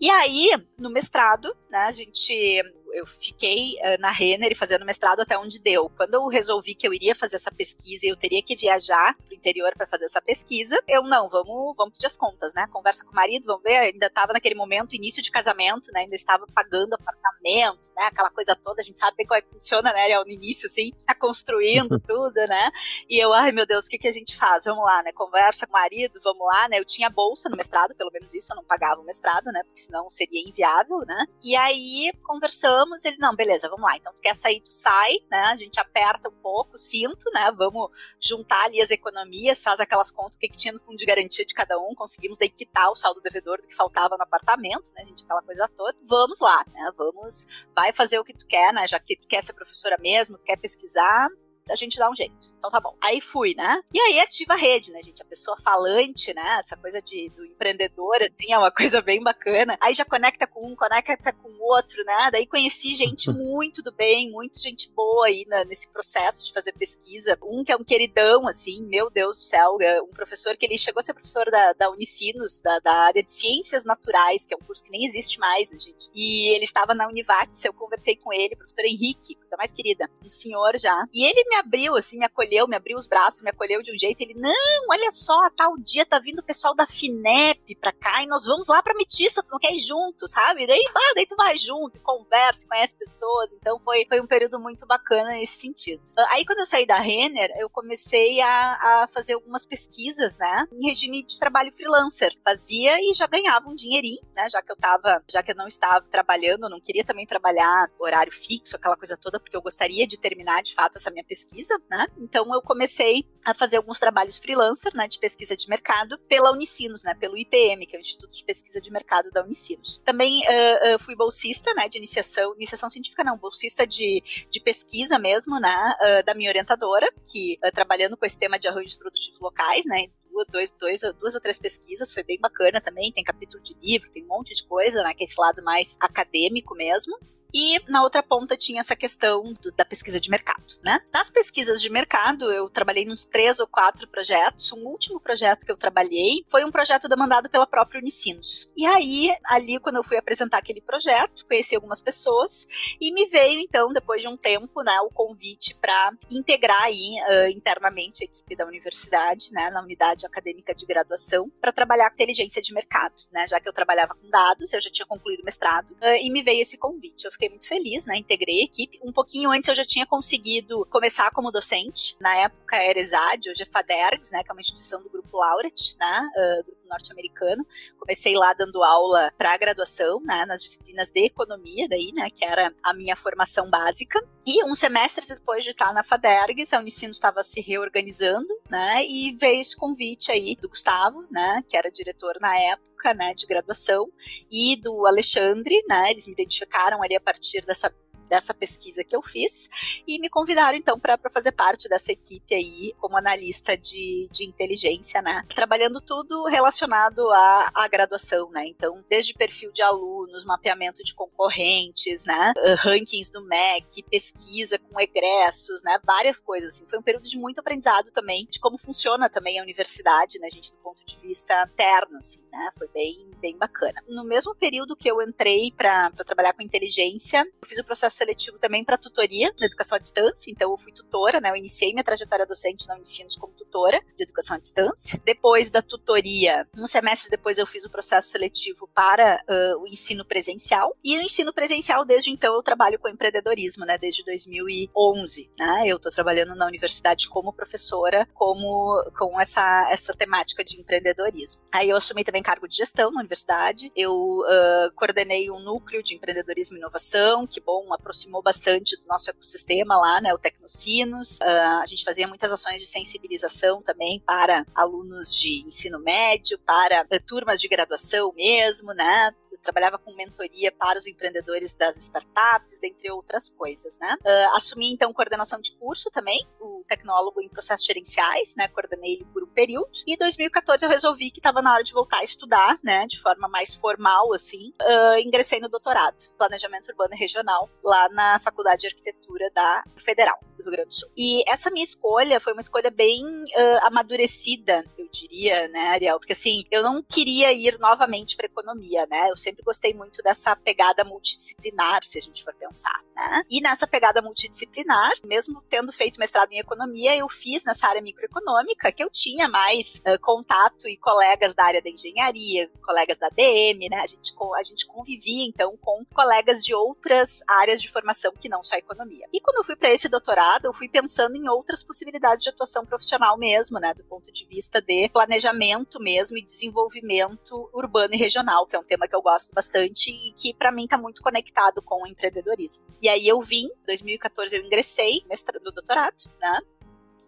E 0.00 0.10
aí, 0.10 0.50
no 0.78 0.90
mestrado, 0.90 1.56
né, 1.70 1.78
a 1.78 1.92
gente 1.92 2.62
eu 2.92 3.06
fiquei 3.06 3.74
uh, 3.74 4.00
na 4.00 4.10
Renner 4.10 4.56
fazendo 4.56 4.84
mestrado 4.84 5.20
até 5.20 5.36
onde 5.38 5.58
deu. 5.58 5.90
Quando 5.96 6.14
eu 6.14 6.26
resolvi 6.28 6.74
que 6.74 6.86
eu 6.86 6.92
iria 6.92 7.14
fazer 7.14 7.36
essa 7.36 7.50
pesquisa 7.50 8.06
e 8.06 8.10
eu 8.10 8.16
teria 8.16 8.42
que 8.42 8.54
viajar 8.54 9.16
pro 9.16 9.34
interior 9.34 9.72
para 9.76 9.86
fazer 9.86 10.04
essa 10.04 10.20
pesquisa, 10.20 10.78
eu 10.86 11.02
não, 11.02 11.28
vamos, 11.28 11.74
vamos 11.76 11.94
pedir 11.94 12.06
as 12.06 12.16
contas, 12.16 12.54
né? 12.54 12.66
Conversa 12.70 13.04
com 13.04 13.10
o 13.10 13.14
marido, 13.14 13.46
vamos 13.46 13.62
ver, 13.62 13.76
ainda 13.76 14.06
estava 14.06 14.32
naquele 14.32 14.54
momento, 14.54 14.94
início 14.94 15.22
de 15.22 15.30
casamento, 15.30 15.90
né? 15.92 16.00
Ainda 16.00 16.14
estava 16.14 16.46
pagando 16.54 16.94
apartamento, 16.94 17.90
né? 17.96 18.04
Aquela 18.04 18.30
coisa 18.30 18.54
toda, 18.54 18.82
a 18.82 18.84
gente 18.84 18.98
sabe 18.98 19.16
bem 19.16 19.26
como 19.26 19.38
é 19.38 19.42
que 19.42 19.50
funciona, 19.50 19.92
né? 19.92 20.18
No 20.18 20.30
início, 20.30 20.66
assim, 20.66 20.90
tá 21.06 21.14
construindo 21.14 21.98
tudo, 22.06 22.34
né? 22.34 22.70
E 23.08 23.18
eu, 23.22 23.32
ai 23.32 23.52
meu 23.52 23.66
Deus, 23.66 23.86
o 23.86 23.88
que, 23.88 23.98
que 23.98 24.08
a 24.08 24.12
gente 24.12 24.36
faz? 24.36 24.64
Vamos 24.64 24.84
lá, 24.84 25.02
né? 25.02 25.12
Conversa 25.12 25.66
com 25.66 25.72
o 25.72 25.80
marido, 25.80 26.20
vamos 26.22 26.46
lá, 26.46 26.68
né? 26.68 26.78
Eu 26.78 26.84
tinha 26.84 27.08
bolsa 27.08 27.48
no 27.48 27.56
mestrado, 27.56 27.94
pelo 27.94 28.10
menos 28.12 28.34
isso, 28.34 28.52
eu 28.52 28.56
não 28.56 28.64
pagava 28.64 29.00
o 29.00 29.04
mestrado, 29.04 29.46
né? 29.46 29.62
Porque 29.64 29.80
senão 29.80 30.10
seria 30.10 30.46
inviável, 30.46 30.98
né? 31.06 31.26
E 31.42 31.56
aí, 31.56 32.12
conversando 32.22 32.81
vamos. 32.82 33.04
Ele, 33.04 33.16
não, 33.18 33.34
beleza, 33.34 33.68
vamos 33.68 33.88
lá. 33.88 33.96
Então, 33.96 34.12
tu 34.12 34.20
quer 34.20 34.34
sair, 34.34 34.60
tu 34.60 34.72
sai, 34.72 35.14
né? 35.30 35.44
A 35.46 35.56
gente 35.56 35.78
aperta 35.78 36.28
um 36.28 36.32
pouco 36.42 36.74
o 36.74 36.76
cinto, 36.76 37.30
né? 37.32 37.50
Vamos 37.56 37.90
juntar 38.20 38.64
ali 38.64 38.80
as 38.80 38.90
economias, 38.90 39.62
faz 39.62 39.80
aquelas 39.80 40.10
contas, 40.10 40.34
o 40.34 40.38
que, 40.38 40.48
que 40.48 40.56
tinha 40.56 40.72
no 40.72 40.80
fundo 40.80 40.96
de 40.96 41.06
garantia 41.06 41.44
de 41.44 41.54
cada 41.54 41.78
um, 41.78 41.94
conseguimos 41.94 42.38
daí 42.38 42.48
quitar 42.48 42.90
o 42.90 42.94
saldo 42.94 43.20
devedor 43.20 43.60
do 43.60 43.66
que 43.66 43.74
faltava 43.74 44.16
no 44.16 44.22
apartamento, 44.22 44.92
né, 44.94 45.04
gente? 45.04 45.24
Aquela 45.24 45.42
coisa 45.42 45.68
toda. 45.76 45.96
Vamos 46.04 46.40
lá, 46.40 46.64
né? 46.72 46.90
Vamos, 46.96 47.66
vai 47.74 47.92
fazer 47.92 48.18
o 48.18 48.24
que 48.24 48.34
tu 48.34 48.46
quer, 48.46 48.72
né? 48.72 48.86
Já 48.86 48.98
que 48.98 49.16
tu 49.16 49.26
quer 49.26 49.42
ser 49.42 49.52
professora 49.52 49.96
mesmo, 50.00 50.38
tu 50.38 50.44
quer 50.44 50.58
pesquisar, 50.58 51.28
a 51.70 51.76
gente 51.76 51.98
dá 51.98 52.10
um 52.10 52.14
jeito. 52.14 52.52
Então 52.58 52.70
tá 52.70 52.80
bom. 52.80 52.96
Aí 53.00 53.20
fui, 53.20 53.54
né? 53.54 53.82
E 53.92 53.98
aí 53.98 54.20
ativa 54.20 54.54
a 54.54 54.56
rede, 54.56 54.92
né, 54.92 55.02
gente? 55.02 55.22
A 55.22 55.26
pessoa 55.26 55.56
falante, 55.56 56.32
né? 56.34 56.58
Essa 56.60 56.76
coisa 56.76 57.00
de, 57.00 57.28
do 57.30 57.44
empreendedor, 57.44 58.16
assim, 58.22 58.52
é 58.52 58.58
uma 58.58 58.70
coisa 58.72 59.00
bem 59.00 59.22
bacana. 59.22 59.76
Aí 59.80 59.94
já 59.94 60.04
conecta 60.04 60.46
com 60.46 60.66
um, 60.66 60.76
conecta 60.76 61.32
com 61.32 61.48
o 61.48 61.62
outro, 61.62 62.04
né? 62.04 62.30
Daí 62.30 62.46
conheci 62.46 62.94
gente 62.94 63.30
muito 63.32 63.82
do 63.82 63.92
bem, 63.92 64.30
muito 64.30 64.60
gente 64.60 64.90
boa 64.90 65.26
aí 65.26 65.44
na, 65.48 65.64
nesse 65.64 65.92
processo 65.92 66.44
de 66.44 66.52
fazer 66.52 66.72
pesquisa. 66.72 67.38
Um 67.42 67.64
que 67.64 67.72
é 67.72 67.76
um 67.76 67.84
queridão, 67.84 68.46
assim, 68.46 68.82
meu 68.86 69.10
Deus 69.10 69.36
do 69.36 69.42
céu, 69.42 69.76
é 69.80 70.00
um 70.02 70.08
professor 70.08 70.56
que 70.56 70.66
ele 70.66 70.78
chegou 70.78 71.00
a 71.00 71.02
ser 71.02 71.14
professor 71.14 71.50
da, 71.50 71.72
da 71.72 71.90
Unicinos, 71.90 72.60
da, 72.60 72.78
da 72.80 72.94
área 72.94 73.22
de 73.22 73.30
Ciências 73.30 73.84
Naturais, 73.84 74.46
que 74.46 74.54
é 74.54 74.56
um 74.56 74.64
curso 74.64 74.84
que 74.84 74.90
nem 74.90 75.04
existe 75.04 75.38
mais, 75.38 75.70
né, 75.70 75.78
gente? 75.78 76.10
E 76.14 76.54
ele 76.54 76.64
estava 76.64 76.94
na 76.94 77.08
Univates, 77.08 77.64
eu 77.64 77.72
conversei 77.72 78.16
com 78.16 78.32
ele, 78.32 78.56
professor 78.56 78.84
Henrique, 78.84 79.34
coisa 79.36 79.56
mais 79.56 79.72
querida, 79.72 80.08
um 80.24 80.28
senhor 80.28 80.78
já. 80.78 81.04
E 81.12 81.24
ele 81.24 81.44
me 81.52 81.58
abriu, 81.58 81.96
assim, 81.96 82.18
me 82.18 82.24
acolheu, 82.24 82.66
me 82.66 82.76
abriu 82.76 82.96
os 82.96 83.06
braços, 83.06 83.42
me 83.42 83.50
acolheu 83.50 83.82
de 83.82 83.92
um 83.92 83.98
jeito. 83.98 84.20
Ele, 84.22 84.34
não, 84.34 84.86
olha 84.90 85.10
só, 85.12 85.50
tal 85.50 85.76
dia 85.76 86.06
tá 86.06 86.18
vindo 86.18 86.38
o 86.38 86.42
pessoal 86.42 86.74
da 86.74 86.86
FINEP 86.86 87.76
pra 87.76 87.92
cá 87.92 88.22
e 88.22 88.26
nós 88.26 88.46
vamos 88.46 88.68
lá 88.68 88.82
pra 88.82 88.94
Metista, 88.94 89.42
tu 89.42 89.50
não 89.52 89.58
quer 89.58 89.72
ir 89.72 89.80
junto, 89.80 90.26
sabe? 90.28 90.66
Daí, 90.66 90.82
ah, 90.94 91.12
daí 91.14 91.26
tu 91.26 91.36
vai 91.36 91.56
junto, 91.58 92.00
conversa, 92.00 92.66
conhece 92.66 92.96
pessoas. 92.96 93.52
Então 93.52 93.78
foi, 93.80 94.06
foi 94.08 94.20
um 94.20 94.26
período 94.26 94.58
muito 94.58 94.86
bacana 94.86 95.30
nesse 95.30 95.60
sentido. 95.60 96.02
Ah, 96.16 96.28
aí 96.30 96.46
quando 96.46 96.60
eu 96.60 96.66
saí 96.66 96.86
da 96.86 96.98
Renner, 96.98 97.50
eu 97.58 97.68
comecei 97.68 98.40
a, 98.40 99.02
a 99.02 99.08
fazer 99.12 99.34
algumas 99.34 99.66
pesquisas, 99.66 100.38
né? 100.38 100.66
Em 100.72 100.88
regime 100.88 101.22
de 101.22 101.38
trabalho 101.38 101.72
freelancer. 101.72 102.32
Fazia 102.42 102.96
e 102.98 103.14
já 103.14 103.26
ganhava 103.26 103.68
um 103.68 103.74
dinheirinho, 103.74 104.22
né? 104.34 104.48
Já 104.48 104.62
que 104.62 104.72
eu 104.72 104.76
tava, 104.76 105.22
já 105.28 105.42
que 105.42 105.52
eu 105.52 105.56
não 105.56 105.66
estava 105.66 106.04
trabalhando, 106.10 106.68
não 106.68 106.80
queria 106.80 107.04
também 107.04 107.26
trabalhar 107.26 107.86
horário 107.98 108.32
fixo, 108.32 108.76
aquela 108.76 108.96
coisa 108.96 109.16
toda, 109.16 109.38
porque 109.38 109.56
eu 109.56 109.62
gostaria 109.62 110.06
de 110.06 110.18
terminar 110.18 110.62
de 110.62 110.74
fato 110.74 110.96
essa 110.96 111.10
minha 111.10 111.24
pesquisa 111.24 111.41
pesquisa, 111.42 111.80
né? 111.90 112.06
Então 112.18 112.52
eu 112.54 112.62
comecei 112.62 113.24
a 113.44 113.52
fazer 113.52 113.76
alguns 113.76 113.98
trabalhos 113.98 114.38
freelancer, 114.38 114.94
né, 114.94 115.08
de 115.08 115.18
pesquisa 115.18 115.56
de 115.56 115.68
mercado 115.68 116.16
pela 116.28 116.52
Unicinos, 116.52 117.02
né, 117.02 117.12
pelo 117.14 117.36
IPM, 117.36 117.84
que 117.86 117.96
é 117.96 117.98
o 117.98 118.00
Instituto 118.00 118.36
de 118.36 118.44
Pesquisa 118.44 118.80
de 118.80 118.90
Mercado 118.90 119.32
da 119.32 119.42
Unicinos. 119.42 119.98
Também 120.04 120.42
uh, 120.42 120.94
uh, 120.94 120.98
fui 121.02 121.16
bolsista, 121.16 121.74
né, 121.74 121.88
de 121.88 121.98
iniciação, 121.98 122.54
iniciação 122.54 122.88
científica 122.88 123.24
não, 123.24 123.36
bolsista 123.36 123.84
de, 123.84 124.22
de 124.48 124.60
pesquisa 124.60 125.18
mesmo, 125.18 125.58
né, 125.58 125.94
uh, 126.00 126.24
da 126.24 126.34
minha 126.34 126.50
orientadora, 126.50 127.12
que 127.30 127.58
trabalhando 127.74 128.16
com 128.16 128.24
esse 128.24 128.38
tema 128.38 128.58
de 128.58 128.68
arranjos 128.68 128.96
produtivos 128.96 129.40
locais, 129.40 129.84
né, 129.86 130.06
duas, 130.48 130.70
dois, 130.70 131.00
duas 131.18 131.34
ou 131.34 131.40
três 131.40 131.58
pesquisas, 131.58 132.12
foi 132.12 132.22
bem 132.22 132.38
bacana 132.40 132.80
também, 132.80 133.12
tem 133.12 133.24
capítulo 133.24 133.62
de 133.62 133.74
livro, 133.74 134.10
tem 134.10 134.24
um 134.24 134.28
monte 134.28 134.54
de 134.54 134.62
coisa, 134.62 135.02
né, 135.02 135.12
que 135.14 135.24
é 135.24 135.26
esse 135.26 135.40
lado 135.40 135.62
mais 135.62 135.96
acadêmico 136.00 136.74
mesmo. 136.74 137.18
E 137.54 137.78
na 137.90 138.02
outra 138.02 138.22
ponta 138.22 138.56
tinha 138.56 138.80
essa 138.80 138.96
questão 138.96 139.52
do, 139.54 139.70
da 139.72 139.84
pesquisa 139.84 140.18
de 140.18 140.30
mercado, 140.30 140.74
né? 140.84 141.00
Nas 141.12 141.30
pesquisas 141.30 141.80
de 141.80 141.90
mercado, 141.90 142.50
eu 142.50 142.68
trabalhei 142.68 143.04
nos 143.04 143.24
três 143.24 143.58
ou 143.60 143.66
quatro 143.66 144.08
projetos. 144.08 144.72
Um 144.72 144.86
último 144.86 145.20
projeto 145.20 145.64
que 145.64 145.72
eu 145.72 145.76
trabalhei 145.76 146.44
foi 146.50 146.64
um 146.64 146.70
projeto 146.70 147.08
demandado 147.08 147.50
pela 147.50 147.66
própria 147.66 148.00
Unicinos. 148.00 148.70
E 148.76 148.86
aí, 148.86 149.30
ali, 149.46 149.78
quando 149.78 149.96
eu 149.96 150.04
fui 150.04 150.16
apresentar 150.16 150.58
aquele 150.58 150.80
projeto, 150.80 151.46
conheci 151.46 151.74
algumas 151.74 152.00
pessoas 152.00 152.96
e 153.00 153.12
me 153.12 153.26
veio, 153.26 153.60
então, 153.60 153.92
depois 153.92 154.22
de 154.22 154.28
um 154.28 154.36
tempo, 154.36 154.82
né, 154.82 154.98
o 155.00 155.10
convite 155.10 155.74
para 155.80 156.12
integrar 156.30 156.82
aí 156.82 157.16
uh, 157.28 157.50
internamente 157.50 158.22
a 158.22 158.26
equipe 158.26 158.56
da 158.56 158.66
universidade, 158.66 159.52
né, 159.52 159.70
na 159.70 159.82
unidade 159.82 160.26
acadêmica 160.26 160.74
de 160.74 160.86
graduação, 160.86 161.50
para 161.60 161.72
trabalhar 161.72 162.08
com 162.10 162.14
inteligência 162.14 162.62
de 162.62 162.72
mercado, 162.72 163.14
né? 163.32 163.46
Já 163.48 163.60
que 163.60 163.68
eu 163.68 163.72
trabalhava 163.72 164.14
com 164.14 164.28
dados, 164.28 164.72
eu 164.72 164.80
já 164.80 164.90
tinha 164.90 165.06
concluído 165.06 165.40
o 165.40 165.44
mestrado, 165.44 165.90
uh, 165.92 166.16
e 166.20 166.30
me 166.30 166.42
veio 166.42 166.62
esse 166.62 166.78
convite. 166.78 167.24
Eu 167.24 167.32
muito 167.50 167.66
feliz, 167.66 168.06
né? 168.06 168.16
Integrei 168.16 168.60
a 168.60 168.64
equipe. 168.64 169.00
Um 169.02 169.12
pouquinho 169.12 169.50
antes 169.50 169.68
eu 169.68 169.74
já 169.74 169.84
tinha 169.84 170.06
conseguido 170.06 170.86
começar 170.90 171.30
como 171.30 171.50
docente. 171.50 172.16
Na 172.20 172.34
época 172.36 172.76
era 172.76 172.98
ESAD, 172.98 173.50
hoje 173.50 173.62
é 173.62 173.66
FADERGS, 173.66 174.32
né? 174.32 174.42
Que 174.42 174.50
é 174.50 174.52
uma 174.52 174.60
instituição 174.60 175.02
do 175.02 175.08
Grupo 175.08 175.21
Laureate, 175.38 175.96
né? 175.98 176.30
Uh, 176.36 176.64
grupo 176.64 176.82
norte-americano. 176.92 177.66
Comecei 177.98 178.36
lá 178.36 178.52
dando 178.52 178.82
aula 178.82 179.32
para 179.36 179.56
graduação, 179.56 180.20
né, 180.20 180.44
nas 180.46 180.62
disciplinas 180.62 181.10
de 181.10 181.24
economia, 181.24 181.88
daí, 181.88 182.12
né, 182.12 182.28
que 182.30 182.44
era 182.44 182.72
a 182.82 182.92
minha 182.92 183.16
formação 183.16 183.68
básica. 183.68 184.22
E 184.46 184.64
um 184.64 184.74
semestre 184.74 185.26
depois 185.26 185.64
de 185.64 185.70
estar 185.70 185.92
na 185.92 186.02
FADERGS, 186.02 186.72
a 186.72 186.80
Unicinos 186.80 187.16
estava 187.16 187.42
se 187.42 187.60
reorganizando, 187.60 188.48
né, 188.70 189.04
e 189.04 189.36
veio 189.36 189.60
esse 189.60 189.76
convite 189.76 190.30
aí 190.30 190.56
do 190.56 190.68
Gustavo, 190.68 191.24
né, 191.30 191.62
que 191.68 191.76
era 191.76 191.90
diretor 191.90 192.38
na 192.40 192.58
época, 192.58 193.14
né, 193.14 193.34
de 193.34 193.46
graduação, 193.46 194.10
e 194.50 194.76
do 194.76 195.06
Alexandre, 195.06 195.82
né, 195.88 196.10
eles 196.10 196.26
me 196.26 196.34
identificaram 196.34 197.02
ali 197.02 197.16
a 197.16 197.20
partir 197.20 197.64
dessa 197.64 197.92
dessa 198.32 198.54
pesquisa 198.54 199.04
que 199.04 199.14
eu 199.14 199.20
fiz 199.20 200.02
e 200.08 200.18
me 200.18 200.30
convidaram 200.30 200.78
então 200.78 200.98
para 200.98 201.18
fazer 201.30 201.52
parte 201.52 201.86
dessa 201.86 202.12
equipe 202.12 202.54
aí 202.54 202.94
como 202.98 203.14
analista 203.14 203.76
de, 203.76 204.26
de 204.32 204.46
inteligência, 204.46 205.20
né? 205.20 205.44
Trabalhando 205.54 206.00
tudo 206.00 206.44
relacionado 206.46 207.30
à, 207.30 207.70
à 207.74 207.88
graduação, 207.88 208.50
né? 208.50 208.62
Então, 208.64 209.04
desde 209.06 209.34
perfil 209.34 209.70
de 209.70 209.82
alunos, 209.82 210.46
mapeamento 210.46 211.04
de 211.04 211.14
concorrentes, 211.14 212.24
né? 212.24 212.54
Uh, 212.56 212.74
rankings 212.76 213.30
do 213.30 213.44
MEC, 213.44 214.02
pesquisa 214.10 214.78
com 214.78 214.98
egressos, 214.98 215.82
né? 215.84 215.98
Várias 216.02 216.40
coisas, 216.40 216.72
assim. 216.72 216.88
Foi 216.88 216.98
um 216.98 217.02
período 217.02 217.24
de 217.24 217.36
muito 217.36 217.58
aprendizado 217.58 218.10
também 218.12 218.46
de 218.50 218.58
como 218.60 218.78
funciona 218.78 219.28
também 219.28 219.58
a 219.58 219.62
universidade, 219.62 220.38
né, 220.38 220.48
gente, 220.48 220.72
do 220.72 220.78
ponto 220.78 221.04
de 221.04 221.16
vista 221.20 221.68
interno, 221.70 222.16
assim, 222.16 222.44
né? 222.50 222.70
Foi 222.78 222.88
bem, 222.88 223.30
bem 223.42 223.58
bacana. 223.58 224.02
No 224.08 224.24
mesmo 224.24 224.54
período 224.54 224.96
que 224.96 225.10
eu 225.10 225.20
entrei 225.20 225.70
para 225.76 226.10
trabalhar 226.24 226.54
com 226.54 226.62
inteligência, 226.62 227.44
eu 227.60 227.68
fiz 227.68 227.78
o 227.78 227.84
processo 227.84 228.21
seletivo 228.22 228.58
também 228.58 228.84
para 228.84 228.96
tutoria 228.96 229.52
na 229.58 229.66
educação 229.66 229.96
à 229.96 230.00
distância, 230.00 230.50
então 230.50 230.70
eu 230.70 230.78
fui 230.78 230.92
tutora, 230.92 231.40
né? 231.40 231.50
Eu 231.50 231.56
iniciei 231.56 231.92
minha 231.92 232.04
trajetória 232.04 232.46
docente 232.46 232.86
na 232.88 232.94
Unicinos 232.94 233.36
como 233.36 233.52
tutora 233.52 234.00
de 234.16 234.22
educação 234.22 234.56
à 234.56 234.60
distância. 234.60 235.20
Depois 235.24 235.70
da 235.70 235.82
tutoria, 235.82 236.66
um 236.76 236.86
semestre 236.86 237.30
depois 237.30 237.58
eu 237.58 237.66
fiz 237.66 237.84
o 237.84 237.90
processo 237.90 238.28
seletivo 238.28 238.88
para 238.94 239.42
uh, 239.48 239.82
o 239.82 239.86
ensino 239.86 240.24
presencial. 240.24 240.96
E 241.04 241.18
o 241.18 241.22
ensino 241.22 241.52
presencial, 241.52 242.04
desde 242.04 242.30
então, 242.30 242.54
eu 242.54 242.62
trabalho 242.62 242.98
com 242.98 243.08
empreendedorismo, 243.08 243.84
né? 243.84 243.98
Desde 243.98 244.24
2011, 244.24 245.50
né? 245.58 245.84
Eu 245.86 245.96
estou 245.96 246.12
trabalhando 246.12 246.54
na 246.54 246.66
universidade 246.66 247.28
como 247.28 247.52
professora, 247.52 248.28
como 248.34 249.02
com 249.18 249.40
essa, 249.40 249.88
essa 249.90 250.14
temática 250.14 250.62
de 250.62 250.80
empreendedorismo. 250.80 251.62
Aí 251.72 251.88
eu 251.88 251.96
assumi 251.96 252.24
também 252.24 252.42
cargo 252.42 252.68
de 252.68 252.76
gestão 252.76 253.10
na 253.10 253.20
universidade. 253.20 253.90
Eu 253.96 254.12
uh, 254.12 254.94
coordenei 254.94 255.50
um 255.50 255.60
núcleo 255.60 256.02
de 256.02 256.14
empreendedorismo 256.14 256.76
e 256.76 256.80
inovação, 256.80 257.46
que 257.46 257.60
bom, 257.60 257.92
aproximou 258.12 258.42
bastante 258.42 258.96
do 258.98 259.06
nosso 259.06 259.30
ecossistema 259.30 259.96
lá, 259.96 260.20
né, 260.20 260.34
o 260.34 260.38
Tecnocinos. 260.38 261.38
Uh, 261.38 261.80
a 261.80 261.86
gente 261.86 262.04
fazia 262.04 262.28
muitas 262.28 262.52
ações 262.52 262.78
de 262.78 262.86
sensibilização 262.86 263.82
também 263.82 264.20
para 264.20 264.66
alunos 264.74 265.34
de 265.34 265.64
ensino 265.66 265.98
médio, 265.98 266.58
para 266.58 267.02
uh, 267.02 267.22
turmas 267.26 267.60
de 267.60 267.68
graduação 267.68 268.32
mesmo, 268.34 268.92
né, 268.92 269.32
trabalhava 269.62 269.98
com 269.98 270.14
mentoria 270.14 270.72
para 270.72 270.98
os 270.98 271.06
empreendedores 271.06 271.74
das 271.74 271.96
startups, 271.96 272.78
dentre 272.80 273.10
outras 273.10 273.48
coisas, 273.48 273.98
né? 273.98 274.16
Uh, 274.20 274.56
assumi 274.56 274.92
então 274.92 275.12
coordenação 275.12 275.60
de 275.60 275.72
curso 275.76 276.10
também, 276.10 276.46
o 276.60 276.84
tecnólogo 276.86 277.40
em 277.40 277.48
processos 277.48 277.86
gerenciais, 277.86 278.54
né? 278.56 278.68
Coordenei 278.68 279.14
ele 279.14 279.24
por 279.32 279.42
um 279.42 279.46
período. 279.46 279.90
E 280.06 280.14
em 280.14 280.16
2014 280.16 280.84
eu 280.84 280.90
resolvi 280.90 281.30
que 281.30 281.38
estava 281.38 281.62
na 281.62 281.72
hora 281.72 281.84
de 281.84 281.92
voltar 281.92 282.18
a 282.18 282.24
estudar, 282.24 282.78
né? 282.82 283.06
De 283.06 283.20
forma 283.20 283.48
mais 283.48 283.74
formal, 283.74 284.32
assim. 284.32 284.72
Uh, 284.82 285.18
ingressei 285.24 285.60
no 285.60 285.68
doutorado, 285.68 286.16
planejamento 286.36 286.88
urbano 286.88 287.14
e 287.14 287.18
regional, 287.18 287.68
lá 287.82 288.08
na 288.08 288.38
Faculdade 288.40 288.82
de 288.82 288.86
Arquitetura 288.88 289.50
da 289.54 289.84
Federal 289.96 290.38
do 290.62 290.70
Rio 290.70 290.72
Grande 290.72 290.88
do 290.88 290.94
Sul. 290.94 291.08
E 291.16 291.42
essa 291.50 291.70
minha 291.70 291.84
escolha 291.84 292.40
foi 292.40 292.52
uma 292.52 292.60
escolha 292.60 292.90
bem 292.90 293.24
uh, 293.24 293.86
amadurecida, 293.86 294.84
eu 294.96 295.08
diria, 295.10 295.68
né, 295.68 295.88
Ariel? 295.88 296.18
Porque 296.18 296.32
assim, 296.32 296.64
eu 296.70 296.82
não 296.82 297.02
queria 297.02 297.52
ir 297.52 297.78
novamente 297.78 298.36
para 298.36 298.46
economia, 298.46 299.06
né? 299.06 299.30
Eu 299.30 299.36
sempre 299.36 299.62
gostei 299.62 299.92
muito 299.92 300.22
dessa 300.22 300.54
pegada 300.56 301.04
multidisciplinar, 301.04 302.02
se 302.02 302.18
a 302.18 302.22
gente 302.22 302.42
for 302.42 302.54
pensar, 302.54 303.02
né? 303.14 303.42
E 303.50 303.60
nessa 303.60 303.86
pegada 303.86 304.22
multidisciplinar, 304.22 305.12
mesmo 305.24 305.60
tendo 305.68 305.92
feito 305.92 306.18
mestrado 306.18 306.52
em 306.52 306.58
economia, 306.58 307.16
eu 307.16 307.28
fiz 307.28 307.64
nessa 307.64 307.88
área 307.88 308.00
microeconômica 308.00 308.92
que 308.92 309.02
eu 309.02 309.10
tinha 309.10 309.48
mais 309.48 310.02
uh, 310.06 310.18
contato 310.20 310.88
e 310.88 310.96
colegas 310.96 311.54
da 311.54 311.64
área 311.64 311.82
da 311.82 311.90
engenharia, 311.90 312.70
colegas 312.84 313.18
da 313.18 313.28
DM, 313.28 313.88
né? 313.88 314.00
A 314.00 314.06
gente, 314.06 314.34
a 314.56 314.62
gente 314.62 314.86
convivia 314.86 315.46
então 315.46 315.76
com 315.80 316.04
colegas 316.14 316.64
de 316.64 316.74
outras 316.74 317.42
áreas 317.48 317.80
de 317.80 317.90
formação 317.90 318.32
que 318.38 318.48
não 318.48 318.62
só 318.62 318.74
a 318.74 318.78
economia. 318.78 319.26
E 319.32 319.40
quando 319.40 319.58
eu 319.58 319.64
fui 319.64 319.76
para 319.76 319.90
esse 319.90 320.08
doutorado 320.08 320.51
doutorado, 320.52 320.64
eu 320.66 320.72
fui 320.72 320.88
pensando 320.88 321.36
em 321.36 321.48
outras 321.48 321.82
possibilidades 321.82 322.44
de 322.44 322.50
atuação 322.50 322.84
profissional 322.84 323.38
mesmo, 323.38 323.78
né, 323.78 323.94
do 323.94 324.04
ponto 324.04 324.30
de 324.30 324.46
vista 324.46 324.80
de 324.80 325.08
planejamento 325.08 326.00
mesmo 326.00 326.36
e 326.36 326.44
desenvolvimento 326.44 327.70
urbano 327.72 328.14
e 328.14 328.16
regional, 328.16 328.66
que 328.66 328.76
é 328.76 328.78
um 328.78 328.84
tema 328.84 329.08
que 329.08 329.14
eu 329.14 329.22
gosto 329.22 329.54
bastante 329.54 330.10
e 330.10 330.32
que 330.32 330.54
para 330.54 330.72
mim 330.72 330.84
está 330.84 330.98
muito 330.98 331.22
conectado 331.22 331.80
com 331.82 332.02
o 332.02 332.06
empreendedorismo. 332.06 332.84
E 333.00 333.08
aí 333.08 333.26
eu 333.26 333.40
vim, 333.40 333.68
2014 333.86 334.56
eu 334.56 334.64
ingressei 334.64 335.22
no 335.62 335.72
doutorado, 335.72 336.16
né? 336.40 336.58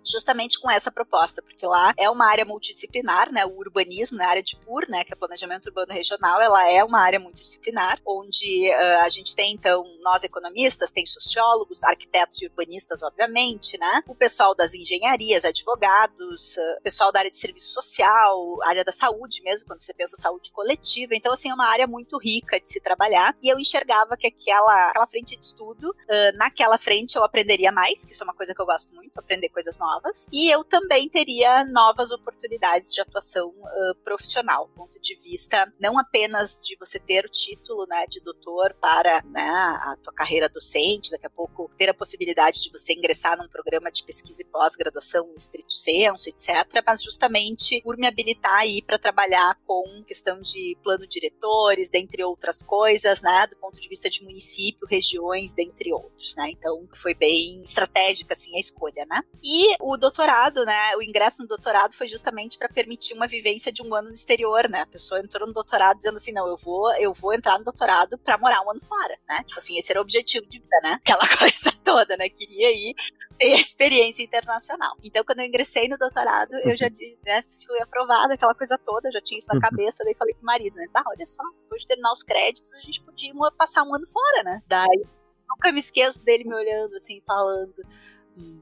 Justamente 0.04 0.58
com 0.58 0.70
essa 0.70 0.90
proposta, 0.90 1.42
porque 1.42 1.66
lá 1.66 1.94
é 1.96 2.08
uma 2.08 2.26
área 2.26 2.44
multidisciplinar, 2.44 3.32
né, 3.32 3.44
o 3.44 3.56
urbanismo, 3.56 4.18
né, 4.18 4.24
a 4.24 4.30
área 4.30 4.42
de 4.42 4.56
PUR, 4.56 4.86
né, 4.88 5.04
que 5.04 5.12
é 5.12 5.16
planejamento 5.16 5.66
urbano 5.66 5.92
regional, 5.92 6.40
ela 6.40 6.70
é 6.70 6.82
uma 6.82 7.00
área 7.00 7.18
multidisciplinar, 7.18 7.98
onde 8.06 8.70
uh, 8.70 9.04
a 9.04 9.08
gente 9.08 9.34
tem 9.34 9.52
então 9.52 9.84
nós 10.02 10.24
economistas, 10.24 10.90
tem 10.90 11.04
sociólogos, 11.06 11.82
arquitetos 11.84 12.40
e 12.42 12.46
urbanistas, 12.46 13.02
obviamente, 13.02 13.78
né, 13.78 14.02
o 14.06 14.14
pessoal 14.14 14.54
das 14.54 14.74
engenharias, 14.74 15.44
advogados, 15.44 16.56
uh, 16.56 16.82
pessoal 16.82 17.12
da 17.12 17.20
área 17.20 17.30
de 17.30 17.36
serviço 17.36 17.72
social, 17.72 18.62
área 18.62 18.84
da 18.84 18.92
saúde 18.92 19.42
mesmo, 19.42 19.66
quando 19.66 19.82
você 19.82 19.94
pensa 19.94 20.16
saúde 20.16 20.52
coletiva, 20.52 21.14
então 21.14 21.32
assim 21.32 21.50
é 21.50 21.54
uma 21.54 21.66
área 21.66 21.86
muito 21.86 22.18
rica 22.18 22.60
de 22.60 22.68
se 22.68 22.80
trabalhar 22.80 23.36
e 23.42 23.48
eu 23.48 23.58
enxergava 23.58 24.16
que 24.16 24.26
aquela, 24.26 24.90
aquela 24.90 25.06
frente 25.06 25.36
de 25.36 25.44
estudo, 25.44 25.90
uh, 25.90 26.36
naquela 26.36 26.78
frente 26.78 27.16
eu 27.16 27.24
aprenderia 27.24 27.72
mais, 27.72 28.04
que 28.04 28.12
isso 28.12 28.22
é 28.22 28.26
uma 28.26 28.34
coisa 28.34 28.54
que 28.54 28.60
eu 28.60 28.66
gosto 28.66 28.94
muito, 28.94 29.18
aprender 29.18 29.48
coisas 29.48 29.78
novas, 29.78 29.83
e 30.32 30.50
eu 30.50 30.64
também 30.64 31.08
teria 31.08 31.64
novas 31.64 32.10
oportunidades 32.10 32.92
de 32.92 33.00
atuação 33.00 33.48
uh, 33.48 33.94
profissional, 34.02 34.66
do 34.66 34.74
ponto 34.74 35.00
de 35.00 35.14
vista 35.14 35.72
não 35.80 35.98
apenas 35.98 36.60
de 36.62 36.76
você 36.76 36.98
ter 36.98 37.24
o 37.24 37.28
título 37.28 37.86
né, 37.86 38.06
de 38.06 38.20
doutor 38.20 38.74
para 38.80 39.22
né, 39.22 39.42
a 39.42 39.96
tua 40.02 40.12
carreira 40.12 40.48
docente, 40.48 41.10
daqui 41.10 41.26
a 41.26 41.30
pouco 41.30 41.70
ter 41.76 41.88
a 41.88 41.94
possibilidade 41.94 42.62
de 42.62 42.70
você 42.70 42.94
ingressar 42.94 43.36
num 43.36 43.48
programa 43.48 43.90
de 43.90 44.04
pesquisa 44.04 44.42
e 44.42 44.46
pós-graduação 44.46 45.28
estrito 45.36 45.72
senso, 45.72 46.28
etc., 46.28 46.82
mas 46.86 47.02
justamente 47.02 47.80
por 47.82 47.96
me 47.96 48.06
habilitar 48.06 48.56
aí 48.56 48.82
para 48.82 48.98
trabalhar 48.98 49.58
com 49.66 50.02
questão 50.06 50.40
de 50.40 50.76
plano 50.82 51.06
diretores, 51.06 51.88
dentre 51.88 52.22
outras 52.24 52.62
coisas, 52.62 53.22
né, 53.22 53.46
do 53.46 53.56
ponto 53.56 53.80
de 53.80 53.88
vista 53.88 54.08
de 54.08 54.22
município, 54.22 54.86
regiões, 54.86 55.52
dentre 55.52 55.92
outros, 55.92 56.34
né? 56.36 56.50
Então 56.50 56.88
foi 56.92 57.14
bem 57.14 57.60
estratégica 57.62 58.32
assim 58.32 58.56
a 58.56 58.60
escolha, 58.60 59.06
né? 59.06 59.22
E 59.42 59.73
o 59.80 59.96
doutorado, 59.96 60.64
né? 60.64 60.96
O 60.96 61.02
ingresso 61.02 61.42
no 61.42 61.48
doutorado 61.48 61.92
foi 61.94 62.08
justamente 62.08 62.58
para 62.58 62.68
permitir 62.68 63.14
uma 63.14 63.26
vivência 63.26 63.72
de 63.72 63.82
um 63.82 63.94
ano 63.94 64.08
no 64.08 64.14
exterior, 64.14 64.68
né? 64.68 64.82
A 64.82 64.86
pessoa 64.86 65.20
entrou 65.20 65.46
no 65.46 65.52
doutorado 65.52 65.98
dizendo 65.98 66.16
assim, 66.16 66.32
não, 66.32 66.46
eu 66.46 66.56
vou, 66.56 66.94
eu 66.96 67.12
vou 67.12 67.32
entrar 67.32 67.58
no 67.58 67.64
doutorado 67.64 68.18
para 68.18 68.38
morar 68.38 68.62
um 68.62 68.70
ano 68.70 68.80
fora, 68.80 69.18
né? 69.28 69.42
Tipo 69.44 69.58
assim, 69.58 69.78
esse 69.78 69.92
era 69.92 70.00
o 70.00 70.02
objetivo 70.02 70.46
de 70.46 70.58
vida, 70.58 70.80
né? 70.82 70.94
Aquela 70.94 71.26
coisa 71.38 71.72
toda, 71.82 72.16
né? 72.16 72.28
Queria 72.28 72.72
ir 72.72 72.94
ter 73.38 73.52
a 73.52 73.56
experiência 73.56 74.22
internacional. 74.22 74.96
Então, 75.02 75.24
quando 75.24 75.40
eu 75.40 75.46
ingressei 75.46 75.88
no 75.88 75.98
doutorado, 75.98 76.54
eu 76.64 76.76
já 76.76 76.88
disse, 76.88 77.20
né, 77.24 77.42
fui 77.66 77.80
aprovada, 77.80 78.34
aquela 78.34 78.54
coisa 78.54 78.78
toda, 78.78 79.10
já 79.10 79.20
tinha 79.20 79.38
isso 79.38 79.52
na 79.52 79.60
cabeça, 79.60 80.04
daí 80.04 80.14
falei 80.14 80.34
pro 80.34 80.44
marido, 80.44 80.76
né, 80.76 80.86
bah, 80.92 81.02
olha 81.06 81.26
só, 81.26 81.42
depois 81.62 81.82
de 81.82 81.88
terminar 81.88 82.12
os 82.12 82.22
créditos, 82.22 82.72
a 82.74 82.80
gente 82.80 83.02
podia 83.02 83.32
passar 83.56 83.82
um 83.82 83.94
ano 83.94 84.06
fora, 84.06 84.42
né? 84.44 84.62
Daí, 84.66 85.04
nunca 85.48 85.72
me 85.72 85.80
esqueço 85.80 86.24
dele 86.24 86.44
me 86.44 86.54
olhando 86.54 86.94
assim, 86.96 87.20
falando, 87.26 87.74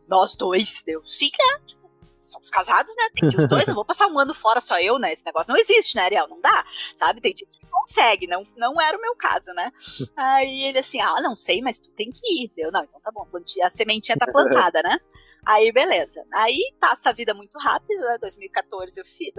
nós 0.09 0.35
dois, 0.35 0.83
deu 0.85 1.03
sim, 1.05 1.31
né? 1.39 1.63
Tipo, 1.67 1.91
somos 2.21 2.51
casados, 2.51 2.95
né? 2.97 3.09
Tem 3.15 3.29
que 3.29 3.37
os 3.37 3.49
dois, 3.49 3.67
eu 3.69 3.75
vou 3.75 3.85
passar 3.85 4.07
um 4.07 4.19
ano 4.19 4.33
fora 4.33 4.61
só 4.61 4.79
eu, 4.81 4.99
né? 4.99 5.13
Esse 5.13 5.27
negócio 5.27 5.53
não 5.53 5.59
existe, 5.59 5.97
né, 5.97 6.03
Ariel? 6.03 6.29
Não 6.29 6.41
dá, 6.41 6.65
sabe? 6.95 7.21
Tem 7.21 7.31
gente 7.31 7.47
que 7.47 7.67
consegue, 7.67 8.27
não, 8.27 8.45
não 8.57 8.81
era 8.81 8.97
o 8.97 9.01
meu 9.01 9.15
caso, 9.17 9.53
né? 9.55 9.73
Aí 10.17 10.65
ele 10.65 10.79
assim, 10.79 11.01
ah, 11.01 11.21
não 11.21 11.35
sei, 11.35 11.61
mas 11.63 11.79
tu 11.79 11.91
tem 11.91 12.11
que 12.11 12.45
ir. 12.45 12.53
Deu, 12.55 12.71
não, 12.71 12.85
então 12.85 13.01
tá 13.01 13.11
bom, 13.11 13.27
a 13.63 13.71
sementinha 13.71 14.17
tá 14.17 14.31
plantada, 14.31 14.83
né? 14.83 14.99
Aí, 15.45 15.73
beleza. 15.73 16.25
Aí 16.33 16.73
passa 16.79 17.11
a 17.11 17.13
vida 17.13 17.35
muito 17.35 17.59
rápido, 17.59 18.01
né? 18.01 18.17
2014 18.21 19.01
eu 19.01 19.05
fiz, 19.05 19.33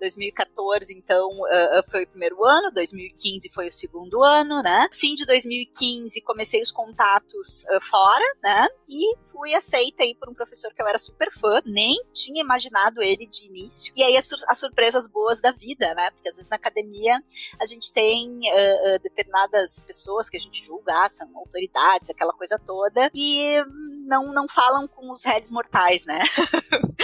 2014, 0.00 0.92
então, 0.98 1.30
uh, 1.30 1.90
foi 1.90 2.02
o 2.02 2.08
primeiro 2.08 2.44
ano, 2.44 2.72
2015 2.72 3.48
foi 3.50 3.68
o 3.68 3.72
segundo 3.72 4.24
ano, 4.24 4.60
né? 4.60 4.88
Fim 4.92 5.14
de 5.14 5.24
2015, 5.24 6.20
comecei 6.22 6.60
os 6.60 6.72
contatos 6.72 7.64
uh, 7.76 7.80
fora, 7.80 8.24
né? 8.42 8.66
E 8.88 9.16
fui 9.24 9.54
aceita 9.54 10.02
aí 10.02 10.16
por 10.16 10.28
um 10.28 10.34
professor 10.34 10.74
que 10.74 10.82
eu 10.82 10.86
era 10.88 10.98
super 10.98 11.30
fã, 11.32 11.62
nem 11.64 11.96
tinha 12.12 12.42
imaginado 12.42 13.00
ele 13.00 13.24
de 13.26 13.46
início. 13.46 13.92
E 13.94 14.02
aí 14.02 14.16
as, 14.16 14.32
as 14.48 14.58
surpresas 14.58 15.06
boas 15.06 15.40
da 15.40 15.52
vida, 15.52 15.94
né? 15.94 16.10
Porque 16.10 16.28
às 16.28 16.34
vezes 16.34 16.50
na 16.50 16.56
academia 16.56 17.22
a 17.60 17.66
gente 17.66 17.92
tem 17.92 18.28
uh, 18.28 18.98
determinadas 19.00 19.80
pessoas 19.82 20.28
que 20.28 20.36
a 20.36 20.40
gente 20.40 20.64
julga, 20.64 21.08
são 21.08 21.30
autoridades, 21.38 22.10
aquela 22.10 22.32
coisa 22.32 22.58
toda, 22.58 23.10
e 23.14 23.62
não, 24.04 24.32
não 24.32 24.48
falam 24.48 24.86
com 24.86 25.10
os 25.10 25.24
réis 25.24 25.50
mortais, 25.50 26.06
né? 26.06 26.20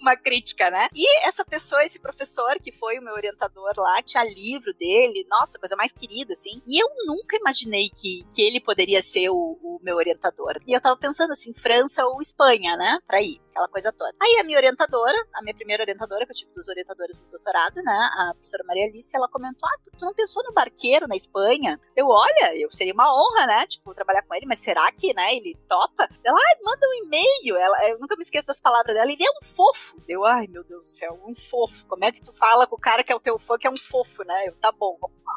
uma 0.00 0.16
crítica, 0.16 0.70
né? 0.70 0.88
E 0.94 1.26
essa 1.26 1.44
pessoa, 1.44 1.84
esse 1.84 2.00
professor 2.00 2.58
que 2.60 2.72
foi 2.72 2.98
o 2.98 3.02
meu 3.02 3.12
orientador 3.14 3.72
lá, 3.76 4.02
tinha 4.02 4.24
livro 4.24 4.72
dele, 4.74 5.26
nossa, 5.28 5.58
coisa 5.58 5.76
mais 5.76 5.92
querida, 5.92 6.32
assim. 6.32 6.62
E 6.66 6.82
eu 6.82 6.88
nunca 7.06 7.36
imaginei 7.36 7.88
que, 7.90 8.24
que 8.34 8.42
ele 8.42 8.60
poderia 8.60 9.02
ser 9.02 9.28
o, 9.28 9.58
o 9.62 9.78
meu 9.82 9.96
orientador. 9.96 10.58
E 10.66 10.72
eu 10.72 10.80
tava 10.80 10.96
pensando 10.96 11.32
assim, 11.32 11.52
França 11.54 12.06
ou 12.06 12.20
Espanha, 12.20 12.76
né? 12.76 12.98
Pra 13.06 13.20
ir, 13.20 13.40
aquela 13.50 13.68
coisa 13.68 13.92
toda. 13.92 14.14
Aí 14.20 14.38
a 14.40 14.44
minha 14.44 14.58
orientadora, 14.58 15.16
a 15.34 15.42
minha 15.42 15.54
primeira 15.54 15.82
orientadora, 15.82 16.24
que 16.24 16.32
eu 16.32 16.36
tive 16.36 16.52
duas 16.54 16.68
orientadoras 16.68 17.20
no 17.20 17.30
doutorado, 17.30 17.76
né? 17.82 18.10
A 18.18 18.32
professora 18.32 18.64
Maria 18.66 18.86
Alice, 18.86 19.14
ela 19.14 19.28
comentou: 19.28 19.68
Ah, 19.68 19.90
tu 19.98 20.04
não 20.04 20.14
pensou 20.14 20.42
no 20.44 20.52
barqueiro 20.52 21.06
na 21.06 21.16
Espanha? 21.16 21.78
Eu, 21.94 22.08
olha, 22.08 22.56
eu 22.56 22.70
seria 22.70 22.94
uma 22.94 23.12
honra, 23.12 23.46
né? 23.46 23.66
Tipo, 23.66 23.94
trabalhar 23.94 24.22
com 24.22 24.34
ele, 24.34 24.46
mas 24.46 24.60
será 24.60 24.90
que, 24.92 25.12
né, 25.14 25.34
ele 25.34 25.56
topa? 25.70 26.08
Ela, 26.24 26.36
ah, 26.36 26.58
manda 26.64 26.88
um 26.88 27.04
e-mail. 27.04 27.56
Ela, 27.56 27.88
eu 27.88 28.00
nunca 28.00 28.16
me 28.16 28.22
esqueço 28.22 28.46
das 28.46 28.60
palavras 28.60 28.96
dela. 28.96 29.10
Ele 29.10 29.22
é 29.22 29.30
um 29.30 29.44
fofo. 29.44 29.96
Eu, 30.08 30.24
ai, 30.24 30.48
meu 30.48 30.64
Deus 30.64 30.80
do 30.80 30.86
céu, 30.86 31.10
um 31.24 31.34
fofo. 31.34 31.86
Como 31.86 32.04
é 32.04 32.10
que 32.10 32.20
tu 32.20 32.36
fala 32.36 32.66
com 32.66 32.74
o 32.74 32.80
cara 32.80 33.04
que 33.04 33.12
é 33.12 33.14
o 33.14 33.20
teu 33.20 33.38
fã 33.38 33.56
que 33.56 33.68
é 33.68 33.70
um 33.70 33.76
fofo, 33.76 34.24
né? 34.24 34.48
Eu, 34.48 34.56
tá 34.56 34.72
bom, 34.72 34.98
vamos 35.00 35.16
lá. 35.24 35.34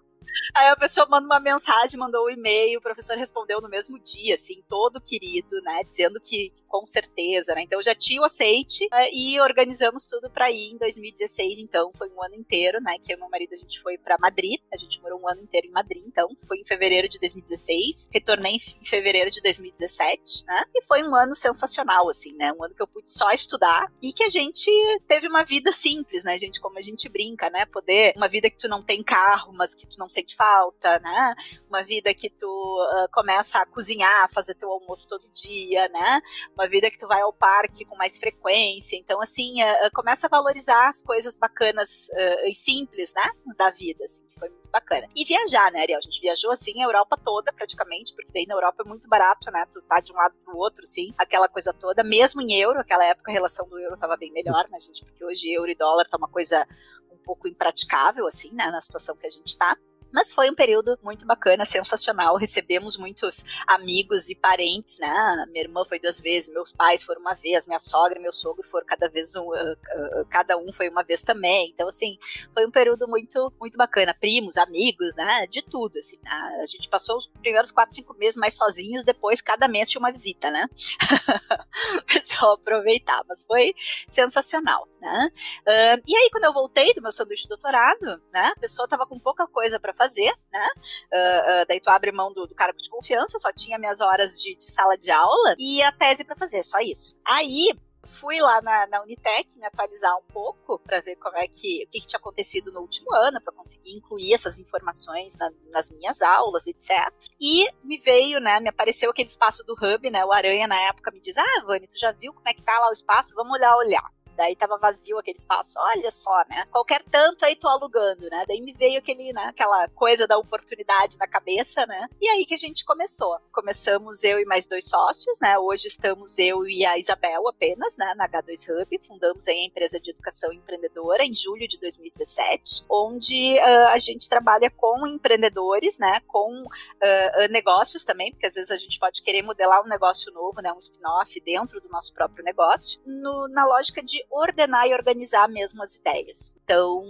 Aí 0.55 0.67
a 0.67 0.75
pessoa 0.75 1.07
manda 1.09 1.25
uma 1.25 1.39
mensagem, 1.39 1.99
mandou 1.99 2.25
um 2.25 2.29
e-mail, 2.29 2.79
o 2.79 2.81
professor 2.81 3.17
respondeu 3.17 3.61
no 3.61 3.69
mesmo 3.69 3.99
dia, 3.99 4.35
assim, 4.35 4.63
todo 4.67 5.01
querido, 5.01 5.61
né? 5.61 5.83
Dizendo 5.83 6.19
que 6.19 6.51
com 6.73 6.87
certeza, 6.87 7.53
né? 7.53 7.61
Então 7.61 7.79
já 7.83 7.93
tinha 7.93 8.19
o 8.19 8.25
aceite 8.25 8.87
né, 8.89 9.07
e 9.13 9.39
organizamos 9.39 10.07
tudo 10.07 10.27
para 10.27 10.49
ir 10.49 10.71
em 10.71 10.77
2016, 10.79 11.59
então 11.59 11.91
foi 11.95 12.09
um 12.09 12.23
ano 12.23 12.33
inteiro, 12.33 12.81
né? 12.81 12.97
Que 12.97 13.13
eu 13.13 13.17
e 13.17 13.19
meu 13.19 13.29
marido 13.29 13.53
a 13.53 13.57
gente 13.57 13.79
foi 13.79 13.95
para 13.95 14.17
Madrid, 14.19 14.59
a 14.73 14.77
gente 14.77 14.99
morou 14.99 15.21
um 15.21 15.29
ano 15.29 15.43
inteiro 15.43 15.67
em 15.67 15.71
Madrid, 15.71 16.03
então 16.03 16.27
foi 16.47 16.57
em 16.57 16.65
fevereiro 16.65 17.07
de 17.07 17.19
2016, 17.19 18.09
retornei 18.11 18.53
em 18.55 18.85
fevereiro 18.85 19.29
de 19.29 19.39
2017, 19.41 20.45
né? 20.47 20.63
E 20.73 20.83
foi 20.83 21.03
um 21.03 21.15
ano 21.15 21.35
sensacional, 21.35 22.09
assim, 22.09 22.35
né? 22.37 22.51
Um 22.51 22.63
ano 22.63 22.73
que 22.73 22.81
eu 22.81 22.87
pude 22.87 23.11
só 23.11 23.29
estudar 23.29 23.91
e 24.01 24.11
que 24.11 24.23
a 24.23 24.29
gente 24.29 24.71
teve 25.07 25.27
uma 25.27 25.43
vida 25.43 25.71
simples, 25.71 26.23
né, 26.23 26.39
gente? 26.39 26.59
Como 26.59 26.79
a 26.79 26.81
gente 26.81 27.07
brinca, 27.07 27.51
né? 27.51 27.67
Poder, 27.67 28.13
uma 28.17 28.27
vida 28.27 28.49
que 28.49 28.57
tu 28.57 28.67
não 28.67 28.81
tem 28.81 29.03
carro, 29.03 29.53
mas 29.53 29.75
que 29.75 29.85
tu 29.85 29.99
não 29.99 30.09
sente 30.13 30.35
falta, 30.35 30.99
né? 30.99 31.35
Uma 31.67 31.83
vida 31.83 32.13
que 32.13 32.29
tu 32.29 32.47
uh, 32.47 33.11
começa 33.11 33.59
a 33.59 33.65
cozinhar, 33.65 34.29
fazer 34.31 34.55
teu 34.55 34.71
almoço 34.71 35.07
todo 35.09 35.29
dia, 35.31 35.87
né? 35.89 36.21
Uma 36.55 36.67
vida 36.67 36.89
que 36.89 36.97
tu 36.97 37.07
vai 37.07 37.21
ao 37.21 37.33
parque 37.33 37.85
com 37.85 37.95
mais 37.95 38.17
frequência. 38.17 38.95
Então, 38.97 39.21
assim, 39.21 39.61
uh, 39.63 39.91
começa 39.93 40.27
a 40.27 40.29
valorizar 40.29 40.87
as 40.87 41.01
coisas 41.01 41.37
bacanas 41.37 42.09
uh, 42.09 42.47
e 42.47 42.53
simples, 42.53 43.13
né? 43.15 43.29
Da 43.57 43.69
vida, 43.69 44.03
assim, 44.03 44.25
que 44.27 44.39
foi 44.39 44.49
muito 44.49 44.69
bacana. 44.69 45.07
E 45.15 45.23
viajar, 45.23 45.71
né, 45.71 45.81
Ariel? 45.81 45.99
A 45.99 46.01
gente 46.01 46.21
viajou, 46.21 46.51
assim, 46.51 46.81
a 46.81 46.85
Europa 46.85 47.17
toda, 47.23 47.53
praticamente, 47.53 48.13
porque 48.15 48.31
daí 48.33 48.45
na 48.47 48.55
Europa 48.55 48.83
é 48.83 48.87
muito 48.87 49.07
barato, 49.07 49.51
né? 49.51 49.65
Tu 49.71 49.81
tá 49.83 49.99
de 49.99 50.11
um 50.11 50.15
lado 50.15 50.35
pro 50.43 50.57
outro, 50.57 50.85
sim, 50.85 51.13
aquela 51.17 51.47
coisa 51.47 51.73
toda, 51.73 52.03
mesmo 52.03 52.41
em 52.41 52.53
euro, 52.53 52.79
aquela 52.79 53.05
época 53.05 53.31
a 53.31 53.33
relação 53.33 53.67
do 53.67 53.79
euro 53.79 53.97
tava 53.97 54.17
bem 54.17 54.31
melhor, 54.31 54.67
né, 54.69 54.79
gente? 54.79 55.03
Porque 55.05 55.23
hoje 55.23 55.51
euro 55.53 55.69
e 55.69 55.75
dólar 55.75 56.07
tá 56.09 56.17
uma 56.17 56.29
coisa 56.29 56.67
um 57.11 57.17
pouco 57.23 57.47
impraticável, 57.47 58.25
assim, 58.25 58.51
né, 58.53 58.67
na 58.67 58.81
situação 58.81 59.15
que 59.15 59.27
a 59.27 59.29
gente 59.29 59.57
tá. 59.57 59.77
Mas 60.13 60.31
foi 60.31 60.49
um 60.51 60.53
período 60.55 60.97
muito 61.01 61.25
bacana, 61.25 61.65
sensacional. 61.65 62.37
Recebemos 62.37 62.97
muitos 62.97 63.43
amigos 63.67 64.29
e 64.29 64.35
parentes, 64.35 64.99
né? 64.99 65.45
Minha 65.49 65.63
irmã 65.63 65.83
foi 65.83 65.99
duas 65.99 66.19
vezes, 66.19 66.53
meus 66.53 66.71
pais 66.71 67.03
foram 67.03 67.19
uma 67.19 67.33
vez, 67.33 67.65
minha 67.65 67.79
sogra 67.79 68.19
e 68.19 68.21
meu 68.21 68.31
sogro 68.31 68.63
foram 68.63 68.85
cada 68.85 69.09
vez 69.09 69.35
um, 69.35 69.47
uh, 69.47 69.73
uh, 69.73 70.25
cada 70.29 70.55
um 70.55 70.71
foi 70.71 70.87
uma 70.87 71.03
vez 71.03 71.23
também. 71.23 71.71
Então, 71.73 71.87
assim, 71.87 72.17
foi 72.53 72.65
um 72.65 72.71
período 72.71 73.07
muito, 73.07 73.51
muito 73.59 73.75
bacana. 73.75 74.13
Primos, 74.13 74.55
amigos, 74.57 75.15
né? 75.15 75.47
De 75.47 75.63
tudo, 75.63 75.97
assim. 75.97 76.17
Né? 76.23 76.59
A 76.61 76.67
gente 76.67 76.87
passou 76.87 77.17
os 77.17 77.25
primeiros 77.25 77.71
quatro, 77.71 77.95
cinco 77.95 78.13
meses 78.13 78.37
mais 78.37 78.53
sozinhos, 78.53 79.03
depois 79.03 79.41
cada 79.41 79.67
mês 79.67 79.89
tinha 79.89 79.99
uma 79.99 80.11
visita, 80.11 80.51
né? 80.51 80.67
o 81.97 82.03
pessoal 82.03 82.53
aproveitar, 82.53 83.23
mas 83.27 83.43
foi 83.43 83.73
sensacional, 84.07 84.87
né? 85.01 85.31
Uh, 85.61 86.01
e 86.05 86.15
aí, 86.15 86.29
quando 86.31 86.43
eu 86.43 86.53
voltei 86.53 86.93
do 86.93 87.01
meu 87.01 87.11
sanduíche 87.11 87.43
de 87.43 87.49
doutorado, 87.49 88.21
né? 88.31 88.53
A 88.55 88.59
pessoa 88.59 88.87
tava 88.87 89.07
com 89.07 89.17
pouca 89.17 89.47
coisa 89.47 89.79
para 89.79 89.93
fazer 89.93 90.02
fazer, 90.03 90.33
né? 90.51 90.67
Uh, 91.13 91.61
uh, 91.61 91.65
daí 91.67 91.79
tu 91.79 91.89
abre 91.89 92.11
mão 92.11 92.33
do, 92.33 92.45
do 92.45 92.53
cargo 92.53 92.77
de 92.77 92.89
confiança, 92.89 93.39
só 93.39 93.51
tinha 93.53 93.79
minhas 93.79 94.01
horas 94.01 94.41
de, 94.41 94.55
de 94.55 94.65
sala 94.65 94.97
de 94.97 95.09
aula 95.11 95.55
e 95.57 95.81
a 95.81 95.91
tese 95.91 96.25
para 96.25 96.35
fazer, 96.35 96.61
só 96.63 96.79
isso. 96.79 97.17
Aí 97.25 97.69
fui 98.05 98.39
lá 98.41 98.61
na, 98.61 98.87
na 98.87 99.01
Unitec 99.01 99.57
me 99.57 99.65
atualizar 99.65 100.13
um 100.17 100.33
pouco 100.33 100.77
para 100.79 100.99
ver 100.99 101.15
como 101.15 101.37
é 101.37 101.47
que 101.47 101.85
o 101.85 101.89
que, 101.89 102.01
que, 102.01 102.07
tinha 102.07 102.19
acontecido 102.19 102.71
no 102.71 102.81
último 102.81 103.13
ano 103.13 103.41
para 103.41 103.53
conseguir 103.53 103.95
incluir 103.95 104.33
essas 104.33 104.59
informações 104.59 105.37
na, 105.37 105.49
nas 105.71 105.89
minhas 105.91 106.21
aulas, 106.21 106.67
etc. 106.67 106.91
E 107.39 107.65
me 107.81 107.97
veio, 107.97 108.39
né, 108.41 108.59
me 108.59 108.69
apareceu 108.69 109.09
aquele 109.09 109.29
espaço 109.29 109.63
do 109.63 109.73
Hub, 109.73 110.11
né, 110.11 110.25
o 110.25 110.33
Aranha 110.33 110.67
na 110.67 110.79
época 110.81 111.11
me 111.11 111.21
diz, 111.21 111.37
ah, 111.37 111.63
Vani, 111.65 111.87
tu 111.87 111.97
já 111.97 112.11
viu 112.11 112.33
como 112.33 112.47
é 112.47 112.53
que 112.53 112.61
tá 112.61 112.77
lá 112.79 112.89
o 112.89 112.93
espaço? 112.93 113.33
Vamos 113.35 113.57
olhar, 113.57 113.75
olhar. 113.77 114.22
Daí 114.35 114.55
tava 114.55 114.77
vazio 114.77 115.17
aquele 115.17 115.37
espaço. 115.37 115.79
Olha 115.79 116.11
só, 116.11 116.43
né? 116.49 116.65
Qualquer 116.71 117.03
tanto 117.03 117.45
aí 117.45 117.55
tô 117.55 117.67
alugando, 117.67 118.29
né? 118.29 118.43
Daí 118.47 118.61
me 118.61 118.73
veio 118.73 118.99
aquele, 118.99 119.31
né, 119.33 119.45
aquela 119.45 119.87
coisa 119.89 120.27
da 120.27 120.37
oportunidade 120.37 121.17
na 121.17 121.27
cabeça, 121.27 121.85
né? 121.85 122.07
E 122.21 122.27
aí 122.29 122.45
que 122.45 122.53
a 122.53 122.57
gente 122.57 122.85
começou. 122.85 123.37
Começamos 123.51 124.23
eu 124.23 124.39
e 124.39 124.45
mais 124.45 124.67
dois 124.67 124.89
sócios, 124.89 125.39
né? 125.41 125.57
Hoje 125.57 125.87
estamos 125.87 126.37
eu 126.37 126.65
e 126.65 126.85
a 126.85 126.97
Isabel 126.97 127.47
apenas, 127.47 127.97
né, 127.97 128.13
na 128.15 128.27
H2 128.27 128.69
Hub. 128.69 128.99
Fundamos 129.05 129.47
aí 129.47 129.59
a 129.59 129.65
empresa 129.65 129.99
de 129.99 130.11
educação 130.11 130.51
empreendedora 130.51 131.23
em 131.23 131.35
julho 131.35 131.67
de 131.67 131.79
2017, 131.79 132.85
onde 132.89 133.57
uh, 133.59 133.87
a 133.89 133.97
gente 133.97 134.29
trabalha 134.29 134.69
com 134.69 135.05
empreendedores, 135.07 135.99
né, 135.99 136.19
com 136.27 136.63
uh, 136.63 137.51
negócios 137.51 138.03
também, 138.03 138.31
porque 138.31 138.45
às 138.45 138.55
vezes 138.55 138.71
a 138.71 138.77
gente 138.77 138.99
pode 138.99 139.21
querer 139.21 139.43
modelar 139.43 139.83
um 139.83 139.87
negócio 139.87 140.31
novo, 140.33 140.61
né, 140.61 140.71
um 140.73 140.77
spin-off 140.77 141.39
dentro 141.41 141.79
do 141.81 141.89
nosso 141.89 142.13
próprio 142.13 142.43
negócio, 142.43 143.01
no, 143.05 143.47
na 143.49 143.65
lógica 143.65 144.01
de 144.01 144.22
ordenar 144.29 144.87
e 144.87 144.93
organizar 144.93 145.47
mesmo 145.49 145.81
as 145.83 145.95
ideias. 145.95 146.57
Então, 146.63 147.03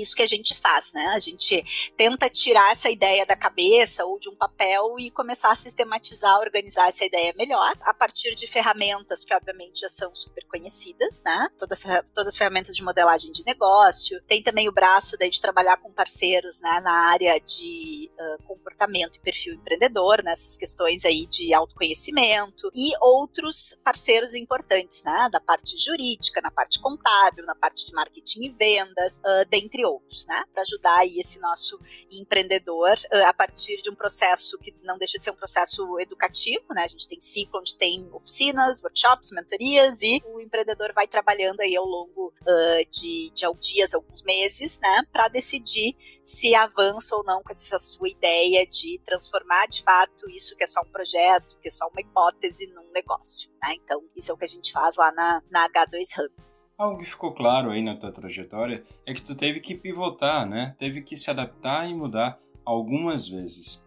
isso 0.00 0.14
que 0.14 0.22
a 0.22 0.26
gente 0.26 0.54
faz, 0.54 0.92
né? 0.92 1.06
A 1.08 1.18
gente 1.18 1.92
tenta 1.96 2.28
tirar 2.28 2.72
essa 2.72 2.90
ideia 2.90 3.24
da 3.24 3.36
cabeça 3.36 4.04
ou 4.04 4.18
de 4.18 4.28
um 4.28 4.34
papel 4.34 4.98
e 4.98 5.10
começar 5.10 5.50
a 5.50 5.56
sistematizar, 5.56 6.38
organizar 6.38 6.88
essa 6.88 7.04
ideia 7.04 7.34
melhor, 7.36 7.72
a 7.82 7.94
partir 7.94 8.34
de 8.34 8.46
ferramentas 8.46 9.24
que, 9.24 9.34
obviamente, 9.34 9.80
já 9.80 9.88
são 9.88 10.14
super 10.14 10.44
conhecidas, 10.46 11.22
né? 11.24 11.48
Toda, 11.58 11.74
todas 12.14 12.34
as 12.34 12.36
ferramentas 12.36 12.76
de 12.76 12.82
modelagem 12.82 13.32
de 13.32 13.44
negócio. 13.44 14.20
Tem 14.26 14.42
também 14.42 14.68
o 14.68 14.72
braço 14.72 15.16
daí 15.18 15.30
de 15.30 15.40
trabalhar 15.40 15.76
com 15.78 15.92
parceiros, 15.92 16.60
né? 16.60 16.80
Na 16.80 17.10
área 17.10 17.38
de 17.40 18.10
uh, 18.18 18.42
comportamento 18.44 19.16
e 19.16 19.20
perfil 19.20 19.54
empreendedor, 19.54 20.22
nessas 20.22 20.54
né? 20.54 20.60
questões 20.60 21.04
aí 21.04 21.26
de 21.26 21.54
autoconhecimento 21.54 22.68
e 22.74 22.92
outros 23.00 23.78
parceiros 23.84 24.34
importantes, 24.34 25.02
né? 25.04 25.28
Da 25.30 25.40
parte 25.40 25.78
jurídica, 25.78 26.40
na 26.40 26.50
parte 26.50 26.80
contábil, 26.80 27.44
na 27.46 27.54
parte 27.54 27.86
de 27.86 27.92
marketing 27.92 28.44
e 28.44 28.48
vendas, 28.50 29.18
uh, 29.18 29.48
dentre 29.48 29.85
outros, 29.86 30.26
né? 30.26 30.44
Para 30.52 30.62
ajudar 30.62 30.98
aí 30.98 31.18
esse 31.18 31.40
nosso 31.40 31.78
empreendedor 32.12 32.94
a 33.26 33.32
partir 33.32 33.76
de 33.82 33.90
um 33.90 33.94
processo 33.94 34.58
que 34.58 34.74
não 34.82 34.98
deixa 34.98 35.18
de 35.18 35.24
ser 35.24 35.30
um 35.30 35.36
processo 35.36 35.98
educativo, 36.00 36.64
né? 36.74 36.84
A 36.84 36.88
gente 36.88 37.08
tem 37.08 37.20
ciclo 37.20 37.60
onde 37.60 37.76
tem 37.76 38.08
oficinas, 38.12 38.82
workshops, 38.82 39.30
mentorias 39.32 40.02
e 40.02 40.22
o 40.26 40.40
empreendedor 40.40 40.92
vai 40.92 41.06
trabalhando 41.06 41.60
aí 41.60 41.76
ao 41.76 41.84
longo 41.84 42.32
uh, 42.42 42.90
de, 42.90 43.30
de 43.30 43.46
dias, 43.58 43.94
alguns 43.94 44.22
meses, 44.22 44.78
né? 44.80 45.02
Para 45.12 45.28
decidir 45.28 45.96
se 46.22 46.54
avança 46.54 47.16
ou 47.16 47.24
não 47.24 47.42
com 47.42 47.52
essa 47.52 47.78
sua 47.78 48.08
ideia 48.08 48.66
de 48.66 49.00
transformar 49.04 49.66
de 49.66 49.82
fato 49.82 50.28
isso 50.30 50.56
que 50.56 50.64
é 50.64 50.66
só 50.66 50.80
um 50.80 50.90
projeto, 50.90 51.58
que 51.60 51.68
é 51.68 51.70
só 51.70 51.86
uma 51.88 52.00
hipótese 52.00 52.66
num 52.68 52.90
negócio, 52.92 53.50
né? 53.62 53.74
Então, 53.74 54.02
isso 54.14 54.30
é 54.30 54.34
o 54.34 54.38
que 54.38 54.44
a 54.44 54.48
gente 54.48 54.72
faz 54.72 54.96
lá 54.96 55.12
na, 55.12 55.42
na 55.50 55.68
H2 55.68 56.18
Hub. 56.18 56.55
Algo 56.78 56.98
que 56.98 57.06
ficou 57.06 57.32
claro 57.32 57.70
aí 57.70 57.82
na 57.82 57.96
tua 57.96 58.12
trajetória 58.12 58.84
é 59.06 59.14
que 59.14 59.22
tu 59.22 59.34
teve 59.34 59.60
que 59.60 59.74
pivotar, 59.74 60.46
né? 60.46 60.74
Teve 60.78 61.00
que 61.00 61.16
se 61.16 61.30
adaptar 61.30 61.88
e 61.88 61.94
mudar 61.94 62.38
algumas 62.66 63.26
vezes. 63.26 63.82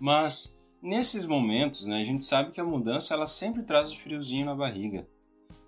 Mas 0.00 0.58
nesses 0.82 1.24
momentos, 1.24 1.86
né, 1.86 2.00
a 2.00 2.04
gente 2.04 2.24
sabe 2.24 2.50
que 2.50 2.60
a 2.60 2.64
mudança 2.64 3.14
ela 3.14 3.28
sempre 3.28 3.62
traz 3.62 3.92
o 3.92 3.94
um 3.94 3.98
friozinho 3.98 4.46
na 4.46 4.56
barriga. 4.56 5.06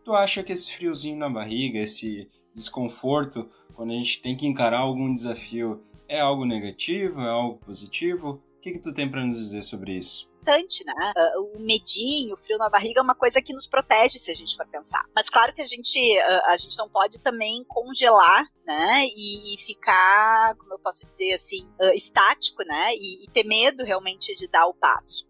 Tu 0.04 0.12
acha 0.12 0.42
que 0.42 0.52
esse 0.52 0.74
friozinho 0.74 1.16
na 1.16 1.30
barriga, 1.30 1.78
esse 1.78 2.28
desconforto 2.52 3.48
quando 3.74 3.92
a 3.92 3.96
gente 3.96 4.20
tem 4.20 4.36
que 4.36 4.46
encarar 4.46 4.80
algum 4.80 5.12
desafio 5.12 5.80
é 6.08 6.20
algo 6.20 6.44
negativo, 6.44 7.20
é 7.20 7.28
algo 7.28 7.58
positivo? 7.58 8.42
O 8.56 8.60
que, 8.60 8.72
que 8.72 8.80
tu 8.80 8.92
tem 8.92 9.08
para 9.08 9.24
nos 9.24 9.36
dizer 9.36 9.62
sobre 9.62 9.96
isso? 9.96 10.28
Importante, 10.44 10.84
né? 10.84 11.12
Uh, 11.16 11.56
o 11.56 11.60
medinho, 11.60 12.34
o 12.34 12.36
frio 12.36 12.58
na 12.58 12.68
barriga 12.68 13.00
é 13.00 13.02
uma 13.02 13.14
coisa 13.14 13.40
que 13.40 13.54
nos 13.54 13.66
protege 13.66 14.18
se 14.18 14.30
a 14.30 14.34
gente 14.34 14.56
for 14.56 14.66
pensar. 14.66 15.04
Mas 15.14 15.30
claro 15.30 15.52
que 15.54 15.62
a 15.62 15.66
gente, 15.66 15.98
uh, 16.18 16.50
a 16.50 16.56
gente 16.56 16.76
não 16.76 16.88
pode 16.88 17.18
também 17.20 17.64
congelar 17.64 18.44
né, 18.66 19.06
e, 19.06 19.56
ficar, 19.58 20.54
como 20.56 20.74
eu 20.74 20.78
posso 20.78 21.06
dizer 21.06 21.32
assim, 21.32 21.68
uh, 21.80 21.94
estático, 21.94 22.64
né, 22.64 22.94
e, 22.94 23.24
e, 23.24 23.28
ter 23.28 23.44
medo 23.44 23.84
realmente 23.84 24.34
de 24.34 24.46
dar 24.48 24.66
o 24.66 24.74
passo. 24.74 25.26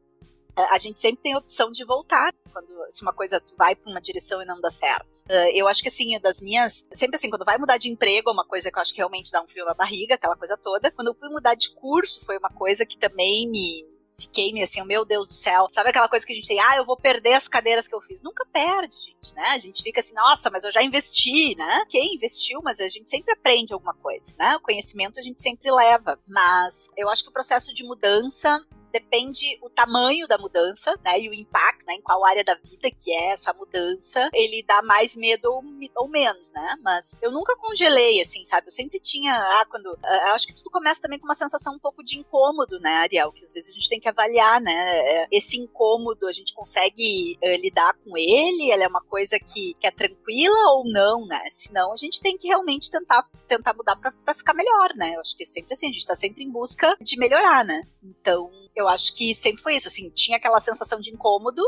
A 0.70 0.78
gente 0.78 1.00
sempre 1.00 1.20
tem 1.20 1.32
a 1.32 1.38
opção 1.38 1.68
de 1.72 1.84
voltar 1.84 2.32
quando 2.52 2.68
se 2.88 3.02
uma 3.02 3.12
coisa 3.12 3.42
vai 3.58 3.74
para 3.74 3.90
uma 3.90 4.00
direção 4.00 4.40
e 4.40 4.44
não 4.44 4.60
dá 4.60 4.70
certo. 4.70 5.24
eu 5.52 5.66
acho 5.66 5.82
que 5.82 5.88
assim, 5.88 6.16
das 6.20 6.40
minhas, 6.40 6.86
sempre 6.92 7.16
assim, 7.16 7.28
quando 7.28 7.44
vai 7.44 7.58
mudar 7.58 7.76
de 7.76 7.90
emprego, 7.90 8.30
é 8.30 8.32
uma 8.32 8.46
coisa 8.46 8.70
que 8.70 8.78
eu 8.78 8.80
acho 8.80 8.92
que 8.92 8.98
realmente 8.98 9.32
dá 9.32 9.42
um 9.42 9.48
frio 9.48 9.64
na 9.64 9.74
barriga, 9.74 10.14
aquela 10.14 10.36
coisa 10.36 10.56
toda. 10.56 10.92
Quando 10.92 11.08
eu 11.08 11.14
fui 11.14 11.28
mudar 11.28 11.56
de 11.56 11.74
curso, 11.74 12.24
foi 12.24 12.38
uma 12.38 12.50
coisa 12.50 12.86
que 12.86 12.96
também 12.96 13.50
me 13.50 13.93
fiquei 14.18 14.52
meio 14.52 14.64
assim, 14.64 14.80
oh, 14.80 14.84
meu 14.84 15.04
Deus 15.04 15.28
do 15.28 15.34
céu. 15.34 15.66
Sabe 15.70 15.90
aquela 15.90 16.08
coisa 16.08 16.24
que 16.24 16.32
a 16.32 16.36
gente 16.36 16.48
tem, 16.48 16.60
ah, 16.60 16.76
eu 16.76 16.84
vou 16.84 16.96
perder 16.96 17.34
as 17.34 17.48
cadeiras 17.48 17.88
que 17.88 17.94
eu 17.94 18.00
fiz? 18.00 18.22
Nunca 18.22 18.46
perde, 18.46 18.94
gente, 18.94 19.34
né? 19.34 19.48
A 19.48 19.58
gente 19.58 19.82
fica 19.82 20.00
assim, 20.00 20.14
nossa, 20.14 20.50
mas 20.50 20.64
eu 20.64 20.72
já 20.72 20.82
investi, 20.82 21.56
né? 21.56 21.84
Quem 21.88 22.14
investiu, 22.14 22.60
mas 22.62 22.80
a 22.80 22.88
gente 22.88 23.10
sempre 23.10 23.32
aprende 23.32 23.72
alguma 23.72 23.94
coisa, 23.94 24.34
né? 24.38 24.56
O 24.56 24.60
conhecimento 24.60 25.18
a 25.18 25.22
gente 25.22 25.40
sempre 25.40 25.70
leva. 25.70 26.18
Mas 26.26 26.90
eu 26.96 27.08
acho 27.08 27.22
que 27.22 27.30
o 27.30 27.32
processo 27.32 27.74
de 27.74 27.84
mudança 27.84 28.64
depende 28.94 29.58
o 29.60 29.68
tamanho 29.68 30.28
da 30.28 30.38
mudança, 30.38 30.96
né, 31.04 31.18
e 31.18 31.28
o 31.28 31.34
impacto, 31.34 31.84
né, 31.84 31.94
em 31.94 32.00
qual 32.00 32.24
área 32.24 32.44
da 32.44 32.54
vida 32.54 32.88
que 32.92 33.12
é 33.12 33.30
essa 33.32 33.52
mudança, 33.52 34.30
ele 34.32 34.62
dá 34.62 34.82
mais 34.82 35.16
medo 35.16 35.46
ou, 35.52 35.64
ou 35.96 36.08
menos, 36.08 36.52
né, 36.52 36.76
mas 36.80 37.18
eu 37.20 37.32
nunca 37.32 37.56
congelei, 37.56 38.20
assim, 38.20 38.44
sabe, 38.44 38.68
eu 38.68 38.72
sempre 38.72 39.00
tinha, 39.00 39.34
ah, 39.34 39.66
quando, 39.68 39.98
ah, 40.00 40.32
acho 40.32 40.46
que 40.46 40.54
tudo 40.54 40.70
começa 40.70 41.02
também 41.02 41.18
com 41.18 41.26
uma 41.26 41.34
sensação 41.34 41.74
um 41.74 41.78
pouco 41.78 42.04
de 42.04 42.16
incômodo, 42.16 42.78
né, 42.78 42.98
Ariel, 42.98 43.32
que 43.32 43.42
às 43.42 43.52
vezes 43.52 43.70
a 43.70 43.72
gente 43.72 43.88
tem 43.88 43.98
que 43.98 44.08
avaliar, 44.08 44.60
né, 44.60 44.72
é, 44.72 45.28
esse 45.32 45.58
incômodo, 45.58 46.28
a 46.28 46.32
gente 46.32 46.54
consegue 46.54 47.36
uh, 47.42 47.56
lidar 47.60 47.94
com 47.94 48.16
ele, 48.16 48.70
ele 48.70 48.84
é 48.84 48.88
uma 48.88 49.02
coisa 49.02 49.40
que, 49.40 49.74
que 49.74 49.88
é 49.88 49.90
tranquila 49.90 50.72
ou 50.76 50.84
não, 50.84 51.26
né, 51.26 51.42
senão 51.48 51.92
a 51.92 51.96
gente 51.96 52.20
tem 52.20 52.36
que 52.36 52.46
realmente 52.46 52.92
tentar, 52.92 53.28
tentar 53.48 53.74
mudar 53.74 53.96
para 53.96 54.34
ficar 54.34 54.54
melhor, 54.54 54.94
né, 54.94 55.16
eu 55.16 55.20
acho 55.20 55.36
que 55.36 55.42
é 55.42 55.46
sempre 55.46 55.74
assim, 55.74 55.90
a 55.90 55.92
gente 55.92 56.06
tá 56.06 56.14
sempre 56.14 56.44
em 56.44 56.50
busca 56.50 56.96
de 57.00 57.18
melhorar, 57.18 57.64
né, 57.64 57.82
então 58.00 58.63
eu 58.74 58.88
acho 58.88 59.14
que 59.14 59.34
sempre 59.34 59.62
foi 59.62 59.76
isso, 59.76 59.88
assim, 59.88 60.10
tinha 60.10 60.36
aquela 60.36 60.60
sensação 60.60 60.98
de 60.98 61.10
incômodo, 61.10 61.62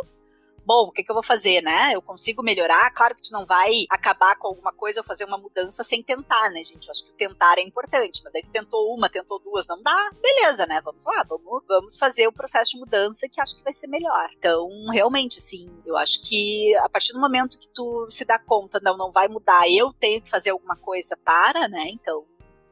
bom, 0.67 0.89
o 0.89 0.93
que, 0.93 1.05
que, 1.05 1.11
eu 1.11 1.15
vou 1.15 1.23
fazer, 1.23 1.63
né? 1.63 1.93
Eu 1.95 2.03
consigo 2.03 2.43
melhorar? 2.43 2.91
Claro 2.91 3.15
que 3.15 3.23
tu 3.23 3.33
não 3.33 3.47
vai 3.47 3.87
acabar 3.89 4.37
com 4.37 4.49
alguma 4.49 4.73
coisa 4.73 5.01
ou 5.01 5.05
fazer 5.05 5.25
uma 5.25 5.39
mudança 5.39 5.85
sem 5.85 6.03
tentar, 6.03 6.51
né, 6.51 6.63
gente? 6.65 6.89
Eu 6.89 6.91
acho 6.91 7.05
que 7.05 7.13
o 7.13 7.15
tentar 7.15 7.57
é 7.57 7.63
importante, 7.63 8.21
mas 8.25 8.33
daí 8.33 8.43
tu 8.43 8.51
tentou 8.51 8.93
uma, 8.93 9.09
tentou 9.09 9.39
duas, 9.39 9.69
não 9.69 9.81
dá, 9.81 10.11
beleza, 10.21 10.67
né? 10.67 10.81
Vamos 10.85 11.07
lá, 11.07 11.23
vamos, 11.23 11.63
vamos 11.69 11.97
fazer 11.97 12.27
o 12.27 12.33
processo 12.33 12.73
de 12.73 12.81
mudança 12.81 13.29
que 13.29 13.41
acho 13.41 13.57
que 13.57 13.63
vai 13.63 13.73
ser 13.73 13.87
melhor. 13.87 14.29
Então, 14.37 14.69
realmente, 14.93 15.39
assim, 15.39 15.71
eu 15.87 15.97
acho 15.97 16.21
que 16.21 16.75
a 16.79 16.89
partir 16.89 17.13
do 17.13 17.21
momento 17.21 17.61
que 17.61 17.69
tu 17.69 18.09
se 18.11 18.25
dá 18.25 18.37
conta, 18.37 18.81
não, 18.83 18.97
não 18.97 19.13
vai 19.13 19.29
mudar, 19.29 19.71
eu 19.71 19.93
tenho 19.93 20.21
que 20.21 20.29
fazer 20.29 20.51
alguma 20.51 20.77
coisa 20.77 21.17
para, 21.25 21.69
né? 21.69 21.85
Então, 21.91 22.25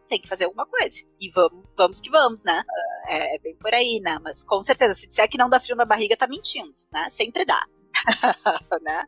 tem 0.08 0.20
que 0.20 0.28
fazer 0.28 0.44
alguma 0.44 0.66
coisa. 0.66 1.04
E 1.20 1.30
vamos, 1.30 1.64
vamos 1.76 2.00
que 2.00 2.10
vamos, 2.10 2.44
né? 2.44 2.62
É, 3.06 3.36
é, 3.36 3.38
bem 3.38 3.56
por 3.56 3.72
aí, 3.72 4.00
né? 4.00 4.18
Mas 4.22 4.42
com 4.42 4.60
certeza, 4.62 4.94
se 4.94 5.08
disser 5.08 5.28
que 5.28 5.38
não 5.38 5.48
dá 5.48 5.58
frio 5.60 5.76
na 5.76 5.84
barriga, 5.84 6.16
tá 6.16 6.26
mentindo, 6.26 6.72
né? 6.92 7.08
Sempre 7.08 7.44
dá. 7.44 7.66
né? 8.82 9.06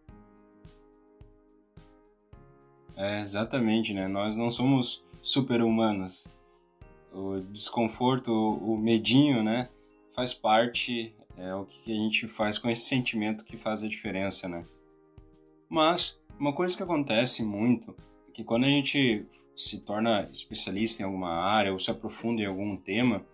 É, 2.97 3.21
exatamente, 3.21 3.93
né? 3.93 4.09
Nós 4.09 4.37
não 4.37 4.51
somos 4.51 5.05
super-humanos. 5.23 6.29
O 7.13 7.41
desconforto, 7.41 8.33
o 8.33 8.77
medinho, 8.77 9.43
né? 9.43 9.69
Faz 10.15 10.33
parte, 10.33 11.15
é 11.37 11.55
o 11.55 11.67
que 11.67 11.93
a 11.93 11.95
gente 11.95 12.27
faz 12.27 12.59
com 12.59 12.71
esse 12.71 12.87
sentimento 12.87 13.45
que 13.45 13.57
faz 13.57 13.83
a 13.83 13.89
diferença, 13.89 14.49
né? 14.49 14.65
Mas, 15.69 16.19
uma 16.39 16.55
coisa 16.55 16.77
que 16.77 16.83
acontece 16.83 17.45
muito 17.45 17.95
é 18.29 18.33
que 18.33 18.45
quando 18.45 18.65
a 18.65 18.69
gente 18.69 19.27
se 19.57 19.81
torna 19.81 20.29
especialista 20.31 21.03
em 21.03 21.07
alguma 21.07 21.31
área 21.31 21.73
ou 21.73 21.79
se 21.79 21.91
aprofunda 21.91 22.43
em 22.43 22.47
algum 22.47 22.77
tema, 22.77 23.25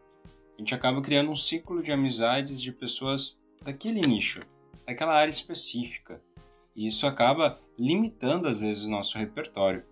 a 0.56 0.60
gente 0.60 0.74
acaba 0.74 1.02
criando 1.02 1.30
um 1.30 1.36
ciclo 1.36 1.82
de 1.82 1.90
amizades 1.90 2.62
de 2.62 2.70
pessoas 2.70 3.42
daquele 3.62 4.00
nicho, 4.00 4.40
daquela 4.86 5.14
área 5.14 5.30
específica. 5.30 6.22
E 6.74 6.86
isso 6.86 7.06
acaba 7.06 7.60
limitando 7.78 8.46
às 8.46 8.60
vezes 8.60 8.84
o 8.84 8.90
nosso 8.90 9.18
repertório. 9.18 9.84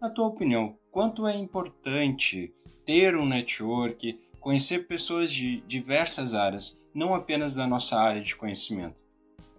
Na 0.00 0.10
tua 0.10 0.26
opinião, 0.26 0.76
quanto 0.90 1.26
é 1.26 1.36
importante 1.36 2.52
ter 2.84 3.16
um 3.16 3.26
network, 3.26 4.18
conhecer 4.40 4.86
pessoas 4.86 5.32
de 5.32 5.60
diversas 5.62 6.34
áreas, 6.34 6.80
não 6.94 7.14
apenas 7.14 7.54
da 7.54 7.66
nossa 7.66 7.98
área 7.98 8.20
de 8.20 8.34
conhecimento? 8.34 9.07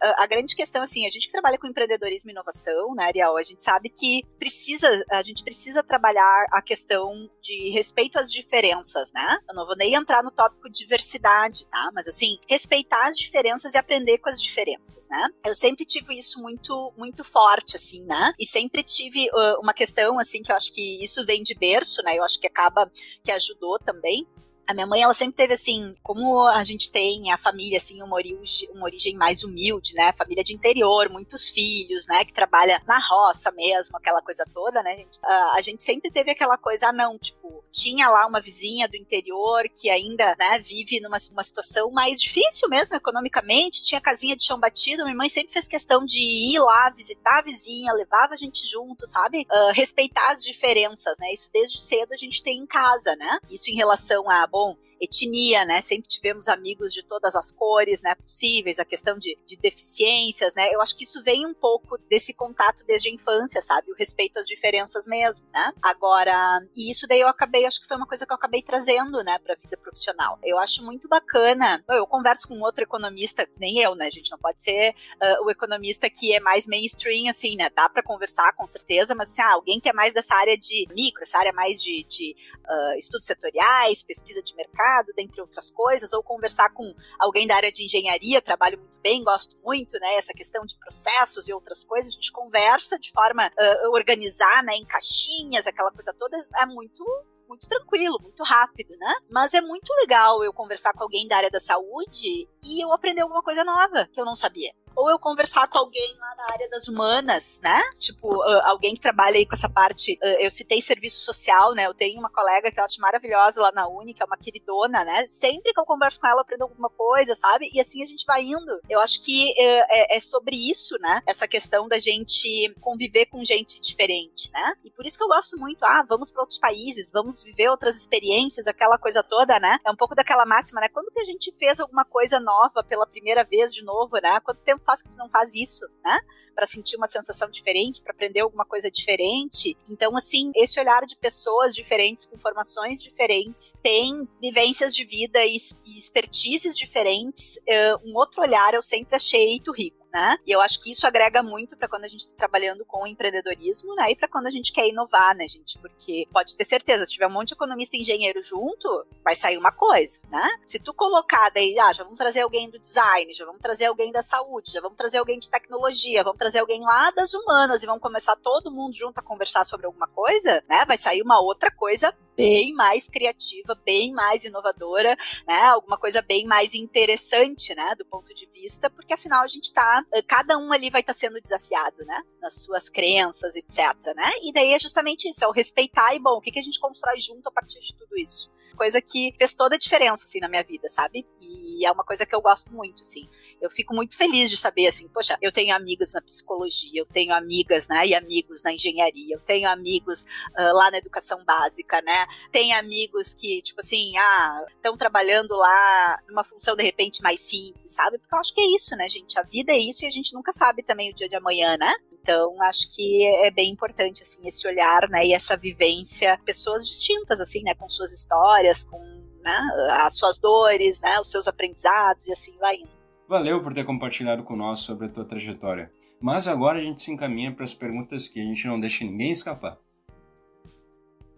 A, 0.01 0.27
grande 0.27 0.55
questão, 0.55 0.81
assim, 0.81 1.05
a 1.05 1.09
gente 1.09 1.27
que 1.27 1.31
trabalha 1.31 1.57
com 1.57 1.67
empreendedorismo 1.67 2.29
e 2.29 2.33
inovação, 2.33 2.93
né, 2.95 3.05
Ariel, 3.05 3.37
a 3.37 3.43
gente 3.43 3.63
sabe 3.63 3.89
que 3.89 4.21
precisa, 4.37 4.87
a 5.11 5.21
gente 5.21 5.43
precisa 5.43 5.83
trabalhar 5.83 6.45
a 6.51 6.61
questão 6.61 7.29
de 7.41 7.69
respeito 7.71 8.17
às 8.17 8.31
diferenças, 8.31 9.11
né? 9.13 9.39
Eu 9.47 9.55
não 9.55 9.65
vou 9.65 9.75
nem 9.75 9.93
entrar 9.93 10.23
no 10.23 10.31
tópico 10.31 10.69
de 10.69 10.79
diversidade, 10.79 11.67
tá? 11.67 11.91
Mas, 11.93 12.07
assim, 12.07 12.37
respeitar 12.47 13.07
as 13.07 13.17
diferenças 13.17 13.73
e 13.73 13.77
aprender 13.77 14.17
com 14.19 14.29
as 14.29 14.41
diferenças, 14.41 15.07
né? 15.09 15.27
Eu 15.45 15.55
sempre 15.55 15.85
tive 15.85 16.17
isso 16.17 16.41
muito, 16.41 16.93
muito 16.97 17.23
forte, 17.23 17.75
assim, 17.75 18.03
né? 18.05 18.33
E 18.39 18.45
sempre 18.45 18.83
tive 18.83 19.29
uh, 19.29 19.61
uma 19.61 19.73
questão, 19.73 20.19
assim, 20.19 20.41
que 20.41 20.51
eu 20.51 20.55
acho 20.55 20.73
que 20.73 21.03
isso 21.03 21.25
vem 21.25 21.43
de 21.43 21.55
berço, 21.55 22.01
né? 22.03 22.17
Eu 22.17 22.23
acho 22.23 22.39
que 22.39 22.47
acaba, 22.47 22.91
que 23.23 23.31
ajudou 23.31 23.77
também, 23.79 24.27
a 24.69 24.73
minha 24.75 24.85
mãe, 24.85 25.01
ela 25.01 25.15
sempre 25.15 25.35
teve 25.35 25.53
assim, 25.55 25.95
como 26.03 26.47
a 26.47 26.63
gente 26.63 26.91
tem 26.91 27.31
a 27.31 27.37
família, 27.39 27.77
assim, 27.77 28.03
uma 28.03 28.15
origem, 28.15 28.69
uma 28.71 28.83
origem 28.83 29.15
mais 29.15 29.43
humilde, 29.43 29.95
né? 29.95 30.13
Família 30.13 30.43
de 30.43 30.53
interior, 30.53 31.09
muitos 31.09 31.49
filhos, 31.49 32.05
né? 32.05 32.23
Que 32.23 32.31
trabalha 32.31 32.79
na 32.85 32.99
roça 32.99 33.51
mesmo, 33.53 33.97
aquela 33.97 34.21
coisa 34.21 34.45
toda, 34.53 34.83
né, 34.83 34.95
gente? 34.95 35.17
Uh, 35.17 35.55
a 35.55 35.61
gente 35.61 35.81
sempre 35.81 36.11
teve 36.11 36.29
aquela 36.29 36.55
coisa, 36.55 36.89
ah, 36.89 36.93
não, 36.93 37.17
tipo, 37.17 37.58
tinha 37.71 38.09
lá 38.09 38.25
uma 38.27 38.41
vizinha 38.41 38.87
do 38.87 38.97
interior 38.97 39.63
que 39.69 39.89
ainda, 39.89 40.35
né, 40.37 40.59
vive 40.59 40.99
numa, 40.99 41.17
numa 41.31 41.43
situação 41.43 41.91
mais 41.91 42.21
difícil 42.21 42.69
mesmo 42.69 42.95
economicamente, 42.95 43.83
tinha 43.83 44.01
casinha 44.01 44.35
de 44.35 44.43
chão 44.43 44.59
batido, 44.59 45.03
minha 45.03 45.15
mãe 45.15 45.29
sempre 45.29 45.53
fez 45.53 45.67
questão 45.67 46.03
de 46.05 46.19
ir 46.19 46.59
lá 46.59 46.89
visitar 46.89 47.39
a 47.39 47.41
vizinha, 47.41 47.93
levava 47.93 48.33
a 48.33 48.37
gente 48.37 48.65
junto, 48.67 49.05
sabe? 49.07 49.45
Uh, 49.49 49.73
respeitar 49.73 50.31
as 50.31 50.43
diferenças, 50.43 51.17
né? 51.19 51.31
Isso 51.33 51.49
desde 51.53 51.79
cedo 51.79 52.13
a 52.13 52.17
gente 52.17 52.43
tem 52.43 52.57
em 52.57 52.65
casa, 52.65 53.15
né? 53.15 53.39
Isso 53.49 53.69
em 53.69 53.75
relação 53.75 54.29
a, 54.29 54.45
bom, 54.47 54.75
etnia, 54.99 55.65
né? 55.65 55.81
Sempre 55.81 56.07
tivemos 56.07 56.47
amigos 56.47 56.93
de 56.93 57.03
todas 57.03 57.35
as 57.35 57.51
cores, 57.51 58.01
né? 58.01 58.15
Possíveis, 58.15 58.79
a 58.79 58.85
questão 58.85 59.17
de, 59.17 59.37
de 59.45 59.57
deficiências, 59.57 60.55
né? 60.55 60.69
Eu 60.73 60.81
acho 60.81 60.95
que 60.95 61.03
isso 61.03 61.23
vem 61.23 61.45
um 61.45 61.53
pouco 61.53 61.97
desse 62.09 62.33
contato 62.33 62.83
desde 62.85 63.09
a 63.09 63.11
infância, 63.11 63.61
sabe? 63.61 63.91
O 63.91 63.95
respeito 63.95 64.39
às 64.39 64.47
diferenças 64.47 65.07
mesmo, 65.07 65.47
né? 65.53 65.71
Agora, 65.81 66.61
e 66.75 66.91
isso 66.91 67.07
daí 67.07 67.21
eu 67.21 67.27
acabei, 67.27 67.65
acho 67.65 67.81
que 67.81 67.87
foi 67.87 67.97
uma 67.97 68.07
coisa 68.07 68.25
que 68.25 68.31
eu 68.31 68.35
acabei 68.35 68.61
trazendo, 68.61 69.23
né, 69.23 69.37
pra 69.39 69.55
vida 69.55 69.77
profissional. 69.77 70.37
Eu 70.43 70.59
acho 70.59 70.83
muito 70.83 71.07
bacana. 71.07 71.83
Eu 71.89 72.05
converso 72.07 72.47
com 72.47 72.59
outro 72.61 72.83
economista, 72.83 73.47
nem 73.59 73.79
eu, 73.79 73.95
né? 73.95 74.07
A 74.07 74.11
gente 74.11 74.31
não 74.31 74.37
pode 74.37 74.61
ser 74.61 74.91
uh, 74.91 75.45
o 75.45 75.51
economista 75.51 76.09
que 76.09 76.33
é 76.33 76.39
mais 76.39 76.67
mainstream, 76.67 77.29
assim, 77.29 77.55
né? 77.55 77.69
Dá 77.69 77.89
para 77.89 78.03
conversar 78.03 78.53
com 78.53 78.67
certeza, 78.67 79.15
mas 79.15 79.29
assim, 79.29 79.41
ah, 79.41 79.53
alguém 79.53 79.79
que 79.79 79.89
é 79.89 79.93
mais 79.93 80.13
dessa 80.13 80.35
área 80.35 80.57
de 80.57 80.87
micro, 80.95 81.23
essa 81.23 81.37
área 81.37 81.53
mais 81.53 81.81
de, 81.81 82.03
de 82.03 82.35
uh, 82.69 82.97
estudos 82.97 83.27
setoriais, 83.27 84.03
pesquisa 84.03 84.41
de 84.41 84.55
mercado, 84.55 84.88
dentre 85.15 85.41
outras 85.41 85.69
coisas, 85.69 86.13
ou 86.13 86.23
conversar 86.23 86.69
com 86.69 86.93
alguém 87.19 87.47
da 87.47 87.55
área 87.55 87.71
de 87.71 87.83
engenharia, 87.83 88.41
trabalho 88.41 88.79
muito 88.79 88.99
bem, 88.99 89.23
gosto 89.23 89.57
muito, 89.63 89.99
né, 89.99 90.15
essa 90.15 90.33
questão 90.33 90.65
de 90.65 90.77
processos 90.77 91.47
e 91.47 91.53
outras 91.53 91.83
coisas, 91.83 92.11
a 92.11 92.15
gente 92.15 92.31
conversa 92.31 92.99
de 92.99 93.11
forma 93.11 93.47
uh, 93.47 93.91
organizar, 93.93 94.63
né, 94.63 94.75
em 94.75 94.85
caixinhas, 94.85 95.67
aquela 95.67 95.91
coisa 95.91 96.13
toda, 96.13 96.37
é 96.57 96.65
muito 96.65 97.03
muito 97.49 97.67
tranquilo, 97.67 98.19
muito 98.21 98.43
rápido, 98.43 98.95
né? 98.97 99.11
Mas 99.27 99.55
é 99.55 99.61
muito 99.61 99.91
legal 100.01 100.43
eu 100.43 100.53
conversar 100.53 100.93
com 100.93 101.01
alguém 101.01 101.27
da 101.27 101.37
área 101.37 101.49
da 101.49 101.59
saúde 101.59 102.47
e 102.63 102.83
eu 102.83 102.93
aprender 102.93 103.21
alguma 103.21 103.41
coisa 103.41 103.63
nova 103.63 104.07
que 104.13 104.21
eu 104.21 104.25
não 104.25 104.35
sabia 104.35 104.71
ou 104.95 105.09
eu 105.09 105.19
conversar 105.19 105.67
com 105.67 105.77
alguém 105.77 106.15
lá 106.19 106.35
na 106.35 106.51
área 106.51 106.69
das 106.69 106.87
humanas, 106.87 107.59
né? 107.63 107.81
Tipo, 107.97 108.35
uh, 108.35 108.61
alguém 108.65 108.93
que 108.93 109.01
trabalha 109.01 109.37
aí 109.37 109.45
com 109.45 109.53
essa 109.53 109.69
parte. 109.69 110.13
Uh, 110.21 110.41
eu 110.41 110.51
citei 110.51 110.81
serviço 110.81 111.21
social, 111.21 111.73
né? 111.73 111.85
Eu 111.85 111.93
tenho 111.93 112.19
uma 112.19 112.29
colega 112.29 112.71
que 112.71 112.79
eu 112.79 112.83
acho 112.83 112.99
maravilhosa 113.01 113.61
lá 113.61 113.71
na 113.71 113.87
Uni, 113.87 114.13
que 114.13 114.21
é 114.21 114.25
uma 114.25 114.37
queridona, 114.37 115.03
né? 115.05 115.25
Sempre 115.25 115.73
que 115.73 115.79
eu 115.79 115.85
converso 115.85 116.19
com 116.19 116.27
ela, 116.27 116.37
eu 116.37 116.41
aprendo 116.41 116.63
alguma 116.63 116.89
coisa, 116.89 117.33
sabe? 117.35 117.69
E 117.73 117.79
assim 117.79 118.03
a 118.03 118.05
gente 118.05 118.25
vai 118.25 118.43
indo. 118.43 118.79
Eu 118.89 118.99
acho 118.99 119.21
que 119.21 119.51
uh, 119.51 119.85
é, 119.89 120.17
é, 120.17 120.19
sobre 120.19 120.55
isso, 120.55 120.97
né? 120.99 121.21
Essa 121.25 121.47
questão 121.47 121.87
da 121.87 121.99
gente 121.99 122.73
conviver 122.81 123.25
com 123.27 123.43
gente 123.43 123.79
diferente, 123.79 124.51
né? 124.51 124.73
E 124.83 124.91
por 124.91 125.05
isso 125.05 125.17
que 125.17 125.23
eu 125.23 125.27
gosto 125.27 125.57
muito, 125.57 125.83
ah, 125.83 126.03
vamos 126.07 126.31
para 126.31 126.41
outros 126.41 126.59
países, 126.59 127.11
vamos 127.11 127.43
viver 127.43 127.69
outras 127.69 127.95
experiências, 127.95 128.67
aquela 128.67 128.97
coisa 128.97 129.23
toda, 129.23 129.59
né? 129.59 129.79
É 129.85 129.91
um 129.91 129.95
pouco 129.95 130.15
daquela 130.15 130.45
máxima, 130.45 130.81
né? 130.81 130.89
Quando 130.89 131.11
que 131.11 131.19
a 131.19 131.23
gente 131.23 131.51
fez 131.53 131.79
alguma 131.79 132.05
coisa 132.05 132.39
nova 132.39 132.83
pela 132.83 133.05
primeira 133.05 133.43
vez 133.43 133.73
de 133.73 133.83
novo, 133.83 134.17
né? 134.21 134.39
Quanto 134.41 134.63
tempo 134.63 134.78
faz 134.79 135.01
que 135.01 135.09
tu 135.09 135.17
não 135.17 135.29
faz 135.29 135.53
isso, 135.53 135.85
né? 136.03 136.19
Para 136.55 136.65
sentir 136.65 136.95
uma 136.97 137.07
sensação 137.07 137.49
diferente, 137.49 138.01
para 138.01 138.11
aprender 138.11 138.41
alguma 138.41 138.65
coisa 138.65 138.89
diferente. 138.91 139.77
Então, 139.89 140.15
assim, 140.15 140.51
esse 140.55 140.79
olhar 140.79 141.05
de 141.05 141.15
pessoas 141.15 141.73
diferentes, 141.75 142.25
com 142.25 142.37
formações 142.37 143.01
diferentes, 143.01 143.73
tem 143.81 144.27
vivências 144.41 144.95
de 144.95 145.05
vida 145.05 145.45
e, 145.45 145.55
expertises 145.85 146.77
diferentes. 146.77 147.59
Um 148.05 148.15
outro 148.15 148.41
olhar 148.41 148.73
eu 148.73 148.81
sempre 148.81 149.15
achei 149.15 149.49
muito 149.51 149.71
rico 149.71 149.98
né? 150.11 150.37
E 150.45 150.51
eu 150.51 150.61
acho 150.61 150.81
que 150.81 150.91
isso 150.91 151.05
agrega 151.05 151.41
muito 151.43 151.75
para 151.77 151.87
quando 151.87 152.03
a 152.03 152.07
gente 152.07 152.21
está 152.21 152.35
trabalhando 152.35 152.85
com 152.85 153.05
empreendedorismo, 153.05 153.95
né? 153.95 154.11
E 154.11 154.15
para 154.15 154.27
quando 154.27 154.47
a 154.47 154.51
gente 154.51 154.71
quer 154.71 154.87
inovar, 154.87 155.35
né, 155.35 155.47
gente? 155.47 155.77
Porque 155.79 156.27
pode 156.31 156.55
ter 156.55 156.65
certeza, 156.65 157.05
se 157.05 157.13
tiver 157.13 157.27
um 157.27 157.31
monte 157.31 157.49
de 157.49 157.53
economista 157.53 157.95
e 157.95 158.01
engenheiro 158.01 158.41
junto, 158.41 159.05
vai 159.23 159.35
sair 159.35 159.57
uma 159.57 159.71
coisa, 159.71 160.21
né? 160.29 160.47
Se 160.65 160.79
tu 160.79 160.93
colocar 160.93 161.49
daí, 161.49 161.77
ah, 161.79 161.93
já 161.93 162.03
vamos 162.03 162.17
trazer 162.17 162.41
alguém 162.41 162.69
do 162.69 162.79
design, 162.79 163.33
já 163.33 163.45
vamos 163.45 163.61
trazer 163.61 163.85
alguém 163.85 164.11
da 164.11 164.21
saúde, 164.21 164.71
já 164.71 164.81
vamos 164.81 164.97
trazer 164.97 165.17
alguém 165.19 165.39
de 165.39 165.49
tecnologia, 165.49 166.23
vamos 166.23 166.37
trazer 166.37 166.59
alguém 166.59 166.81
lá 166.81 167.11
das 167.11 167.33
humanas 167.33 167.83
e 167.83 167.85
vamos 167.85 168.01
começar 168.01 168.35
todo 168.35 168.71
mundo 168.71 168.95
junto 168.95 169.19
a 169.19 169.23
conversar 169.23 169.63
sobre 169.63 169.85
alguma 169.85 170.07
coisa, 170.07 170.63
né? 170.67 170.85
Vai 170.85 170.97
sair 170.97 171.21
uma 171.21 171.41
outra 171.41 171.71
coisa 171.71 172.15
bem 172.39 172.73
mais 172.73 173.09
criativa, 173.09 173.75
bem 173.85 174.13
mais 174.13 174.45
inovadora, 174.45 175.13
né? 175.45 175.61
Alguma 175.63 175.97
coisa 175.97 176.21
bem 176.21 176.47
mais 176.47 176.73
interessante, 176.73 177.75
né? 177.75 177.93
Do 177.97 178.05
ponto 178.05 178.33
de 178.33 178.49
vista, 178.53 178.89
porque 178.89 179.13
afinal 179.13 179.43
a 179.43 179.47
gente 179.47 179.65
está, 179.65 180.05
eh, 180.13 180.21
cada 180.21 180.57
um 180.57 180.71
ali 180.71 180.89
vai 180.89 181.01
estar 181.01 181.11
tá 181.11 181.19
sendo 181.19 181.41
desafiado, 181.41 182.05
né? 182.05 182.21
Nas 182.41 182.63
suas 182.63 182.89
crenças, 182.89 183.57
etc, 183.57 183.93
né? 184.15 184.31
E 184.43 184.53
daí 184.53 184.73
é 184.73 184.79
justamente 184.79 185.29
isso, 185.29 185.43
é 185.43 185.47
o 185.49 185.51
respeitar 185.51 186.15
e 186.15 186.19
bom, 186.19 186.37
o 186.37 186.41
que, 186.41 186.49
que 186.49 186.59
a 186.59 186.63
gente 186.63 186.79
constrói 186.79 187.19
junto 187.19 187.49
a 187.49 187.51
partir 187.51 187.81
de 187.81 187.93
tudo 187.97 188.17
isso 188.17 188.49
coisa 188.77 189.01
que 189.01 189.35
fez 189.37 189.53
toda 189.53 189.75
a 189.75 189.77
diferença, 189.77 190.23
assim, 190.23 190.39
na 190.39 190.47
minha 190.47 190.63
vida, 190.63 190.87
sabe? 190.87 191.27
E 191.41 191.85
é 191.85 191.91
uma 191.91 192.05
coisa 192.05 192.25
que 192.25 192.33
eu 192.33 192.41
gosto 192.41 192.73
muito, 192.73 193.01
assim. 193.01 193.27
Eu 193.61 193.69
fico 193.69 193.93
muito 193.93 194.15
feliz 194.15 194.49
de 194.49 194.57
saber, 194.57 194.87
assim, 194.87 195.07
poxa, 195.09 195.37
eu 195.41 195.51
tenho 195.51 195.75
amigos 195.75 196.13
na 196.13 196.21
psicologia, 196.21 197.01
eu 197.01 197.05
tenho 197.05 197.33
amigas, 197.33 197.87
né, 197.87 198.07
e 198.07 198.15
amigos 198.15 198.63
na 198.63 198.73
engenharia, 198.73 199.35
eu 199.35 199.39
tenho 199.41 199.67
amigos 199.69 200.23
uh, 200.23 200.73
lá 200.73 200.91
na 200.91 200.97
educação 200.97 201.43
básica, 201.43 202.01
né? 202.01 202.25
Tem 202.51 202.73
amigos 202.73 203.33
que, 203.33 203.61
tipo 203.61 203.79
assim, 203.79 204.17
ah, 204.17 204.65
estão 204.69 204.97
trabalhando 204.97 205.55
lá 205.55 206.19
numa 206.27 206.43
função 206.43 206.75
de 206.75 206.83
repente 206.83 207.21
mais 207.21 207.39
simples, 207.39 207.91
sabe? 207.91 208.17
Porque 208.17 208.33
eu 208.33 208.39
acho 208.39 208.53
que 208.53 208.61
é 208.61 208.75
isso, 208.75 208.95
né, 208.95 209.07
gente? 209.09 209.37
A 209.37 209.43
vida 209.43 209.71
é 209.71 209.77
isso 209.77 210.05
e 210.05 210.07
a 210.07 210.11
gente 210.11 210.33
nunca 210.33 210.51
sabe 210.51 210.83
também 210.83 211.11
o 211.11 211.13
dia 211.13 211.27
de 211.27 211.35
amanhã, 211.35 211.77
né? 211.77 211.93
Então, 212.21 212.61
acho 212.61 212.89
que 212.93 213.25
é 213.25 213.49
bem 213.49 213.71
importante, 213.71 214.21
assim, 214.21 214.45
esse 214.45 214.67
olhar, 214.67 215.09
né, 215.09 215.25
e 215.25 215.33
essa 215.33 215.57
vivência, 215.57 216.39
pessoas 216.45 216.87
distintas, 216.87 217.39
assim, 217.39 217.63
né, 217.63 217.73
com 217.73 217.89
suas 217.89 218.13
histórias, 218.13 218.83
com 218.83 218.99
né, 219.43 219.59
as 219.91 220.15
suas 220.17 220.37
dores, 220.37 221.01
né, 221.01 221.19
os 221.19 221.31
seus 221.31 221.47
aprendizados 221.47 222.27
e 222.27 222.31
assim 222.31 222.57
vai 222.57 222.75
indo. 222.75 222.98
Valeu 223.29 223.61
por 223.61 223.75
ter 223.75 223.85
compartilhado 223.85 224.41
conosco 224.41 224.87
sobre 224.87 225.05
a 225.05 225.09
tua 225.09 225.23
trajetória. 225.23 225.91
Mas 226.19 226.47
agora 226.47 226.79
a 226.79 226.81
gente 226.81 226.99
se 226.99 227.11
encaminha 227.11 227.51
para 227.51 227.63
as 227.63 227.75
perguntas 227.75 228.27
que 228.27 228.39
a 228.39 228.43
gente 228.43 228.65
não 228.65 228.79
deixa 228.79 229.05
ninguém 229.05 229.29
escapar. 229.29 229.77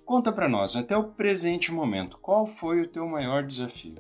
Conta 0.06 0.32
para 0.32 0.48
nós, 0.48 0.78
até 0.78 0.96
o 0.96 1.12
presente 1.12 1.70
momento, 1.70 2.18
qual 2.18 2.48
foi 2.48 2.80
o 2.80 2.88
teu 2.88 3.06
maior 3.10 3.44
desafio? 3.44 3.98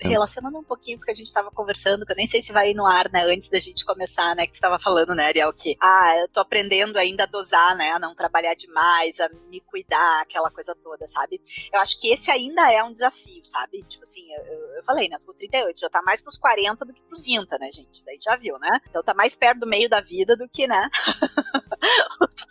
Relacionando 0.00 0.58
um 0.58 0.64
pouquinho 0.64 0.98
com 0.98 1.02
o 1.02 1.04
que 1.06 1.10
a 1.10 1.14
gente 1.14 1.26
estava 1.26 1.50
conversando, 1.50 2.06
que 2.06 2.12
eu 2.12 2.16
nem 2.16 2.26
sei 2.26 2.40
se 2.40 2.52
vai 2.52 2.70
ir 2.70 2.74
no 2.74 2.86
ar, 2.86 3.10
né, 3.10 3.24
antes 3.24 3.48
da 3.48 3.58
gente 3.58 3.84
começar, 3.84 4.34
né, 4.34 4.46
que 4.46 4.54
estava 4.54 4.78
falando, 4.78 5.14
né, 5.14 5.26
Ariel, 5.26 5.52
que, 5.52 5.76
ah, 5.80 6.16
eu 6.18 6.28
tô 6.28 6.40
aprendendo 6.40 6.96
ainda 6.96 7.24
a 7.24 7.26
dosar, 7.26 7.76
né, 7.76 7.90
a 7.90 7.98
não 7.98 8.14
trabalhar 8.14 8.54
demais, 8.54 9.20
a 9.20 9.28
me 9.50 9.60
cuidar, 9.60 10.22
aquela 10.22 10.50
coisa 10.50 10.74
toda, 10.74 11.06
sabe? 11.06 11.40
Eu 11.72 11.80
acho 11.80 11.98
que 12.00 12.12
esse 12.12 12.30
ainda 12.30 12.72
é 12.72 12.82
um 12.82 12.92
desafio, 12.92 13.44
sabe? 13.44 13.82
Tipo 13.82 14.02
assim, 14.02 14.32
eu, 14.32 14.44
eu 14.76 14.84
falei, 14.84 15.08
né, 15.08 15.16
eu 15.16 15.20
tô 15.20 15.26
com 15.26 15.34
38, 15.34 15.80
já 15.80 15.90
tá 15.90 16.02
mais 16.02 16.20
pros 16.20 16.38
40 16.38 16.84
do 16.84 16.94
que 16.94 17.02
pros 17.02 17.22
30, 17.22 17.58
né, 17.58 17.70
gente? 17.72 18.04
Daí 18.04 18.18
já 18.20 18.36
viu, 18.36 18.58
né? 18.58 18.80
Então 18.88 19.02
tá 19.02 19.14
mais 19.14 19.34
perto 19.34 19.60
do 19.60 19.66
meio 19.66 19.88
da 19.88 20.00
vida 20.00 20.36
do 20.36 20.48
que, 20.48 20.66
né, 20.66 20.88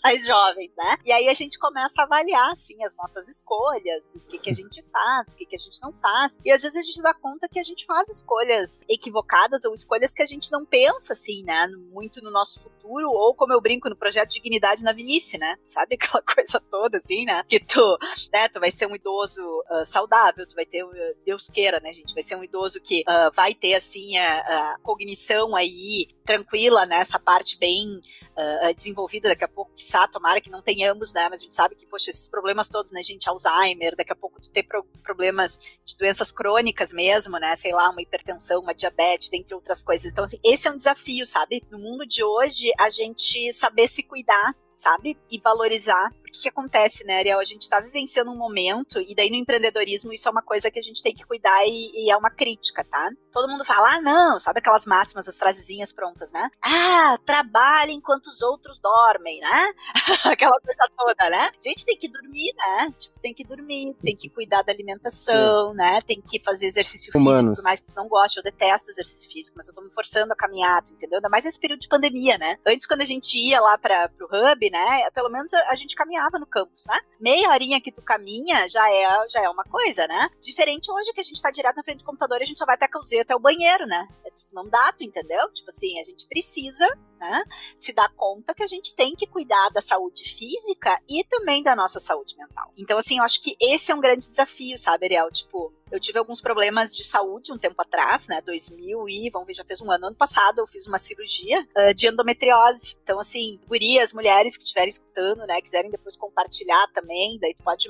mais 0.08 0.26
jovens, 0.26 0.74
né? 0.78 0.98
E 1.06 1.12
aí 1.12 1.28
a 1.28 1.34
gente 1.34 1.60
começa 1.60 2.02
a 2.02 2.06
avaliar, 2.06 2.52
assim, 2.52 2.82
as 2.84 2.96
nossas 2.96 3.28
escolhas, 3.28 4.16
o 4.16 4.20
que 4.22 4.40
que 4.40 4.50
a 4.50 4.54
gente 4.54 4.82
faz, 4.90 5.32
o 5.32 5.36
que 5.36 5.46
que 5.46 5.56
a 5.56 5.60
gente 5.60 5.82
não 5.82 5.92
faz, 5.92 6.40
e 6.46 6.52
às 6.52 6.62
vezes 6.62 6.78
a 6.78 6.82
gente 6.82 7.02
dá 7.02 7.14
conta 7.14 7.50
que 7.50 7.60
a 7.60 7.64
gente 7.64 7.86
faz 7.86 8.08
escolhas 8.08 8.86
equivocadas 8.90 9.66
ou 9.66 9.74
escolhas 9.74 10.14
que 10.14 10.24
a 10.24 10.26
gente 10.26 10.50
não 10.52 10.66
pensa, 10.66 11.14
assim, 11.14 11.44
né? 11.44 11.68
Muito 11.92 12.22
no 12.22 12.32
nosso 12.32 12.64
futuro, 12.64 13.10
ou 13.10 13.36
como 13.36 13.52
eu 13.52 13.60
brinco 13.60 13.90
no 13.90 13.98
projeto 13.98 14.32
Dignidade 14.32 14.84
na 14.84 14.94
Velhice, 14.94 15.38
né? 15.38 15.58
Sabe 15.66 15.96
aquela 16.00 16.24
coisa 16.24 16.60
toda, 16.72 16.98
assim, 16.98 17.26
né? 17.26 17.44
Que 17.44 17.60
tu, 17.60 17.98
né, 18.32 18.48
tu 18.48 18.60
vai 18.60 18.72
ser 18.72 18.88
um 18.88 18.96
idoso 18.96 19.42
uh, 19.70 19.86
saudável, 19.86 20.48
tu 20.48 20.56
vai 20.56 20.66
ter, 20.66 20.84
uh, 20.84 20.92
Deus 21.26 21.50
queira, 21.50 21.80
né, 21.82 21.92
gente? 21.92 22.14
Vai 22.14 22.24
ser 22.24 22.36
um 22.36 22.44
idoso 22.44 22.80
que 22.82 23.02
uh, 23.02 23.34
vai 23.34 23.54
ter, 23.54 23.76
assim, 23.76 24.18
a, 24.18 24.40
a 24.40 24.80
cognição 24.80 25.56
aí 25.56 26.08
tranquila, 26.28 26.86
né? 26.86 26.98
Essa 26.98 27.18
parte 27.18 27.58
bem 27.58 28.00
uh, 28.00 28.74
desenvolvida 28.76 29.30
daqui 29.30 29.46
a 29.46 29.48
pouco, 29.48 29.72
que 29.74 29.84
tomara 30.12 30.42
que 30.42 30.50
não 30.50 30.62
tenhamos, 30.62 31.14
né? 31.14 31.28
Mas 31.30 31.40
a 31.40 31.44
gente 31.44 31.56
sabe 31.56 31.74
que, 31.74 31.88
poxa, 31.88 32.10
esses 32.10 32.28
problemas 32.28 32.68
todos, 32.68 32.92
né, 32.92 33.02
gente, 33.02 33.28
Alzheimer, 33.30 33.96
daqui 33.96 34.12
a 34.12 34.16
pouco 34.16 34.42
ter 34.42 34.64
pro 34.64 34.84
problemas 35.02 35.60
de 35.86 35.96
doenças 35.98 36.32
crônicas 36.32 36.92
mesmo, 36.92 37.40
né? 37.40 37.56
Sei 37.56 37.72
lá, 37.72 37.90
uma 37.90 38.02
hipertensão, 38.02 38.60
uma 38.60 38.76
diabetes, 38.76 39.30
dentre 39.30 39.56
outras 39.56 39.82
coisas. 39.82 40.12
Então, 40.12 40.26
assim, 40.26 40.38
esse 40.44 40.68
é 40.68 40.72
um 40.72 40.78
desafio, 40.78 41.26
sabe? 41.26 41.64
No 41.72 41.80
mundo 41.80 42.06
de 42.06 42.24
hoje, 42.24 42.70
a 42.78 42.90
gente 42.90 43.54
saber 43.54 43.88
se 43.88 44.04
cuidar 44.04 44.54
sabe? 44.78 45.18
E 45.32 45.40
valorizar. 45.40 46.14
O 46.28 46.32
que, 46.32 46.42
que 46.44 46.50
acontece, 46.50 47.06
né, 47.06 47.20
Ariel? 47.20 47.40
A 47.40 47.44
gente 47.44 47.62
está 47.62 47.80
vivenciando 47.80 48.32
um 48.32 48.38
momento, 48.38 49.00
e 49.00 49.16
daí 49.16 49.30
no 49.30 49.36
empreendedorismo 49.36 50.12
isso 50.12 50.28
é 50.28 50.32
uma 50.32 50.42
coisa 50.42 50.70
que 50.70 50.80
a 50.80 50.82
gente 50.82 51.02
tem 51.02 51.14
que 51.14 51.26
cuidar 51.26 51.66
e, 51.66 52.06
e, 52.06 52.12
é 52.12 52.18
uma 52.18 52.30
crítica, 52.30 52.84
tá? 52.84 53.10
Todo 53.32 53.50
mundo 53.50 53.64
fala, 53.64 53.96
ah, 53.96 54.02
não, 54.02 54.40
sabe 54.40 54.60
aquelas 54.60 54.86
máximas, 54.86 55.28
as 55.28 55.38
frasezinhas 55.38 55.94
prontas, 55.94 56.32
né? 56.32 56.50
Ah, 56.64 57.18
trabalhe 57.26 57.94
enquanto 57.94 58.28
os 58.28 58.42
outros 58.42 58.80
dormem, 58.80 59.40
né? 59.40 59.74
Aquela 60.26 60.60
coisa 60.60 60.90
toda, 60.98 61.30
né? 61.30 61.52
A 61.54 61.70
gente 61.70 61.86
tem 61.86 61.98
que 61.98 62.08
dormir, 62.08 62.54
né? 62.58 62.94
Tipo, 62.98 63.20
tem 63.20 63.34
que 63.34 63.44
dormir, 63.44 63.96
tem 64.04 64.16
que 64.16 64.30
cuidar 64.30 64.64
da 64.64 64.72
alimentação, 64.72 65.72
Sim. 65.72 65.78
né? 65.78 66.00
Tem 66.06 66.22
que 66.22 66.40
fazer 66.44 66.68
exercício 66.68 67.12
Humanos. 67.16 67.40
físico, 67.40 67.56
por 67.56 67.64
mais 67.64 67.80
que 67.80 67.88
tu 67.88 67.96
não 67.96 68.08
goste, 68.08 68.38
eu 68.38 68.44
detesto 68.44 68.90
exercício 68.92 69.32
físico, 69.32 69.58
mas 69.58 69.68
eu 69.68 69.76
tô 69.76 69.82
me 69.82 69.94
forçando 69.94 70.34
a 70.34 70.36
caminhar, 70.36 70.82
entendeu? 70.92 71.18
Ainda 71.18 71.30
mais 71.30 71.46
nesse 71.46 71.60
período 71.60 71.80
de 71.80 71.88
pandemia, 71.88 72.38
né? 72.38 72.58
Antes, 72.66 72.86
quando 72.86 73.02
a 73.02 73.06
gente 73.06 73.38
ia 73.38 73.60
lá 73.62 73.78
para 73.78 74.10
pro 74.10 74.28
hub, 74.28 74.70
né? 74.70 75.10
Pelo 75.12 75.30
menos 75.30 75.54
a, 75.54 75.72
a, 75.72 75.76
gente 75.76 75.96
caminhava 75.96 76.17
no 76.40 76.46
campus, 76.46 76.86
né? 76.88 77.00
Meia 77.20 77.50
horinha 77.50 77.82
que 77.82 77.92
tu 77.92 78.02
caminha 78.02 78.68
já 78.70 78.90
é, 78.92 79.30
já 79.30 79.42
é 79.44 79.50
uma 79.50 79.64
coisa, 79.64 80.08
né? 80.08 80.30
Diferente 80.42 80.92
hoje 80.92 81.14
que 81.14 81.20
a 81.20 81.24
gente 81.24 81.42
tá 81.42 81.52
direto 81.52 81.76
na 81.76 81.84
frente 81.84 82.00
do 82.00 82.06
computador 82.06 82.40
e 82.40 82.44
a 82.44 82.46
gente 82.46 82.58
só 82.58 82.66
vai 82.66 82.76
até 82.76 82.86
a 82.86 82.92
cozinha, 82.92 83.22
até 83.22 83.36
o 83.36 83.40
banheiro, 83.40 83.86
né? 83.86 84.08
É, 84.26 84.30
não 84.52 84.68
dá, 84.68 84.92
tu 84.94 85.04
entendeu? 85.04 85.52
Tipo 85.52 85.70
assim, 85.70 86.00
a 86.00 86.04
gente 86.04 86.28
precisa 86.28 86.88
né, 87.20 87.44
se 87.76 87.94
dar 87.94 88.10
conta 88.16 88.54
que 88.54 88.64
a 88.64 88.68
gente 88.68 88.96
tem 88.96 89.16
que 89.16 89.28
cuidar 89.28 89.70
da 89.70 89.82
saúde 89.82 90.24
física 90.24 91.00
e 91.10 91.24
também 91.26 91.64
da 91.64 91.76
nossa 91.76 92.00
saúde 92.00 92.36
mental. 92.38 92.72
Então, 92.78 92.98
assim, 92.98 93.18
eu 93.18 93.24
acho 93.24 93.42
que 93.42 93.56
esse 93.60 93.92
é 93.92 93.96
um 93.96 94.02
grande 94.02 94.30
desafio, 94.30 94.78
sabe, 94.78 95.06
Ariel? 95.06 95.32
Tipo, 95.32 95.74
eu 95.92 96.00
tive 96.00 96.20
alguns 96.20 96.42
problemas 96.42 96.94
de 96.94 97.04
saúde 97.04 97.52
um 97.54 97.58
tempo 97.58 97.82
atrás, 97.82 98.28
né? 98.28 98.42
2000 98.42 99.08
e, 99.08 99.30
vamos 99.30 99.48
ver, 99.48 99.54
já 99.54 99.64
fez 99.64 99.80
um 99.82 99.90
ano. 99.90 100.08
Ano 100.08 100.16
passado 100.16 100.60
eu 100.60 100.68
fiz 100.68 100.86
uma 100.86 100.98
cirurgia 100.98 101.66
uh, 101.76 101.94
de 101.94 102.08
endometriose. 102.08 102.98
Então, 103.02 103.20
assim, 103.20 103.60
gurias, 103.68 104.14
mulheres 104.14 104.58
que 104.58 104.64
estiverem 104.64 104.90
escutando, 104.90 105.46
né? 105.46 105.62
Quiserem 105.62 105.90
depois 105.90 106.18
compartilhar 106.18 106.88
também, 106.94 107.40
daí 107.40 107.54
tu 107.54 107.64
pode 107.64 107.90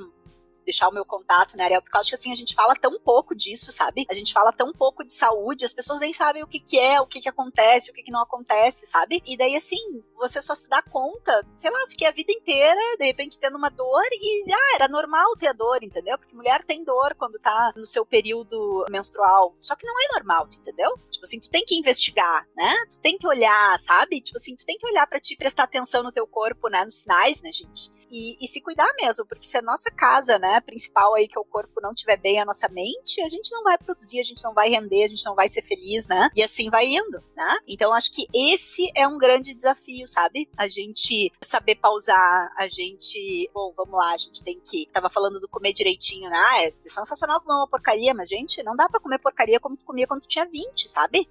deixar 0.68 0.89
o 0.89 0.93
meu 0.93 1.05
contato, 1.05 1.55
né, 1.55 1.63
Ariel? 1.63 1.82
Porque 1.82 1.95
eu 1.95 2.01
acho 2.01 2.09
que 2.09 2.15
assim, 2.15 2.32
a 2.32 2.36
gente 2.36 2.53
fala 2.53 2.76
tão 2.76 2.99
pouco 2.99 3.34
disso, 3.34 3.72
sabe? 3.72 4.05
A 4.09 4.13
gente 4.13 4.34
fala 4.34 4.51
tão 4.51 4.74
pouco 4.74 5.03
de 5.03 5.13
saúde, 5.13 5.63
as 5.63 5.74
pessoas 5.74 6.01
nem 6.01 6.11
sabem 6.11 6.43
o 6.43 6.47
que, 6.47 6.59
que 6.59 6.78
é, 6.78 6.99
o 6.99 7.07
que, 7.07 7.22
que 7.22 7.30
acontece, 7.30 7.89
o 7.89 7.93
que, 7.93 8.03
que 8.03 8.11
não 8.11 8.22
acontece, 8.22 8.86
sabe? 8.86 9.24
E 9.26 9.38
daí, 9.38 9.55
assim, 9.55 9.78
você 10.18 10.41
só 10.41 10.53
se 10.53 10.68
dá 10.70 10.82
conta, 10.82 11.45
sei 11.55 11.72
lá, 11.72 11.80
fiquei 11.88 12.05
a 12.05 12.11
vida 12.11 12.34
inteira, 12.34 12.80
de 12.99 13.05
repente, 13.05 13.39
tendo 13.39 13.57
uma 13.57 13.70
dor 13.70 14.03
e, 14.11 14.51
ah, 14.51 14.76
era 14.76 14.88
normal 14.89 15.38
ter 15.38 15.47
a 15.47 15.53
dor, 15.53 15.82
entendeu? 15.82 16.18
Porque 16.18 16.36
mulher 16.36 16.63
tem 16.63 16.84
dor 16.84 17.15
quando 17.15 17.39
tá 17.39 17.72
no 17.76 17.86
seu 17.86 18.05
período 18.05 18.86
menstrual. 18.89 19.55
Só 19.61 19.76
que 19.76 19.86
não 19.86 19.95
é 19.97 20.15
normal, 20.15 20.49
entendeu? 20.59 20.97
Tipo 21.09 21.24
assim, 21.24 21.39
tu 21.39 21.49
tem 21.49 21.63
que 21.63 21.76
investigar, 21.76 22.45
né? 22.55 22.74
Tu 22.89 22.99
tem 22.99 23.18
que 23.18 23.28
olhar, 23.28 23.80
sabe? 23.80 24.20
Tipo 24.20 24.38
assim, 24.38 24.55
tu 24.55 24.65
tem 24.65 24.78
que 24.78 24.88
olhar 24.88 25.07
para 25.07 25.20
ti, 25.20 25.38
prestar 25.38 25.63
atenção 25.63 26.03
no 26.03 26.11
teu 26.11 26.28
corpo, 26.28 26.68
né? 26.68 26.84
Nos 26.84 27.03
sinais, 27.03 27.41
né, 27.41 27.51
gente? 27.51 27.95
E, 28.09 28.38
e, 28.41 28.47
se 28.47 28.61
cuidar 28.61 28.89
mesmo, 28.99 29.26
porque 29.26 29.45
se 29.45 29.57
a 29.57 29.61
nossa 29.61 29.91
casa, 29.91 30.39
né, 30.39 30.57
principal 30.62 31.14
aí, 31.16 31.28
que 31.28 31.38
é 31.38 31.41
o 31.41 31.45
corpo, 31.45 31.82
não 31.82 31.93
tiver 31.93 32.18
bem 32.18 32.39
a 32.39 32.45
nossa 32.45 32.68
mente, 32.70 33.22
a 33.22 33.30
gente 33.30 33.51
não 33.51 33.64
vai 33.64 33.78
produzir, 33.78 34.20
a 34.20 34.24
gente 34.24 34.43
não 34.43 34.53
vai 34.53 34.70
render, 34.70 35.03
a 35.03 35.08
gente 35.08 35.26
não 35.26 35.36
vai 35.36 35.47
ser 35.47 35.62
feliz, 35.62 36.08
né? 36.08 36.30
E 36.36 36.43
assim 36.43 36.70
vai 36.70 36.86
indo, 36.86 37.20
né? 37.36 37.58
Então 37.68 37.93
acho 37.93 38.12
que 38.12 38.28
esse 38.34 38.91
é 38.95 39.08
um 39.08 39.18
grande 39.18 39.53
desafio, 39.53 40.08
sabe? 40.08 40.49
A 40.58 40.68
gente 40.68 41.32
saber 41.41 41.76
pausar, 41.76 42.53
a 42.58 42.68
gente, 42.68 43.49
bom, 43.53 43.74
vamos 43.76 43.97
lá, 43.97 44.14
a 44.14 44.18
gente 44.18 44.43
tem 44.43 44.60
que, 44.60 44.88
tava 44.91 45.10
falando 45.10 45.39
do 45.39 45.47
comer 45.47 45.74
direitinho, 45.74 46.30
né? 46.30 46.38
Ah, 46.38 46.64
é 46.64 46.74
sensacional 46.80 47.41
comer 47.41 47.55
uma 47.55 47.68
porcaria, 47.68 48.14
mas 48.14 48.30
gente, 48.30 48.64
não 48.64 48.76
dá 48.76 48.88
para 48.89 48.99
comer 48.99 49.20
porcaria 49.20 49.60
como 49.60 49.78
tu 49.78 49.84
comia 49.84 50.08
quando 50.08 50.22
tu 50.22 50.28
tinha 50.28 50.45
20, 50.45 50.89
sabe? 50.89 51.28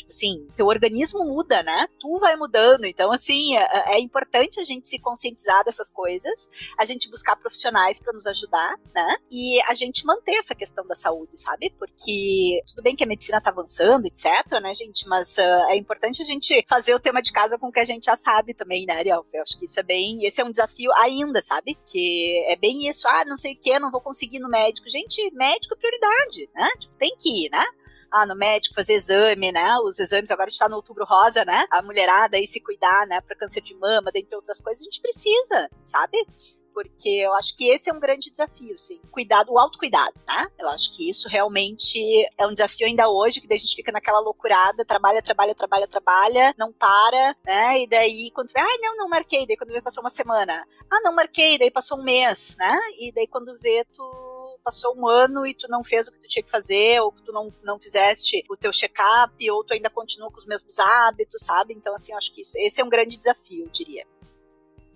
Tipo 0.00 0.10
assim, 0.10 0.48
teu 0.56 0.66
organismo 0.66 1.24
muda, 1.24 1.62
né? 1.62 1.86
Tu 1.98 2.18
vai 2.18 2.36
mudando. 2.36 2.84
Então, 2.84 3.12
assim, 3.12 3.56
é, 3.56 3.94
é 3.94 4.00
importante 4.00 4.58
a 4.60 4.64
gente 4.64 4.88
se 4.88 4.98
conscientizar 4.98 5.62
dessas 5.64 5.90
coisas, 5.90 6.70
a 6.78 6.84
gente 6.84 7.10
buscar 7.10 7.36
profissionais 7.36 8.00
para 8.00 8.12
nos 8.12 8.26
ajudar, 8.26 8.76
né? 8.94 9.16
E 9.30 9.60
a 9.68 9.74
gente 9.74 10.06
manter 10.06 10.36
essa 10.36 10.54
questão 10.54 10.86
da 10.86 10.94
saúde, 10.94 11.32
sabe? 11.36 11.72
Porque 11.78 12.62
tudo 12.66 12.82
bem 12.82 12.96
que 12.96 13.04
a 13.04 13.06
medicina 13.06 13.40
tá 13.40 13.50
avançando, 13.50 14.06
etc, 14.06 14.60
né, 14.62 14.72
gente? 14.74 15.06
Mas 15.06 15.36
uh, 15.38 15.68
é 15.68 15.76
importante 15.76 16.22
a 16.22 16.24
gente 16.24 16.64
fazer 16.68 16.94
o 16.94 17.00
tema 17.00 17.20
de 17.20 17.32
casa 17.32 17.58
com 17.58 17.68
o 17.68 17.72
que 17.72 17.80
a 17.80 17.84
gente 17.84 18.04
já 18.04 18.16
sabe 18.16 18.54
também, 18.54 18.86
né, 18.86 18.94
Ariel? 18.94 19.24
Eu 19.32 19.42
acho 19.42 19.58
que 19.58 19.66
isso 19.66 19.78
é 19.78 19.82
bem. 19.82 20.24
Esse 20.24 20.40
é 20.40 20.44
um 20.44 20.50
desafio 20.50 20.90
ainda, 20.94 21.42
sabe? 21.42 21.76
Que 21.84 22.44
é 22.48 22.56
bem 22.56 22.88
isso, 22.88 23.06
ah, 23.06 23.24
não 23.26 23.36
sei 23.36 23.52
o 23.52 23.56
que, 23.56 23.78
não 23.78 23.90
vou 23.90 24.00
conseguir 24.00 24.38
no 24.38 24.48
médico. 24.48 24.88
Gente, 24.88 25.30
médico 25.34 25.74
é 25.74 25.76
prioridade, 25.76 26.50
né? 26.54 26.68
Tipo, 26.78 26.94
tem 26.96 27.14
que 27.18 27.46
ir, 27.46 27.50
né? 27.50 27.64
Ah, 28.10 28.26
no 28.26 28.34
médico, 28.34 28.74
fazer 28.74 28.94
exame, 28.94 29.52
né? 29.52 29.76
Os 29.78 29.98
exames 29.98 30.30
agora 30.30 30.48
a 30.48 30.50
gente 30.50 30.58
tá 30.58 30.68
no 30.68 30.76
outubro 30.76 31.04
rosa, 31.04 31.44
né? 31.44 31.66
A 31.70 31.82
mulherada 31.82 32.36
aí 32.36 32.46
se 32.46 32.60
cuidar, 32.60 33.06
né? 33.06 33.20
Para 33.20 33.36
câncer 33.36 33.60
de 33.60 33.74
mama, 33.74 34.10
dentre 34.12 34.36
outras 34.36 34.60
coisas, 34.60 34.82
a 34.82 34.84
gente 34.84 35.00
precisa, 35.00 35.70
sabe? 35.84 36.26
porque 36.72 37.08
eu 37.08 37.34
acho 37.34 37.54
que 37.56 37.68
esse 37.68 37.90
é 37.90 37.92
um 37.92 38.00
grande 38.00 38.30
desafio, 38.30 38.76
sim. 38.78 39.00
Cuidado, 39.10 39.52
o 39.52 39.58
autocuidado, 39.58 40.14
né? 40.26 40.48
Eu 40.58 40.68
acho 40.68 40.94
que 40.94 41.08
isso 41.08 41.28
realmente 41.28 41.98
é 42.38 42.46
um 42.46 42.52
desafio 42.52 42.86
ainda 42.86 43.08
hoje, 43.08 43.40
que 43.40 43.46
daí 43.46 43.56
a 43.56 43.60
gente 43.60 43.76
fica 43.76 43.92
naquela 43.92 44.20
loucurada, 44.20 44.84
trabalha, 44.84 45.20
trabalha, 45.22 45.54
trabalha, 45.54 45.86
trabalha, 45.86 46.54
não 46.56 46.72
para, 46.72 47.36
né? 47.44 47.80
E 47.82 47.86
daí 47.86 48.30
quando 48.34 48.52
vê, 48.52 48.60
ah, 48.60 48.78
não, 48.80 48.96
não 48.96 49.08
marquei, 49.08 49.46
daí 49.46 49.56
quando 49.56 49.72
vê 49.72 49.82
passou 49.82 50.02
uma 50.02 50.10
semana. 50.10 50.66
Ah, 50.90 51.00
não 51.02 51.14
marquei, 51.14 51.58
daí 51.58 51.70
passou 51.70 51.98
um 51.98 52.02
mês, 52.02 52.56
né? 52.58 52.78
E 52.98 53.12
daí 53.12 53.26
quando 53.26 53.58
vê 53.58 53.84
tu 53.84 54.29
passou 54.60 54.96
um 54.96 55.08
ano 55.08 55.46
e 55.46 55.54
tu 55.54 55.68
não 55.68 55.82
fez 55.82 56.08
o 56.08 56.12
que 56.12 56.20
tu 56.20 56.28
tinha 56.28 56.42
que 56.42 56.50
fazer, 56.50 57.00
ou 57.00 57.12
que 57.12 57.22
tu 57.22 57.32
não, 57.32 57.50
não 57.64 57.78
fizeste 57.78 58.44
o 58.48 58.56
teu 58.56 58.72
check-up, 58.72 59.50
ou 59.50 59.64
tu 59.64 59.72
ainda 59.72 59.90
continua 59.90 60.30
com 60.30 60.38
os 60.38 60.46
mesmos 60.46 60.78
hábitos, 60.78 61.42
sabe? 61.42 61.74
Então, 61.74 61.94
assim, 61.94 62.12
eu 62.12 62.18
acho 62.18 62.32
que 62.32 62.40
isso, 62.40 62.58
esse 62.58 62.80
é 62.80 62.84
um 62.84 62.88
grande 62.88 63.16
desafio, 63.16 63.64
eu 63.64 63.70
diria. 63.70 64.06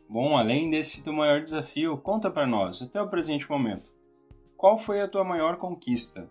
Bom, 0.08 0.36
além 0.36 0.70
desse 0.70 1.02
teu 1.02 1.12
maior 1.12 1.42
desafio, 1.42 1.96
conta 1.98 2.30
para 2.30 2.46
nós, 2.46 2.82
até 2.82 3.00
o 3.00 3.08
presente 3.08 3.50
momento, 3.50 3.90
qual 4.56 4.78
foi 4.78 5.00
a 5.00 5.08
tua 5.08 5.24
maior 5.24 5.56
conquista? 5.56 6.30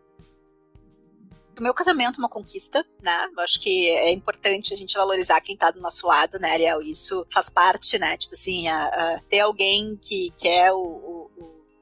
o 1.59 1.63
meu 1.63 1.73
casamento 1.73 2.15
é 2.15 2.19
uma 2.19 2.29
conquista, 2.29 2.85
né? 3.03 3.29
Eu 3.35 3.43
acho 3.43 3.59
que 3.59 3.89
é 3.89 4.11
importante 4.11 4.73
a 4.73 4.77
gente 4.77 4.95
valorizar 4.95 5.39
quem 5.41 5.55
tá 5.55 5.69
do 5.71 5.79
nosso 5.79 6.07
lado, 6.07 6.39
né, 6.39 6.51
Ariel? 6.51 6.81
Isso 6.81 7.25
faz 7.31 7.49
parte, 7.49 7.99
né? 7.99 8.17
Tipo 8.17 8.33
assim, 8.33 8.67
a, 8.67 8.85
a 8.85 9.19
ter 9.29 9.41
alguém 9.41 9.97
que, 10.01 10.31
que 10.37 10.47
é 10.47 10.71
o, 10.71 10.77
o, 10.77 11.12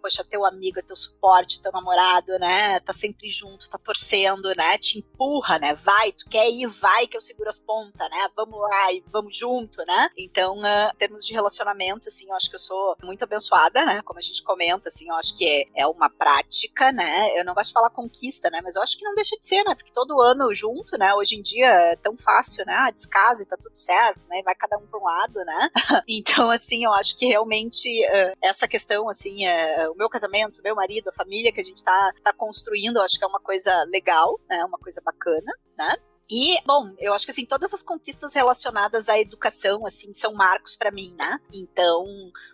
poxa, 0.02 0.24
teu 0.24 0.46
amigo, 0.46 0.80
é 0.80 0.82
teu 0.82 0.96
suporte, 0.96 1.62
teu 1.62 1.72
namorado, 1.72 2.38
né? 2.40 2.80
Tá 2.80 2.94
sempre 2.94 3.30
junto, 3.30 3.70
tá 3.70 3.78
torcendo, 3.78 4.54
né? 4.56 4.78
Te 4.78 5.00
empurra, 5.00 5.60
né? 5.60 5.74
Vai, 5.76 6.12
tu 6.12 6.30
quer 6.30 6.50
ir, 6.50 6.68
vai 6.68 7.08
que 7.08 7.16
eu 7.16 7.22
seguro 7.22 7.50
as 7.50 7.60
pontas, 7.60 8.10
né? 8.10 8.30
Vamos 8.36 8.60
lá 8.60 8.92
e 8.92 9.04
vamos 9.08 9.36
junto, 9.36 9.84
né? 9.86 10.10
Então, 10.18 10.58
uh, 10.58 10.92
em 10.94 10.98
termos 10.98 11.26
de 11.26 11.34
relacionamento, 11.34 12.08
assim, 12.08 12.28
eu 12.30 12.36
acho 12.36 12.50
que 12.50 12.56
eu 12.56 12.60
sou 12.60 12.96
muito 13.04 13.24
abençoada, 13.24 13.86
né? 13.86 14.02
Como 14.02 14.20
a 14.20 14.22
gente 14.22 14.44
comenta, 14.44 14.90
assim, 14.90 15.08
eu 15.10 15.16
acho 15.16 15.38
que 15.38 15.46
é, 15.46 15.82
é 15.82 15.88
uma 15.88 16.10
prática, 16.10 16.92
né? 16.92 17.38
Eu 17.40 17.46
não 17.46 17.54
gosto 17.54 17.68
de 17.68 17.74
falar 17.74 17.90
conquista, 17.90 18.50
né? 18.50 18.60
Mas 18.64 18.76
eu 18.76 18.82
acho 18.82 18.98
que 18.98 19.04
não 19.04 19.16
deixa 19.16 19.38
de 19.38 19.46
ser, 19.46 19.64
né? 19.64 19.76
Porque 19.76 19.94
todo 19.94 20.22
ano 20.22 20.54
junto, 20.54 20.98
né? 20.98 21.14
Hoje 21.14 21.36
em 21.36 21.42
dia 21.42 21.68
é 21.68 21.96
tão 21.96 22.18
fácil, 22.18 22.66
né? 22.66 22.76
Ah, 22.78 22.92
descasa 22.92 23.44
e 23.44 23.46
tá 23.46 23.58
tudo 23.58 23.78
certo, 23.78 24.28
né? 24.30 24.42
Vai 24.44 24.56
cada 24.56 24.78
um 24.78 24.88
pra 24.88 25.00
um 25.00 25.04
lado, 25.04 25.44
né? 25.46 25.70
então, 26.08 26.50
assim, 26.50 26.86
eu 26.86 26.94
acho 26.94 27.16
que 27.18 27.28
realmente 27.28 27.88
uh, 28.08 28.38
essa 28.42 28.68
questão, 28.68 29.10
assim, 29.10 29.46
uh, 29.48 29.91
o 29.92 29.96
meu 29.96 30.10
casamento, 30.10 30.60
o 30.60 30.64
meu 30.64 30.76
marido, 30.76 31.10
a 31.10 31.14
família 31.14 31.52
que 31.52 31.60
a 31.60 31.64
gente 31.64 31.78
está 31.78 32.14
tá 32.24 32.34
construindo, 32.34 32.98
eu 32.98 33.02
acho 33.02 33.18
que 33.18 33.24
é 33.24 33.28
uma 33.28 33.40
coisa 33.40 33.72
legal, 33.86 34.40
né? 34.50 34.64
Uma 34.66 34.78
coisa 34.78 35.02
bacana, 35.04 35.54
né? 35.78 35.96
E, 36.34 36.58
bom, 36.66 36.96
eu 36.98 37.14
acho 37.14 37.26
que 37.26 37.32
assim, 37.32 37.46
todas 37.46 37.74
as 37.74 37.84
conquistas 37.84 38.34
relacionadas 38.34 39.10
à 39.10 39.20
educação, 39.20 39.86
assim, 39.86 40.14
são 40.14 40.34
marcos 40.34 40.78
para 40.78 40.90
mim, 40.90 41.14
né? 41.18 41.38
Então, 41.54 42.06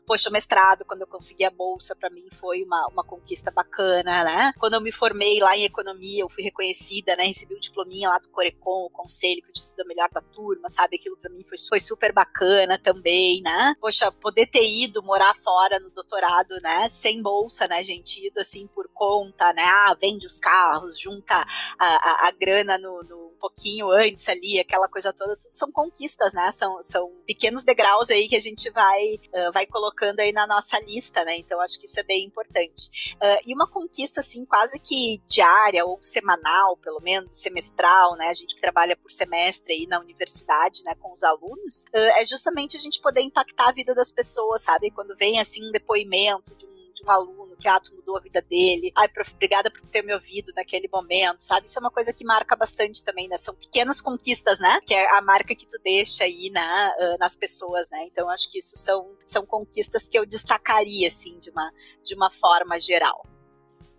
poxa, 0.07 0.29
o 0.29 0.31
mestrado, 0.31 0.85
quando 0.85 1.01
eu 1.01 1.07
consegui 1.07 1.43
a 1.43 1.51
bolsa, 1.51 1.93
para 1.93 2.09
mim 2.09 2.25
foi 2.31 2.63
uma, 2.63 2.87
uma 2.87 3.03
conquista 3.03 3.51
bacana, 3.51 4.23
né? 4.23 4.53
Quando 4.57 4.75
eu 4.75 4.81
me 4.81 4.91
formei 4.91 5.39
lá 5.39 5.55
em 5.57 5.65
economia, 5.65 6.21
eu 6.21 6.29
fui 6.29 6.43
reconhecida, 6.43 7.13
né? 7.17 7.25
Recebi 7.25 7.53
o 7.53 7.59
diplominha 7.59 8.07
lá 8.07 8.17
do 8.17 8.29
Corecon, 8.29 8.85
o 8.85 8.89
conselho, 8.89 9.41
que 9.41 9.49
eu 9.49 9.53
tinha 9.53 9.65
sido 9.65 9.81
a 9.81 9.85
melhor 9.85 10.09
da 10.09 10.21
turma, 10.21 10.69
sabe? 10.69 10.95
Aquilo 10.95 11.17
para 11.17 11.29
mim 11.29 11.43
foi, 11.43 11.57
foi 11.57 11.79
super 11.81 12.13
bacana 12.13 12.79
também, 12.79 13.41
né? 13.41 13.75
Poxa, 13.81 14.09
poder 14.09 14.47
ter 14.47 14.65
ido 14.65 15.03
morar 15.03 15.35
fora 15.35 15.77
no 15.77 15.89
doutorado, 15.89 16.55
né? 16.61 16.87
Sem 16.87 17.21
bolsa, 17.21 17.67
né, 17.67 17.83
gente? 17.83 18.25
Ido 18.25 18.39
assim 18.39 18.65
por 18.67 18.87
conta, 18.93 19.51
né? 19.51 19.63
Ah, 19.65 19.93
vende 19.99 20.25
os 20.25 20.37
carros, 20.37 20.97
junta 20.97 21.35
a, 21.35 21.85
a, 21.85 22.27
a 22.29 22.31
grana 22.31 22.77
no, 22.77 23.03
no 23.03 23.27
um 23.27 23.39
pouquinho 23.39 23.91
antes 23.91 24.27
ali, 24.27 24.59
aquela 24.59 24.87
coisa 24.89 25.13
toda, 25.13 25.35
são 25.39 25.71
conquistas, 25.71 26.33
né? 26.33 26.51
São, 26.51 26.81
são 26.81 27.11
pequenos 27.25 27.63
degraus 27.63 28.09
aí 28.09 28.27
que 28.27 28.35
a 28.35 28.39
gente 28.39 28.69
vai, 28.71 29.13
uh, 29.15 29.51
vai 29.53 29.67
colocando 29.67 29.96
aí 30.19 30.31
na 30.31 30.45
nossa 30.47 30.79
lista, 30.79 31.23
né? 31.23 31.37
Então 31.37 31.59
acho 31.61 31.79
que 31.79 31.85
isso 31.85 31.99
é 31.99 32.03
bem 32.03 32.25
importante. 32.25 33.15
Uh, 33.15 33.47
e 33.47 33.53
uma 33.53 33.67
conquista, 33.67 34.19
assim, 34.19 34.45
quase 34.45 34.79
que 34.79 35.21
diária 35.27 35.85
ou 35.85 35.97
semanal, 36.01 36.77
pelo 36.77 36.99
menos, 36.99 37.37
semestral, 37.37 38.15
né? 38.15 38.27
A 38.27 38.33
gente 38.33 38.55
que 38.55 38.61
trabalha 38.61 38.95
por 38.95 39.11
semestre 39.11 39.73
aí 39.73 39.87
na 39.87 39.99
universidade, 39.99 40.81
né, 40.85 40.93
com 40.99 41.13
os 41.13 41.23
alunos, 41.23 41.83
uh, 41.93 42.19
é 42.19 42.25
justamente 42.25 42.77
a 42.77 42.79
gente 42.79 43.01
poder 43.01 43.21
impactar 43.21 43.69
a 43.69 43.73
vida 43.73 43.93
das 43.93 44.11
pessoas, 44.11 44.63
sabe? 44.63 44.91
Quando 44.91 45.15
vem, 45.15 45.39
assim, 45.39 45.67
um 45.67 45.71
depoimento 45.71 46.55
de 46.55 46.65
um, 46.65 46.91
de 46.93 47.05
um 47.05 47.11
aluno 47.11 47.46
que 47.59 47.67
ah, 47.67 47.79
tu 47.79 47.95
mudou 47.95 48.17
a 48.17 48.21
vida 48.21 48.41
dele. 48.41 48.91
Ai, 48.95 49.07
prof, 49.07 49.33
obrigada 49.33 49.69
por 49.71 49.81
ter 49.81 50.01
me 50.03 50.13
ouvido 50.13 50.51
naquele 50.55 50.87
momento, 50.91 51.41
sabe? 51.41 51.67
Isso 51.67 51.79
é 51.79 51.81
uma 51.81 51.91
coisa 51.91 52.13
que 52.13 52.23
marca 52.23 52.55
bastante 52.55 53.03
também, 53.03 53.27
né? 53.27 53.37
São 53.37 53.55
pequenas 53.55 53.99
conquistas, 53.99 54.59
né? 54.59 54.79
Que 54.85 54.93
é 54.93 55.17
a 55.17 55.21
marca 55.21 55.55
que 55.55 55.65
tu 55.65 55.77
deixa 55.83 56.23
aí 56.23 56.49
na, 56.51 56.95
uh, 56.99 57.17
nas 57.19 57.35
pessoas, 57.35 57.89
né? 57.91 58.05
Então 58.05 58.29
acho 58.29 58.49
que 58.51 58.59
isso 58.59 58.77
são, 58.77 59.11
são 59.25 59.45
conquistas 59.45 60.07
que 60.07 60.17
eu 60.17 60.25
destacaria, 60.25 61.07
assim, 61.07 61.37
de 61.39 61.49
uma, 61.49 61.71
de 62.03 62.15
uma 62.15 62.29
forma 62.29 62.79
geral. 62.79 63.25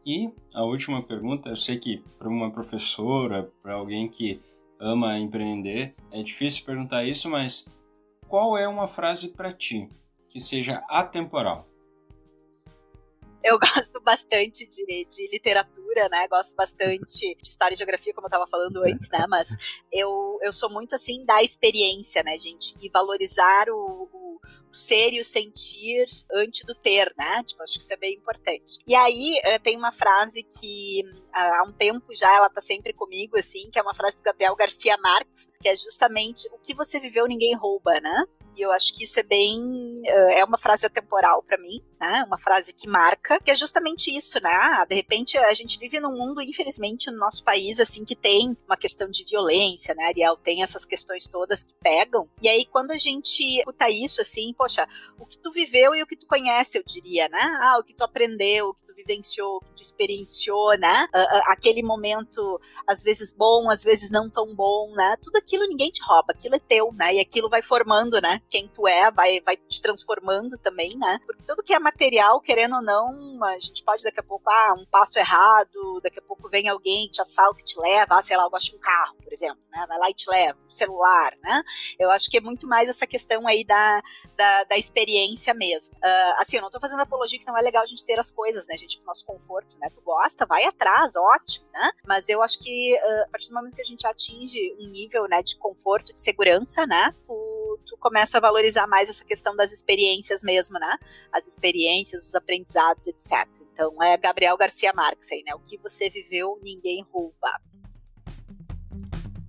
E 0.07 0.33
a 0.55 0.65
última 0.65 1.03
pergunta, 1.03 1.51
eu 1.51 1.57
sei 1.57 1.79
que 1.79 2.03
para 2.19 2.29
uma 2.29 2.51
professora, 2.51 3.53
para 3.63 3.75
alguém 3.75 4.09
que 4.09 4.41
ama 4.81 5.19
empreender, 5.19 5.95
é 6.11 6.23
difícil 6.23 6.65
perguntar 6.65 7.05
isso, 7.05 7.29
mas 7.29 7.69
qual 8.27 8.57
é 8.57 8.67
uma 8.67 8.87
frase 8.87 9.29
para 9.29 9.53
ti 9.53 9.89
que 10.31 10.41
seja 10.41 10.83
atemporal? 10.89 11.68
Eu 13.43 13.59
gosto 13.61 14.01
bastante 14.01 14.67
de, 14.67 15.05
de 15.05 15.29
literatura, 15.31 16.09
né? 16.09 16.27
Gosto 16.29 16.55
bastante 16.55 17.35
de 17.35 17.49
história 17.49 17.75
e 17.75 17.77
geografia, 17.77 18.13
como 18.15 18.27
eu 18.27 18.29
estava 18.29 18.47
falando 18.47 18.83
antes, 18.85 19.11
né? 19.11 19.27
Mas 19.29 19.83
eu, 19.93 20.39
eu 20.43 20.53
sou 20.53 20.71
muito 20.71 20.95
assim 20.95 21.25
da 21.25 21.43
experiência, 21.43 22.23
né, 22.23 22.39
gente? 22.39 22.75
E 22.81 22.91
valorizar 22.91 23.69
o, 23.71 24.09
o 24.13 24.41
ser 24.73 25.13
e 25.13 25.21
o 25.21 25.25
sentir 25.25 26.07
antes 26.35 26.65
do 26.65 26.75
ter, 26.75 27.13
né? 27.17 27.43
Tipo, 27.45 27.63
acho 27.63 27.75
que 27.75 27.83
isso 27.83 27.93
é 27.93 27.97
bem 27.97 28.15
importante. 28.15 28.83
E 28.87 28.95
aí 28.95 29.41
eh, 29.45 29.59
tem 29.59 29.77
uma 29.77 29.93
frase 29.93 30.43
que 30.43 31.03
há 31.33 31.63
um 31.67 31.73
tempo 31.73 32.15
já 32.15 32.33
ela 32.35 32.51
tá 32.51 32.61
sempre 32.61 32.93
comigo, 32.93 33.39
assim, 33.39 33.69
que 33.71 33.79
é 33.79 33.83
uma 33.83 33.95
frase 33.95 34.19
do 34.19 34.23
Gabriel 34.23 34.55
Garcia 34.57 34.97
Marques, 34.99 35.51
que 35.61 35.69
é 35.69 35.77
justamente 35.77 36.49
o 36.53 36.59
que 36.59 36.75
você 36.75 37.01
viveu 37.01 37.27
ninguém 37.27 37.55
rouba, 37.55 38.01
né? 38.01 38.25
E 38.59 38.63
eu 38.63 38.73
acho 38.73 38.93
que 38.93 39.05
isso 39.05 39.21
é 39.21 39.23
bem. 39.23 40.03
Eh, 40.05 40.41
é 40.41 40.45
uma 40.45 40.59
frase 40.59 40.85
atemporal 40.85 41.43
para 41.45 41.57
mim, 41.59 41.81
né? 42.01 42.25
Uma 42.27 42.39
frase 42.39 42.75
que 42.75 42.89
marca, 42.89 43.39
que 43.41 43.53
é 43.53 43.55
justamente 43.55 44.15
isso, 44.15 44.41
né? 44.43 44.51
Ah, 44.51 44.85
de 44.85 44.97
repente 44.97 45.39
a 45.39 45.55
gente 45.55 45.79
vive 45.79 46.01
num 46.01 46.17
mundo, 46.17 46.43
infelizmente, 46.43 47.09
no 47.09 47.19
nosso 47.19 47.45
país, 47.45 47.79
assim, 47.79 48.05
que 48.05 48.17
tem 48.17 48.57
uma 48.67 48.77
questão 48.77 49.09
de 49.09 49.25
violência, 49.25 49.95
né, 49.95 50.07
Ariel? 50.07 50.37
Tem 50.37 50.61
essas 50.63 50.85
questões 50.85 51.29
todas 51.29 51.63
que 51.63 51.75
pegam. 51.75 52.29
E 52.43 52.49
aí, 52.49 52.67
quando 52.67 52.91
a 52.91 52.99
gente 52.99 53.59
escuta 53.59 53.89
isso, 53.89 54.21
assim, 54.21 54.53
poxa, 54.59 54.89
o 55.19 55.25
que 55.25 55.39
tu 55.39 55.53
viveu 55.53 55.95
e 55.95 56.03
o 56.03 56.07
que 56.07 56.17
tu 56.17 56.27
conhece, 56.27 56.79
eu 56.79 56.83
diria, 56.85 57.29
né? 57.29 57.59
Ah, 57.63 57.79
o 57.79 57.85
que 57.85 57.95
tu 57.95 58.03
aprendeu, 58.03 58.71
o 58.71 58.75
que 58.75 58.85
vivenciou, 58.99 59.61
que 59.61 59.73
tu 59.75 59.83
experienciou, 59.83 60.77
né? 60.79 61.09
Aquele 61.47 61.83
momento, 61.83 62.61
às 62.87 63.03
vezes 63.03 63.33
bom, 63.33 63.71
às 63.71 63.83
vezes 63.83 64.11
não 64.11 64.29
tão 64.29 64.55
bom, 64.55 64.93
né? 64.95 65.17
Tudo 65.23 65.37
aquilo 65.37 65.67
ninguém 65.67 65.91
te 65.91 66.03
rouba, 66.03 66.33
aquilo 66.33 66.57
é 66.57 66.59
teu, 66.59 66.93
né? 66.93 67.15
E 67.15 67.21
aquilo 67.21 67.49
vai 67.49 67.63
formando, 67.63 68.21
né? 68.21 68.41
quem 68.49 68.67
tu 68.69 68.89
é, 68.89 69.11
vai, 69.11 69.41
vai 69.41 69.57
te 69.57 69.81
transformando 69.81 70.57
também, 70.59 70.91
né? 70.97 71.21
Porque 71.27 71.43
tudo 71.45 71.63
que 71.63 71.75
é 71.75 71.79
material, 71.79 72.41
querendo 72.41 72.77
ou 72.77 72.83
não, 72.83 73.45
a 73.45 73.59
gente 73.59 73.85
pode 73.85 74.03
daqui 74.03 74.21
a 74.21 74.23
pouco, 74.23 74.49
ah, 74.49 74.75
um 74.77 74.87
passo 74.87 75.19
errado, 75.19 76.01
daqui 76.03 76.19
a 76.19 76.23
pouco 76.23 76.49
vem 76.49 76.69
alguém, 76.69 77.09
te 77.09 77.21
assalta 77.21 77.61
e 77.61 77.65
te 77.65 77.79
leva, 77.79 78.19
ah, 78.19 78.23
sei 78.23 78.37
lá, 78.37 78.45
eu 78.45 78.51
gosto 78.51 78.71
de 78.71 78.77
um 78.77 78.81
carro, 78.81 79.17
por 79.23 79.33
exemplo, 79.33 79.59
né? 79.71 79.85
Vai 79.87 79.99
lá 79.99 80.11
e 80.11 80.15
te 80.15 80.29
leva, 80.31 80.59
um 80.65 80.71
celular, 80.71 81.33
né? 81.43 81.63
Eu 81.99 82.11
acho 82.11 82.31
que 82.31 82.39
é 82.39 82.41
muito 82.41 82.67
mais 82.67 82.89
essa 82.89 83.07
questão 83.07 83.47
aí 83.47 83.65
da, 83.65 84.03
da, 84.37 84.65
da 84.65 84.77
experiência 84.77 85.53
mesmo. 85.55 85.95
Uh, 85.97 86.35
assim, 86.39 86.57
eu 86.57 86.63
não 86.63 86.71
tô 86.71 86.81
fazendo 86.81 87.01
apologia 87.01 87.39
que 87.39 87.47
não 87.47 87.57
é 87.57 87.63
legal 87.63 87.83
a 87.83 87.87
gente 87.87 88.05
ter 88.05 88.19
as 88.19 88.31
coisas, 88.31 88.67
né, 88.67 88.77
gente, 88.89 88.99
pro 88.99 89.07
nosso 89.07 89.27
conforto, 89.27 89.77
né? 89.79 89.89
Tu 89.95 90.01
gosta, 90.01 90.47
vai 90.47 90.65
atrás, 90.65 91.15
ótimo, 91.15 91.67
né? 91.73 91.91
Mas 92.07 92.29
eu 92.29 92.43
acho 92.43 92.59
que 92.59 92.97
uh, 92.97 93.25
a 93.25 93.29
partir 93.29 93.49
do 93.49 93.55
momento 93.55 93.75
que 93.75 93.83
a 93.83 93.85
gente 93.85 94.07
atinge 94.07 94.75
um 94.81 94.89
nível, 94.89 95.29
né, 95.29 95.43
de 95.43 95.57
conforto, 95.57 96.13
de 96.13 96.21
segurança, 96.21 96.87
né, 96.87 97.13
tu, 97.25 97.79
tu 97.87 97.97
começa 97.99 98.39
a 98.39 98.41
valorizar 98.41 98.87
mais 98.87 99.11
essa 99.11 99.25
questão 99.25 99.55
das 99.55 99.71
experiências 99.71 100.43
mesmo, 100.43 100.79
né? 100.79 100.99
As 101.31 101.47
experiências, 101.47 102.27
os 102.27 102.35
aprendizados, 102.35 103.07
etc. 103.07 103.47
Então 103.73 104.03
é 104.03 104.17
Gabriel 104.17 104.57
Garcia 104.57 104.93
Marques 104.95 105.31
aí, 105.31 105.43
né? 105.45 105.55
O 105.55 105.61
que 105.61 105.77
você 105.79 106.09
viveu, 106.09 106.59
ninguém 106.63 107.07
rouba. 107.13 107.61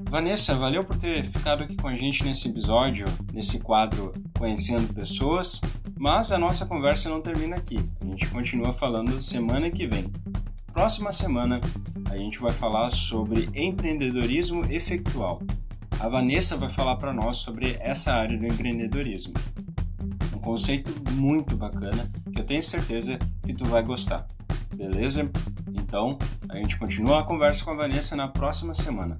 Vanessa, 0.09 0.55
valeu 0.55 0.83
por 0.83 0.97
ter 0.97 1.23
ficado 1.23 1.63
aqui 1.63 1.75
com 1.75 1.87
a 1.87 1.95
gente 1.95 2.23
nesse 2.23 2.49
episódio, 2.49 3.05
nesse 3.31 3.59
quadro 3.59 4.13
Conhecendo 4.37 4.93
Pessoas, 4.93 5.61
mas 5.97 6.31
a 6.31 6.37
nossa 6.37 6.65
conversa 6.65 7.09
não 7.09 7.21
termina 7.21 7.55
aqui. 7.55 7.77
A 8.01 8.05
gente 8.05 8.27
continua 8.27 8.73
falando 8.73 9.21
semana 9.21 9.69
que 9.69 9.85
vem. 9.85 10.11
Próxima 10.73 11.11
semana 11.11 11.61
a 12.09 12.17
gente 12.17 12.39
vai 12.39 12.51
falar 12.51 12.89
sobre 12.91 13.49
empreendedorismo 13.53 14.65
efeitual 14.71 15.41
a 15.99 16.07
Vanessa 16.07 16.55
vai 16.55 16.69
falar 16.69 16.95
para 16.95 17.11
nós 17.11 17.39
sobre 17.39 17.75
essa 17.81 18.13
área 18.13 18.37
do 18.37 18.47
empreendedorismo. 18.47 19.33
Um 20.33 20.39
conceito 20.39 20.93
muito 21.11 21.57
bacana 21.57 22.09
que 22.33 22.39
eu 22.39 22.45
tenho 22.45 22.63
certeza 22.63 23.19
que 23.43 23.53
tu 23.53 23.65
vai 23.65 23.83
gostar. 23.83 24.25
Beleza? 24.73 25.29
Então, 25.73 26.17
a 26.47 26.55
gente 26.55 26.79
continua 26.79 27.19
a 27.19 27.23
conversa 27.23 27.65
com 27.65 27.71
a 27.71 27.75
Vanessa 27.75 28.15
na 28.15 28.29
próxima 28.29 28.73
semana. 28.73 29.19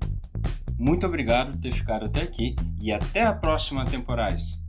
Muito 0.79 1.05
obrigado 1.05 1.51
por 1.51 1.59
ter 1.59 1.73
ficado 1.73 2.05
até 2.05 2.21
aqui 2.21 2.55
e 2.79 2.89
até 2.89 3.23
a 3.23 3.33
próxima 3.33 3.85
temporais. 3.85 4.63